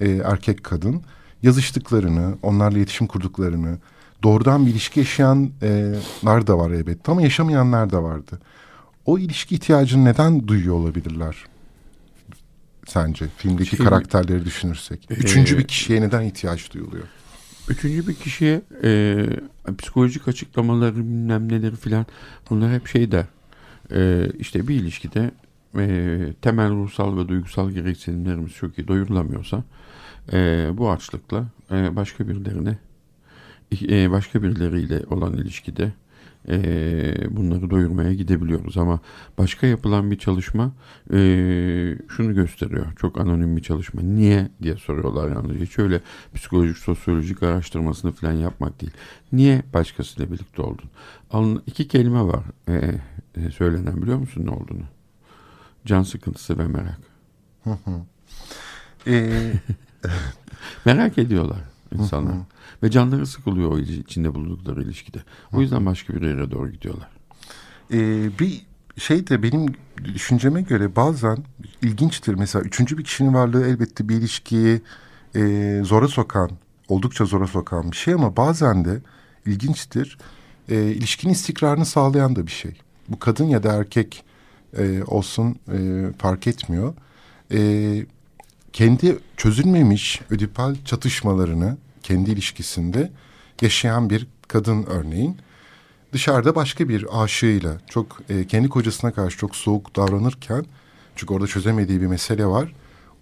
e, 0.00 0.10
erkek 0.10 0.64
kadın 0.64 1.02
yazıştıklarını, 1.42 2.38
onlarla 2.42 2.78
iletişim 2.78 3.06
kurduklarını, 3.06 3.78
doğrudan 4.22 4.66
bir 4.66 4.70
ilişki 4.70 5.00
yaşayanlar 5.00 6.46
da 6.46 6.58
var 6.58 6.70
elbette 6.70 7.12
ama 7.12 7.22
yaşamayanlar 7.22 7.90
da 7.90 8.02
vardı. 8.02 8.40
O 9.04 9.18
ilişki 9.18 9.54
ihtiyacını 9.54 10.04
neden 10.04 10.48
duyuyor 10.48 10.74
olabilirler? 10.74 11.44
Sence 12.86 13.26
filmdeki 13.36 13.70
Şimdi, 13.70 13.84
karakterleri 13.84 14.44
düşünürsek. 14.44 15.08
Üçüncü 15.10 15.58
bir 15.58 15.66
kişiye 15.66 16.00
neden 16.00 16.22
ihtiyaç 16.22 16.72
duyuluyor? 16.72 17.04
Üçüncü 17.70 18.08
bir 18.08 18.14
kişiye 18.14 18.62
e, 18.84 19.26
psikolojik 19.78 20.28
açıklamaları 20.28 20.96
bilmem 20.96 21.52
neleri 21.52 21.76
filan 21.76 22.06
bunlar 22.50 22.72
hep 22.72 22.86
şey 22.86 23.12
der. 23.12 23.24
E, 23.92 24.28
işte 24.38 24.68
bir 24.68 24.74
ilişkide 24.74 25.30
e, 25.78 26.18
temel 26.42 26.70
ruhsal 26.70 27.16
ve 27.16 27.28
duygusal 27.28 27.70
gereksinimlerimiz 27.70 28.52
çok 28.52 28.78
iyi 28.78 28.88
doyurulamıyorsa 28.88 29.64
e, 30.32 30.68
bu 30.72 30.90
açlıkla 30.90 31.46
e, 31.70 31.96
başka 31.96 32.28
birilerine 32.28 32.78
e, 33.82 34.10
başka 34.10 34.42
birileriyle 34.42 35.02
olan 35.10 35.32
ilişkide 35.32 35.92
e, 36.48 36.56
bunları 37.30 37.70
doyurmaya 37.70 38.14
gidebiliyoruz. 38.14 38.76
Ama 38.76 39.00
başka 39.38 39.66
yapılan 39.66 40.10
bir 40.10 40.18
çalışma 40.18 40.72
e, 41.12 41.18
şunu 42.08 42.34
gösteriyor. 42.34 42.86
Çok 42.96 43.20
anonim 43.20 43.56
bir 43.56 43.62
çalışma. 43.62 44.02
Niye 44.02 44.48
diye 44.62 44.76
soruyorlar 44.76 45.30
yalnızca. 45.30 45.64
Hiç 45.64 45.78
öyle 45.78 46.00
psikolojik 46.34 46.78
sosyolojik 46.78 47.42
araştırmasını 47.42 48.12
falan 48.12 48.32
yapmak 48.32 48.80
değil. 48.80 48.92
Niye 49.32 49.62
başkasıyla 49.74 50.32
birlikte 50.32 50.62
oldun? 50.62 50.90
Alın, 51.30 51.62
iki 51.66 51.88
kelime 51.88 52.22
var 52.22 52.44
e, 52.68 53.00
e, 53.36 53.50
söylenen 53.50 54.02
biliyor 54.02 54.18
musun 54.18 54.46
ne 54.46 54.50
olduğunu? 54.50 54.84
Can 55.86 56.02
sıkıntısı 56.02 56.58
ve 56.58 56.66
merak. 56.66 57.00
ee... 59.06 59.52
merak 60.84 61.18
ediyorlar 61.18 61.60
insanlar. 61.92 62.34
ve 62.82 62.90
canları 62.90 63.26
sıkılıyor 63.26 63.72
o 63.72 63.78
içinde 63.78 64.34
bulundukları 64.34 64.82
ilişkide. 64.82 65.18
O 65.52 65.60
yüzden 65.60 65.86
başka 65.86 66.14
bir 66.14 66.22
yere 66.22 66.50
doğru 66.50 66.70
gidiyorlar. 66.70 67.08
Ee, 67.92 68.30
bir 68.38 68.66
şey 68.96 69.26
de 69.26 69.42
benim 69.42 69.66
düşünceme 70.04 70.62
göre 70.62 70.96
bazen 70.96 71.38
ilginçtir. 71.82 72.34
Mesela 72.34 72.64
üçüncü 72.64 72.98
bir 72.98 73.04
kişinin 73.04 73.34
varlığı 73.34 73.66
elbette 73.66 74.08
bir 74.08 74.16
ilişkiyi 74.16 74.80
e, 75.34 75.82
zora 75.84 76.08
sokan, 76.08 76.50
oldukça 76.88 77.24
zora 77.24 77.46
sokan 77.46 77.92
bir 77.92 77.96
şey 77.96 78.14
ama 78.14 78.36
bazen 78.36 78.84
de 78.84 79.00
ilginçtir. 79.46 80.18
E, 80.68 80.82
ilişkinin 80.82 81.32
istikrarını 81.32 81.86
sağlayan 81.86 82.36
da 82.36 82.46
bir 82.46 82.52
şey 82.52 82.80
bu 83.10 83.18
kadın 83.18 83.44
ya 83.44 83.62
da 83.62 83.72
erkek 83.72 84.24
e, 84.78 85.02
olsun 85.06 85.56
e, 85.72 86.06
fark 86.18 86.46
etmiyor. 86.46 86.94
E, 87.52 87.58
kendi 88.72 89.18
çözülmemiş 89.36 90.20
ödipal 90.30 90.76
çatışmalarını 90.84 91.76
kendi 92.02 92.30
ilişkisinde 92.30 93.10
yaşayan 93.62 94.10
bir 94.10 94.26
kadın 94.48 94.86
örneğin 94.86 95.36
dışarıda 96.12 96.54
başka 96.54 96.88
bir 96.88 97.22
aşığıyla 97.22 97.78
çok 97.90 98.22
e, 98.28 98.46
kendi 98.46 98.68
kocasına 98.68 99.12
karşı 99.12 99.38
çok 99.38 99.56
soğuk 99.56 99.96
davranırken 99.96 100.64
çünkü 101.16 101.34
orada 101.34 101.46
çözemediği 101.46 102.00
bir 102.00 102.06
mesele 102.06 102.46
var. 102.46 102.72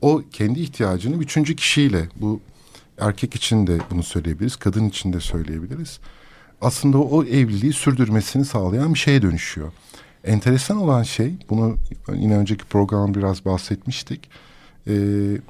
O 0.00 0.22
kendi 0.32 0.60
ihtiyacını 0.60 1.16
üçüncü 1.16 1.56
kişiyle 1.56 2.08
bu 2.16 2.40
erkek 2.98 3.34
için 3.34 3.66
de 3.66 3.78
bunu 3.90 4.02
söyleyebiliriz, 4.02 4.56
kadın 4.56 4.88
için 4.88 5.12
de 5.12 5.20
söyleyebiliriz 5.20 6.00
aslında 6.60 6.98
o 6.98 7.24
evliliği 7.24 7.72
sürdürmesini 7.72 8.44
sağlayan 8.44 8.94
bir 8.94 8.98
şeye 8.98 9.22
dönüşüyor. 9.22 9.72
Enteresan 10.24 10.76
olan 10.76 11.02
şey, 11.02 11.34
bunu 11.50 11.76
yine 12.14 12.36
önceki 12.36 12.64
programda 12.64 13.18
biraz 13.18 13.44
bahsetmiştik. 13.44 14.30
Ee, 14.86 15.40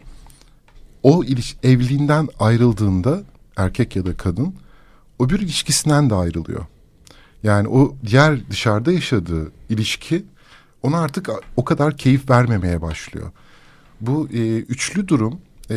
o 1.03 1.25
iliş, 1.25 1.57
evliliğinden 1.63 2.29
ayrıldığında 2.41 3.23
erkek 3.57 3.97
ya 3.97 4.07
da 4.07 4.17
kadın 4.17 4.55
o 5.19 5.31
bir 5.31 5.41
ilişkisinden 5.41 6.11
de 6.11 6.15
ayrılıyor. 6.15 6.67
Yani 7.43 7.69
o 7.69 7.97
diğer 8.07 8.51
dışarıda 8.51 8.93
yaşadığı 8.93 9.53
ilişki 9.69 10.25
ona 10.83 11.01
artık 11.01 11.29
o 11.57 11.65
kadar 11.65 11.97
keyif 11.97 12.31
vermemeye 12.31 12.83
başlıyor. 12.83 13.31
Bu 14.01 14.29
e, 14.33 14.59
üçlü 14.59 15.09
durum 15.09 15.41
e, 15.71 15.77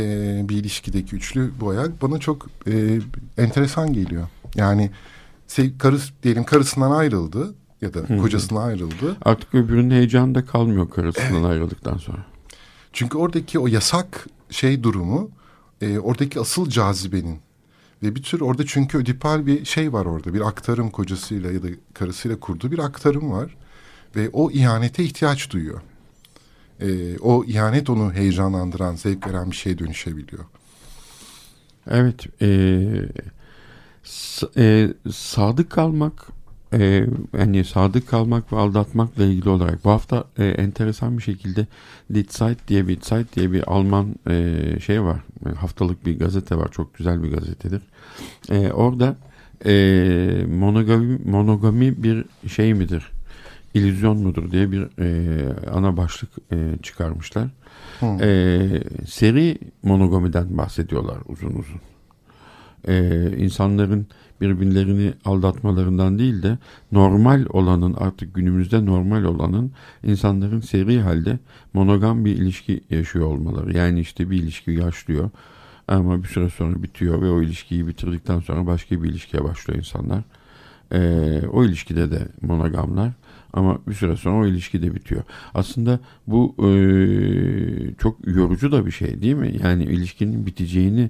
bir 0.49 0.57
ilişkideki 0.57 1.15
üçlü 1.15 1.51
bu 1.59 1.69
ayak 1.69 2.01
bana 2.01 2.19
çok 2.19 2.47
e, 2.67 2.99
enteresan 3.37 3.93
geliyor. 3.93 4.27
Yani 4.55 4.91
karıs 5.77 6.11
diyelim 6.23 6.43
karısından 6.43 6.91
ayrıldı 6.91 7.55
ya 7.81 7.93
da 7.93 7.99
Hı-hı. 7.99 8.17
kocasından 8.17 8.61
ayrıldı. 8.61 9.17
Artık 9.21 9.55
öbürünün 9.55 9.91
heyecanı 9.91 10.35
da 10.35 10.45
kalmıyor 10.45 10.89
karısından 10.89 11.41
evet. 11.41 11.45
ayrıldıktan 11.45 11.97
sonra. 11.97 12.25
Çünkü 12.93 13.17
oradaki 13.17 13.59
o 13.59 13.67
yasak 13.67 14.27
şey 14.49 14.83
durumu 14.83 15.31
e, 15.81 15.99
oradaki 15.99 16.39
asıl 16.39 16.69
cazibenin 16.69 17.39
ve 18.03 18.15
bir 18.15 18.23
tür 18.23 18.41
orada 18.41 18.65
çünkü 18.65 18.97
ödipal 18.97 19.45
bir 19.45 19.65
şey 19.65 19.93
var 19.93 20.05
orada 20.05 20.33
bir 20.33 20.41
aktarım 20.41 20.89
kocasıyla 20.89 21.51
ya 21.51 21.63
da 21.63 21.67
karısıyla 21.93 22.39
kurduğu 22.39 22.71
bir 22.71 22.79
aktarım 22.79 23.31
var 23.31 23.57
ve 24.15 24.29
o 24.33 24.51
ihanete 24.51 25.03
ihtiyaç 25.03 25.51
duyuyor. 25.51 25.81
E, 26.79 27.17
o 27.17 27.43
ihanet 27.45 27.89
onu 27.89 28.13
heyecanlandıran, 28.13 28.95
zevk 28.95 29.27
veren 29.27 29.51
bir 29.51 29.55
şeye 29.55 29.77
dönüşebiliyor. 29.77 30.45
Evet. 31.89 32.41
E, 32.41 32.47
e, 34.57 34.93
sadık 35.11 35.69
kalmak 35.69 36.27
e, 36.73 37.05
yani 37.37 37.65
sadık 37.65 38.07
kalmak 38.07 38.53
ve 38.53 38.57
aldatmakla 38.57 39.23
ilgili 39.23 39.49
olarak 39.49 39.85
bu 39.85 39.89
hafta 39.89 40.23
e, 40.37 40.45
enteresan 40.45 41.17
bir 41.17 41.23
şekilde 41.23 41.67
Zeit 42.29 42.67
diye 42.67 42.87
bir 42.87 43.01
Zeit 43.01 43.35
diye 43.35 43.51
bir 43.51 43.71
Alman 43.71 44.15
e, 44.29 44.55
şey 44.85 45.01
var. 45.01 45.19
Haftalık 45.57 46.05
bir 46.05 46.19
gazete 46.19 46.55
var. 46.55 46.71
Çok 46.71 46.93
güzel 46.95 47.23
bir 47.23 47.31
gazetedir. 47.31 47.81
E, 48.49 48.71
orada 48.71 49.15
e, 49.65 50.45
monogami, 50.49 51.19
monogami 51.25 52.03
bir 52.03 52.25
şey 52.49 52.73
midir? 52.73 53.11
İllüzyon 53.73 54.17
mudur 54.17 54.51
diye 54.51 54.71
bir 54.71 54.87
e, 54.99 55.69
ana 55.69 55.97
başlık 55.97 56.29
e, 56.51 56.77
çıkarmışlar. 56.83 57.47
Hmm. 57.99 58.23
e, 58.23 58.83
seri 59.07 59.57
monogamiden 59.83 60.57
bahsediyorlar 60.57 61.17
uzun 61.27 61.49
uzun. 61.49 61.81
E, 62.87 63.25
insanların 63.37 64.07
birbirlerini 64.41 65.13
aldatmalarından 65.25 66.19
değil 66.19 66.43
de 66.43 66.57
normal 66.91 67.45
olanın 67.49 67.93
artık 67.93 68.35
günümüzde 68.35 68.85
normal 68.85 69.23
olanın 69.23 69.71
insanların 70.03 70.59
seri 70.59 71.01
halde 71.01 71.39
monogam 71.73 72.25
bir 72.25 72.35
ilişki 72.35 72.81
yaşıyor 72.89 73.25
olmaları. 73.25 73.77
Yani 73.77 73.99
işte 73.99 74.29
bir 74.29 74.43
ilişki 74.43 74.71
yaşlıyor 74.71 75.29
ama 75.87 76.23
bir 76.23 76.27
süre 76.27 76.49
sonra 76.49 76.83
bitiyor 76.83 77.21
ve 77.21 77.29
o 77.29 77.41
ilişkiyi 77.41 77.87
bitirdikten 77.87 78.39
sonra 78.39 78.65
başka 78.65 79.03
bir 79.03 79.09
ilişkiye 79.09 79.43
başlıyor 79.43 79.79
insanlar. 79.79 80.23
Ee, 80.93 81.41
o 81.51 81.63
ilişkide 81.63 82.11
de 82.11 82.27
monogamlar 82.41 83.11
ama 83.53 83.79
bir 83.87 83.93
süre 83.93 84.15
sonra 84.15 84.35
o 84.35 84.47
ilişki 84.47 84.81
de 84.81 84.95
bitiyor. 84.95 85.23
Aslında 85.53 85.99
bu 86.27 86.55
e, 86.59 86.71
çok 87.97 88.27
yorucu 88.27 88.71
da 88.71 88.85
bir 88.85 88.91
şey 88.91 89.21
değil 89.21 89.35
mi? 89.35 89.53
Yani 89.63 89.83
ilişkinin 89.83 90.45
biteceğini 90.45 91.09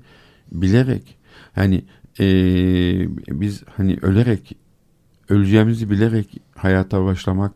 bilerek 0.51 1.17
Hani 1.55 1.83
e, 2.19 2.25
biz 3.41 3.63
hani 3.77 3.97
ölerek 4.01 4.57
öleceğimizi 5.29 5.89
bilerek 5.89 6.37
hayata 6.55 7.05
başlamak 7.05 7.53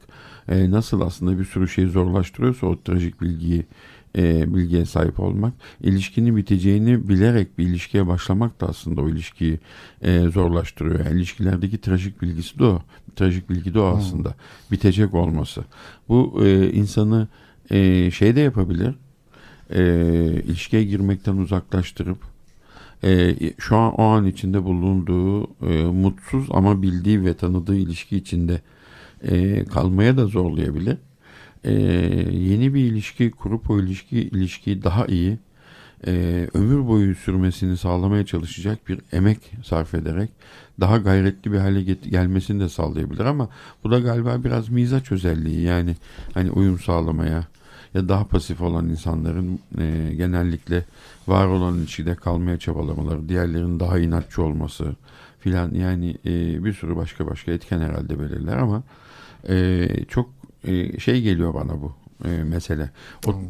e, 0.48 0.72
nasıl 0.72 1.02
aslında 1.02 1.40
bir 1.40 1.46
sürü 1.46 1.68
şeyi 1.68 1.88
zorlaştırıyorsa 1.88 2.68
o 2.68 2.82
trajik 2.82 3.22
bilgiyi 3.22 3.66
e, 4.18 4.54
bilgiye 4.54 4.86
sahip 4.86 5.20
olmak, 5.20 5.54
ilişkinin 5.82 6.38
biteceğini 6.38 7.10
bilerek 7.10 7.58
bir 7.58 7.66
ilişkiye 7.66 8.08
başlamak 8.08 8.62
da 8.62 8.68
aslında 8.68 9.02
o 9.02 9.10
ilişkiyi 9.10 9.60
e, 10.02 10.20
zorlaştırıyor. 10.20 11.06
Yani 11.06 11.18
ilişkilerdeki 11.18 11.82
trajik 11.82 12.22
bilgisi 12.22 12.60
de 12.60 12.64
o. 12.64 12.82
Trajik 13.16 13.50
bilgi 13.50 13.74
de 13.74 13.80
o 13.80 13.92
hmm. 13.92 14.00
aslında. 14.00 14.30
Hmm. 14.30 14.38
Bitecek 14.72 15.14
olması. 15.14 15.64
Bu 16.10 16.44
e, 16.46 16.72
insanı 16.72 17.28
e, 17.70 18.12
şey 18.12 18.36
de 18.36 18.40
yapabilir. 18.40 18.96
E, 19.70 19.84
ilişkiye 20.48 20.84
girmekten 20.84 21.38
uzaklaştırıp 21.38 22.18
e, 23.06 23.36
şu 23.58 23.78
an 23.78 23.94
o 23.94 24.04
an 24.04 24.26
içinde 24.26 24.64
bulunduğu 24.64 25.44
e, 25.44 25.84
mutsuz 25.84 26.48
ama 26.52 26.82
bildiği 26.82 27.26
ve 27.26 27.34
tanıdığı 27.34 27.76
ilişki 27.76 28.18
içinde 28.18 28.62
e, 29.24 29.66
kalmaya 29.66 30.18
da 30.18 30.26
zorlayabilir. 30.26 30.98
E, 31.64 31.74
yeni 32.32 32.74
bir 32.74 32.80
ilişki 32.80 33.32
kurup 33.32 33.70
o 33.70 33.80
ilişki 33.80 34.18
ilişkiyi 34.18 34.84
daha 34.84 35.06
iyi 35.06 35.38
e, 36.08 36.48
ömür 36.54 36.88
boyu 36.88 37.16
sürmesini 37.16 37.78
sağlamaya 37.78 38.26
çalışacak 38.26 38.88
bir 38.90 39.00
emek 39.12 39.52
sarf 39.64 39.94
ederek 39.94 40.30
daha 40.80 40.98
gayretli 40.98 41.52
bir 41.52 41.58
hale 41.58 41.82
get- 41.82 42.10
gelmesini 42.10 42.60
de 42.60 42.70
sağlayabilir 42.70 43.26
ama 43.26 43.50
bu 43.84 43.92
da 43.92 44.00
galiba 44.00 44.44
biraz 44.44 44.70
mizaç 44.70 45.12
özelliği. 45.12 45.62
Yani 45.62 45.96
hani 46.34 46.52
uyum 46.52 46.80
sağlamaya 46.80 47.32
ya 47.32 47.44
daha 47.96 48.28
pasif 48.28 48.62
olan 48.62 48.90
insanların 48.90 49.60
e, 49.80 50.14
genellikle 50.18 50.86
var 51.28 51.48
olan 51.48 51.78
ilişkide 51.78 52.16
kalmaya 52.16 52.60
çabalamaları, 52.60 53.30
diğerlerinin 53.30 53.80
daha 53.80 54.00
inatçı 54.00 54.44
olması 54.44 54.96
filan 55.40 55.74
yani 55.74 56.18
e, 56.26 56.64
bir 56.66 56.74
sürü 56.74 56.96
başka 56.96 57.28
başka 57.28 57.52
etken 57.52 57.80
herhalde 57.80 58.20
belirler 58.20 58.58
ama 58.58 58.84
e, 59.50 59.88
çok 60.08 60.30
e, 60.64 61.00
şey 61.00 61.22
geliyor 61.22 61.54
bana 61.54 61.82
bu 61.82 61.94
e, 62.26 62.44
mesele. 62.44 62.90
O, 63.28 63.34
hmm. 63.34 63.42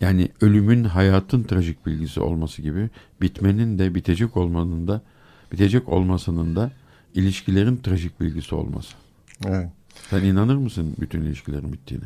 Yani 0.00 0.28
ölümün 0.40 0.84
hayatın 0.84 1.42
trajik 1.42 1.86
bilgisi 1.86 2.20
olması 2.20 2.62
gibi 2.62 2.90
bitmenin 3.20 3.78
de 3.78 3.94
bitecek 3.94 4.36
olmanın 4.36 4.88
da 4.88 5.02
bitecek 5.52 5.88
olmasının 5.88 6.56
da 6.56 6.70
ilişkilerin 7.14 7.76
trajik 7.76 8.20
bilgisi 8.20 8.54
olması. 8.54 8.94
Evet. 9.46 9.68
Sen 10.10 10.24
inanır 10.24 10.56
mısın 10.56 10.96
bütün 11.00 11.20
ilişkilerin 11.20 11.72
bittiğine? 11.72 12.04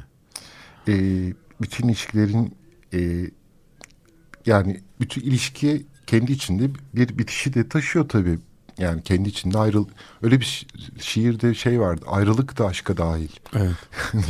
Ee, 0.89 1.33
bütün 1.61 1.89
ilişkilerin 1.89 2.55
e, 2.95 3.31
yani 4.47 4.81
bütün 5.01 5.23
ilişki 5.23 5.87
kendi 6.07 6.33
içinde 6.33 6.71
bir 6.95 7.19
bitişi 7.19 7.55
de 7.55 7.69
taşıyor 7.69 8.09
tabii. 8.09 8.39
Yani 8.79 9.03
kendi 9.03 9.29
içinde 9.29 9.59
ayrıl 9.59 9.87
öyle 10.23 10.41
bir 10.41 10.67
şiirde 11.01 11.55
şey 11.55 11.81
vardı. 11.81 12.05
Ayrılık 12.09 12.59
da 12.59 12.67
aşka 12.67 12.97
dahil. 12.97 13.29
Evet. 13.55 13.75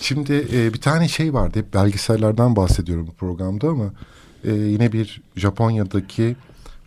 Şimdi 0.00 0.48
e, 0.52 0.74
bir 0.74 0.80
tane 0.80 1.08
şey 1.08 1.34
vardı. 1.34 1.58
Hep 1.58 1.74
belgesellerden 1.74 2.56
bahsediyorum 2.56 3.06
bu 3.06 3.12
programda 3.12 3.68
ama 3.68 3.92
e, 4.44 4.52
yine 4.52 4.92
bir 4.92 5.22
Japonya'daki 5.36 6.36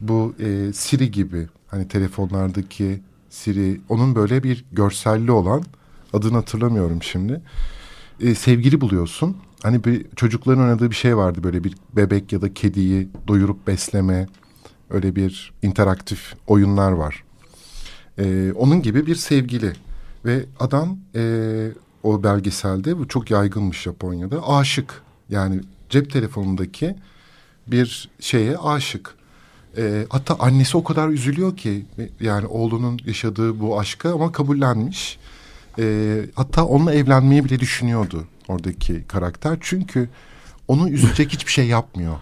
bu 0.01 0.36
e, 0.39 0.74
Siri 0.74 1.12
gibi 1.12 1.47
hani 1.68 1.88
telefonlardaki 1.88 2.99
Siri 3.30 3.82
onun 3.89 4.16
böyle 4.16 4.43
bir 4.43 4.66
görselli 4.72 5.32
olan 5.32 5.64
adını 6.14 6.34
hatırlamıyorum 6.34 7.03
şimdi. 7.03 7.41
E, 8.22 8.36
sevgili 8.36 8.82
buluyorsun. 8.82 9.38
Hani 9.64 9.84
bir 9.84 10.05
çocukların 10.16 10.64
oynadığı 10.64 10.89
bir 10.89 10.95
şey 10.95 11.18
vardı 11.18 11.43
böyle 11.43 11.64
bir 11.64 11.76
bebek 11.95 12.34
ya 12.34 12.41
da 12.41 12.53
kediyi 12.53 13.10
doyurup 13.28 13.68
besleme 13.68 14.28
öyle 14.89 15.16
bir 15.16 15.53
interaktif 15.62 16.34
oyunlar 16.47 16.91
var. 16.91 17.24
E, 18.18 18.51
onun 18.51 18.82
gibi 18.82 19.08
bir 19.08 19.16
sevgili 19.16 19.74
ve 20.26 20.45
adam 20.60 20.97
e, 21.16 21.22
o 22.03 22.24
belgeselde 22.24 22.97
bu 22.97 23.08
çok 23.08 23.32
yaygınmış 23.32 23.82
Japonya'da 23.82 24.47
aşık 24.47 25.01
yani 25.30 25.62
cep 25.89 26.12
telefonundaki 26.12 26.95
bir 27.68 28.10
şeye 28.20 28.58
aşık. 28.58 29.16
E, 29.78 30.05
hatta 30.10 30.36
annesi 30.39 30.78
o 30.78 30.84
kadar 30.84 31.10
üzülüyor 31.10 31.58
ki 31.58 31.86
yani 32.20 32.45
oğlunun 32.47 32.99
yaşadığı 33.05 33.60
bu 33.60 33.80
aşka 33.80 34.14
ama 34.14 34.32
kabullenmiş. 34.32 35.20
E, 35.80 36.18
hatta 36.36 36.66
onunla 36.66 36.93
evlenmeyi 36.93 37.45
bile 37.45 37.60
düşünüyordu 37.60 38.28
oradaki 38.48 39.04
karakter. 39.08 39.58
Çünkü 39.62 40.10
onu 40.68 40.89
üzecek 40.89 41.34
hiçbir 41.34 41.52
şey 41.52 41.68
yapmıyor. 41.68 42.16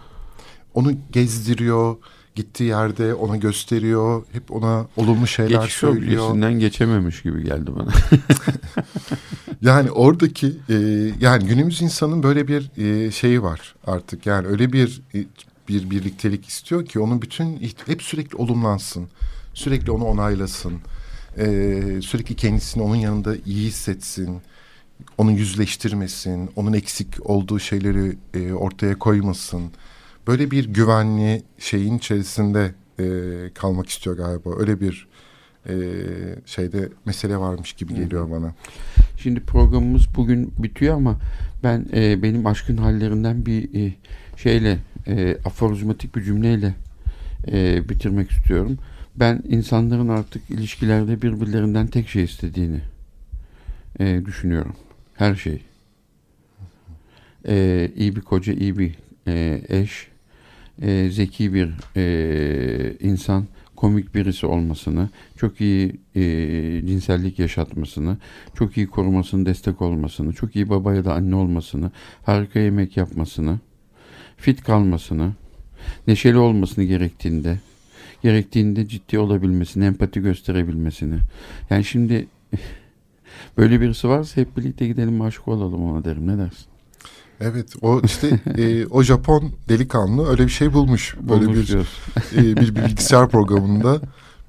Onu 0.74 0.92
gezdiriyor, 1.12 1.96
gittiği 2.36 2.64
yerde 2.64 3.14
ona 3.14 3.36
gösteriyor. 3.36 4.22
Hep 4.32 4.50
ona 4.50 4.86
olumlu 4.96 5.26
şeyler 5.26 5.60
Geçiş 5.60 5.74
söylüyor. 5.74 6.34
Geçiş 6.34 6.60
geçememiş 6.60 7.22
gibi 7.22 7.44
geldi 7.44 7.70
bana. 7.76 7.90
yani 9.62 9.90
oradaki 9.90 10.46
e, 10.68 10.74
yani 11.20 11.46
günümüz 11.46 11.82
insanın 11.82 12.22
böyle 12.22 12.48
bir 12.48 12.70
e, 12.78 13.10
şeyi 13.10 13.42
var 13.42 13.74
artık. 13.86 14.26
Yani 14.26 14.46
öyle 14.46 14.72
bir 14.72 15.02
e, 15.14 15.24
bir 15.68 15.90
birliktelik 15.90 16.46
istiyor 16.46 16.86
ki 16.86 17.00
onun 17.00 17.22
bütün 17.22 17.60
hep 17.86 18.02
sürekli 18.02 18.36
olumlansın. 18.36 19.08
Sürekli 19.54 19.90
onu 19.90 20.04
onaylasın. 20.04 20.72
E, 21.38 21.46
sürekli 22.02 22.36
kendisini 22.36 22.82
onun 22.82 22.96
yanında 22.96 23.36
iyi 23.36 23.66
hissetsin. 23.66 24.40
Onu 25.18 25.32
yüzleştirmesin. 25.32 26.50
Onun 26.56 26.72
eksik 26.72 27.30
olduğu 27.30 27.58
şeyleri 27.58 28.16
e, 28.34 28.52
ortaya 28.52 28.98
koymasın 28.98 29.70
böyle 30.26 30.50
bir 30.50 30.64
güvenli 30.64 31.42
şeyin 31.58 31.98
içerisinde 31.98 32.74
e, 33.00 33.04
kalmak 33.54 33.88
istiyor 33.88 34.16
galiba. 34.16 34.50
Öyle 34.58 34.80
bir 34.80 35.08
e, 35.68 35.74
şeyde 36.46 36.88
mesele 37.04 37.36
varmış 37.36 37.72
gibi 37.72 37.94
geliyor 37.94 38.30
bana. 38.30 38.54
Şimdi 39.18 39.40
programımız 39.40 40.06
bugün 40.16 40.52
bitiyor 40.58 40.96
ama 40.96 41.18
ben 41.62 41.86
e, 41.94 42.22
benim 42.22 42.46
aşkın 42.46 42.76
hallerinden 42.76 43.46
bir 43.46 43.86
e, 43.86 43.94
şeyle 44.36 44.78
e, 45.06 45.36
aforizmatik 45.44 46.16
bir 46.16 46.22
cümleyle 46.22 46.74
e, 47.52 47.88
bitirmek 47.88 48.30
istiyorum. 48.30 48.78
Ben 49.16 49.42
insanların 49.48 50.08
artık 50.08 50.50
ilişkilerde 50.50 51.22
birbirlerinden 51.22 51.86
tek 51.86 52.08
şey 52.08 52.24
istediğini 52.24 52.80
e, 54.00 54.26
düşünüyorum. 54.26 54.74
Her 55.16 55.34
şey. 55.34 55.62
E, 57.48 57.88
iyi 57.96 58.16
bir 58.16 58.20
koca, 58.20 58.52
iyi 58.52 58.78
bir 58.78 58.94
e, 59.26 59.62
eş, 59.68 60.08
e, 60.82 61.10
zeki 61.10 61.54
bir 61.54 61.70
e, 61.96 62.96
insan, 63.00 63.44
komik 63.76 64.14
birisi 64.14 64.46
olmasını, 64.46 65.08
çok 65.36 65.60
iyi 65.60 66.00
e, 66.14 66.22
cinsellik 66.86 67.38
yaşatmasını, 67.38 68.16
çok 68.54 68.76
iyi 68.76 68.86
korumasını, 68.86 69.46
destek 69.46 69.82
olmasını, 69.82 70.32
çok 70.32 70.56
iyi 70.56 70.68
baba 70.70 70.94
ya 70.94 71.04
da 71.04 71.14
anne 71.14 71.34
olmasını, 71.34 71.90
harika 72.22 72.58
yemek 72.58 72.96
yapmasını, 72.96 73.58
fit 74.36 74.62
kalmasını, 74.62 75.32
neşeli 76.06 76.38
olmasını 76.38 76.84
gerektiğinde, 76.84 77.58
gerektiğinde 78.22 78.88
ciddi 78.88 79.18
olabilmesini, 79.18 79.84
empati 79.84 80.20
gösterebilmesini. 80.20 81.18
Yani 81.70 81.84
şimdi 81.84 82.26
böyle 83.58 83.80
birisi 83.80 84.08
varsa 84.08 84.40
hep 84.40 84.56
birlikte 84.56 84.86
gidelim 84.86 85.22
aşık 85.22 85.48
olalım 85.48 85.92
ona 85.92 86.04
derim. 86.04 86.26
Ne 86.26 86.38
dersin? 86.38 86.66
Evet 87.40 87.74
o 87.82 88.00
işte 88.04 88.28
e, 88.58 88.86
o 88.86 89.02
Japon 89.02 89.52
delikanlı 89.68 90.28
öyle 90.28 90.44
bir 90.44 90.52
şey 90.52 90.72
bulmuş. 90.72 91.16
Böyle 91.20 91.46
bulmuş 91.46 91.70
bir 91.70 91.86
e, 92.36 92.56
bir 92.56 92.76
bilgisayar 92.76 93.28
programında 93.28 94.00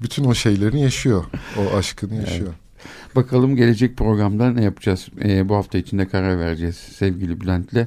bütün 0.02 0.24
o 0.24 0.34
şeylerini 0.34 0.82
yaşıyor. 0.82 1.24
O 1.58 1.76
aşkını 1.76 2.14
yaşıyor. 2.14 2.48
Evet. 2.48 2.68
Bakalım 3.16 3.56
gelecek 3.56 3.96
programda 3.96 4.50
ne 4.50 4.64
yapacağız? 4.64 5.08
E, 5.24 5.48
bu 5.48 5.54
hafta 5.54 5.78
içinde 5.78 6.08
karar 6.08 6.38
vereceğiz 6.38 6.76
sevgili 6.76 7.40
Bülent'le. 7.40 7.86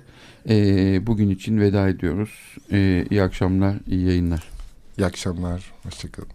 E, 0.49 1.07
bugün 1.07 1.29
için 1.29 1.59
veda 1.59 1.89
ediyoruz. 1.89 2.57
E, 2.71 3.05
iyi 3.09 3.23
akşamlar, 3.23 3.75
iyi 3.87 4.05
yayınlar. 4.05 4.43
İyi 4.97 5.05
akşamlar, 5.05 5.71
hoşçakalın. 5.83 6.29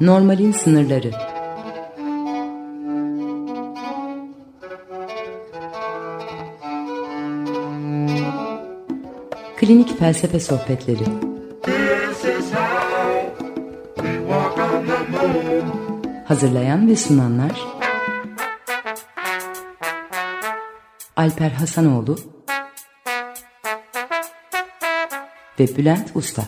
Normalin 0.00 0.52
sınırları. 0.52 1.10
Klinik 9.56 9.98
Felsefe 9.98 10.40
Sohbetleri. 10.40 11.04
Hazırlayan 16.24 16.88
ve 16.88 16.96
sunanlar 16.96 17.66
Alper 21.16 21.50
Hasanoğlu 21.50 22.18
ve 25.60 25.76
Bülent 25.76 26.10
Usta 26.14 26.42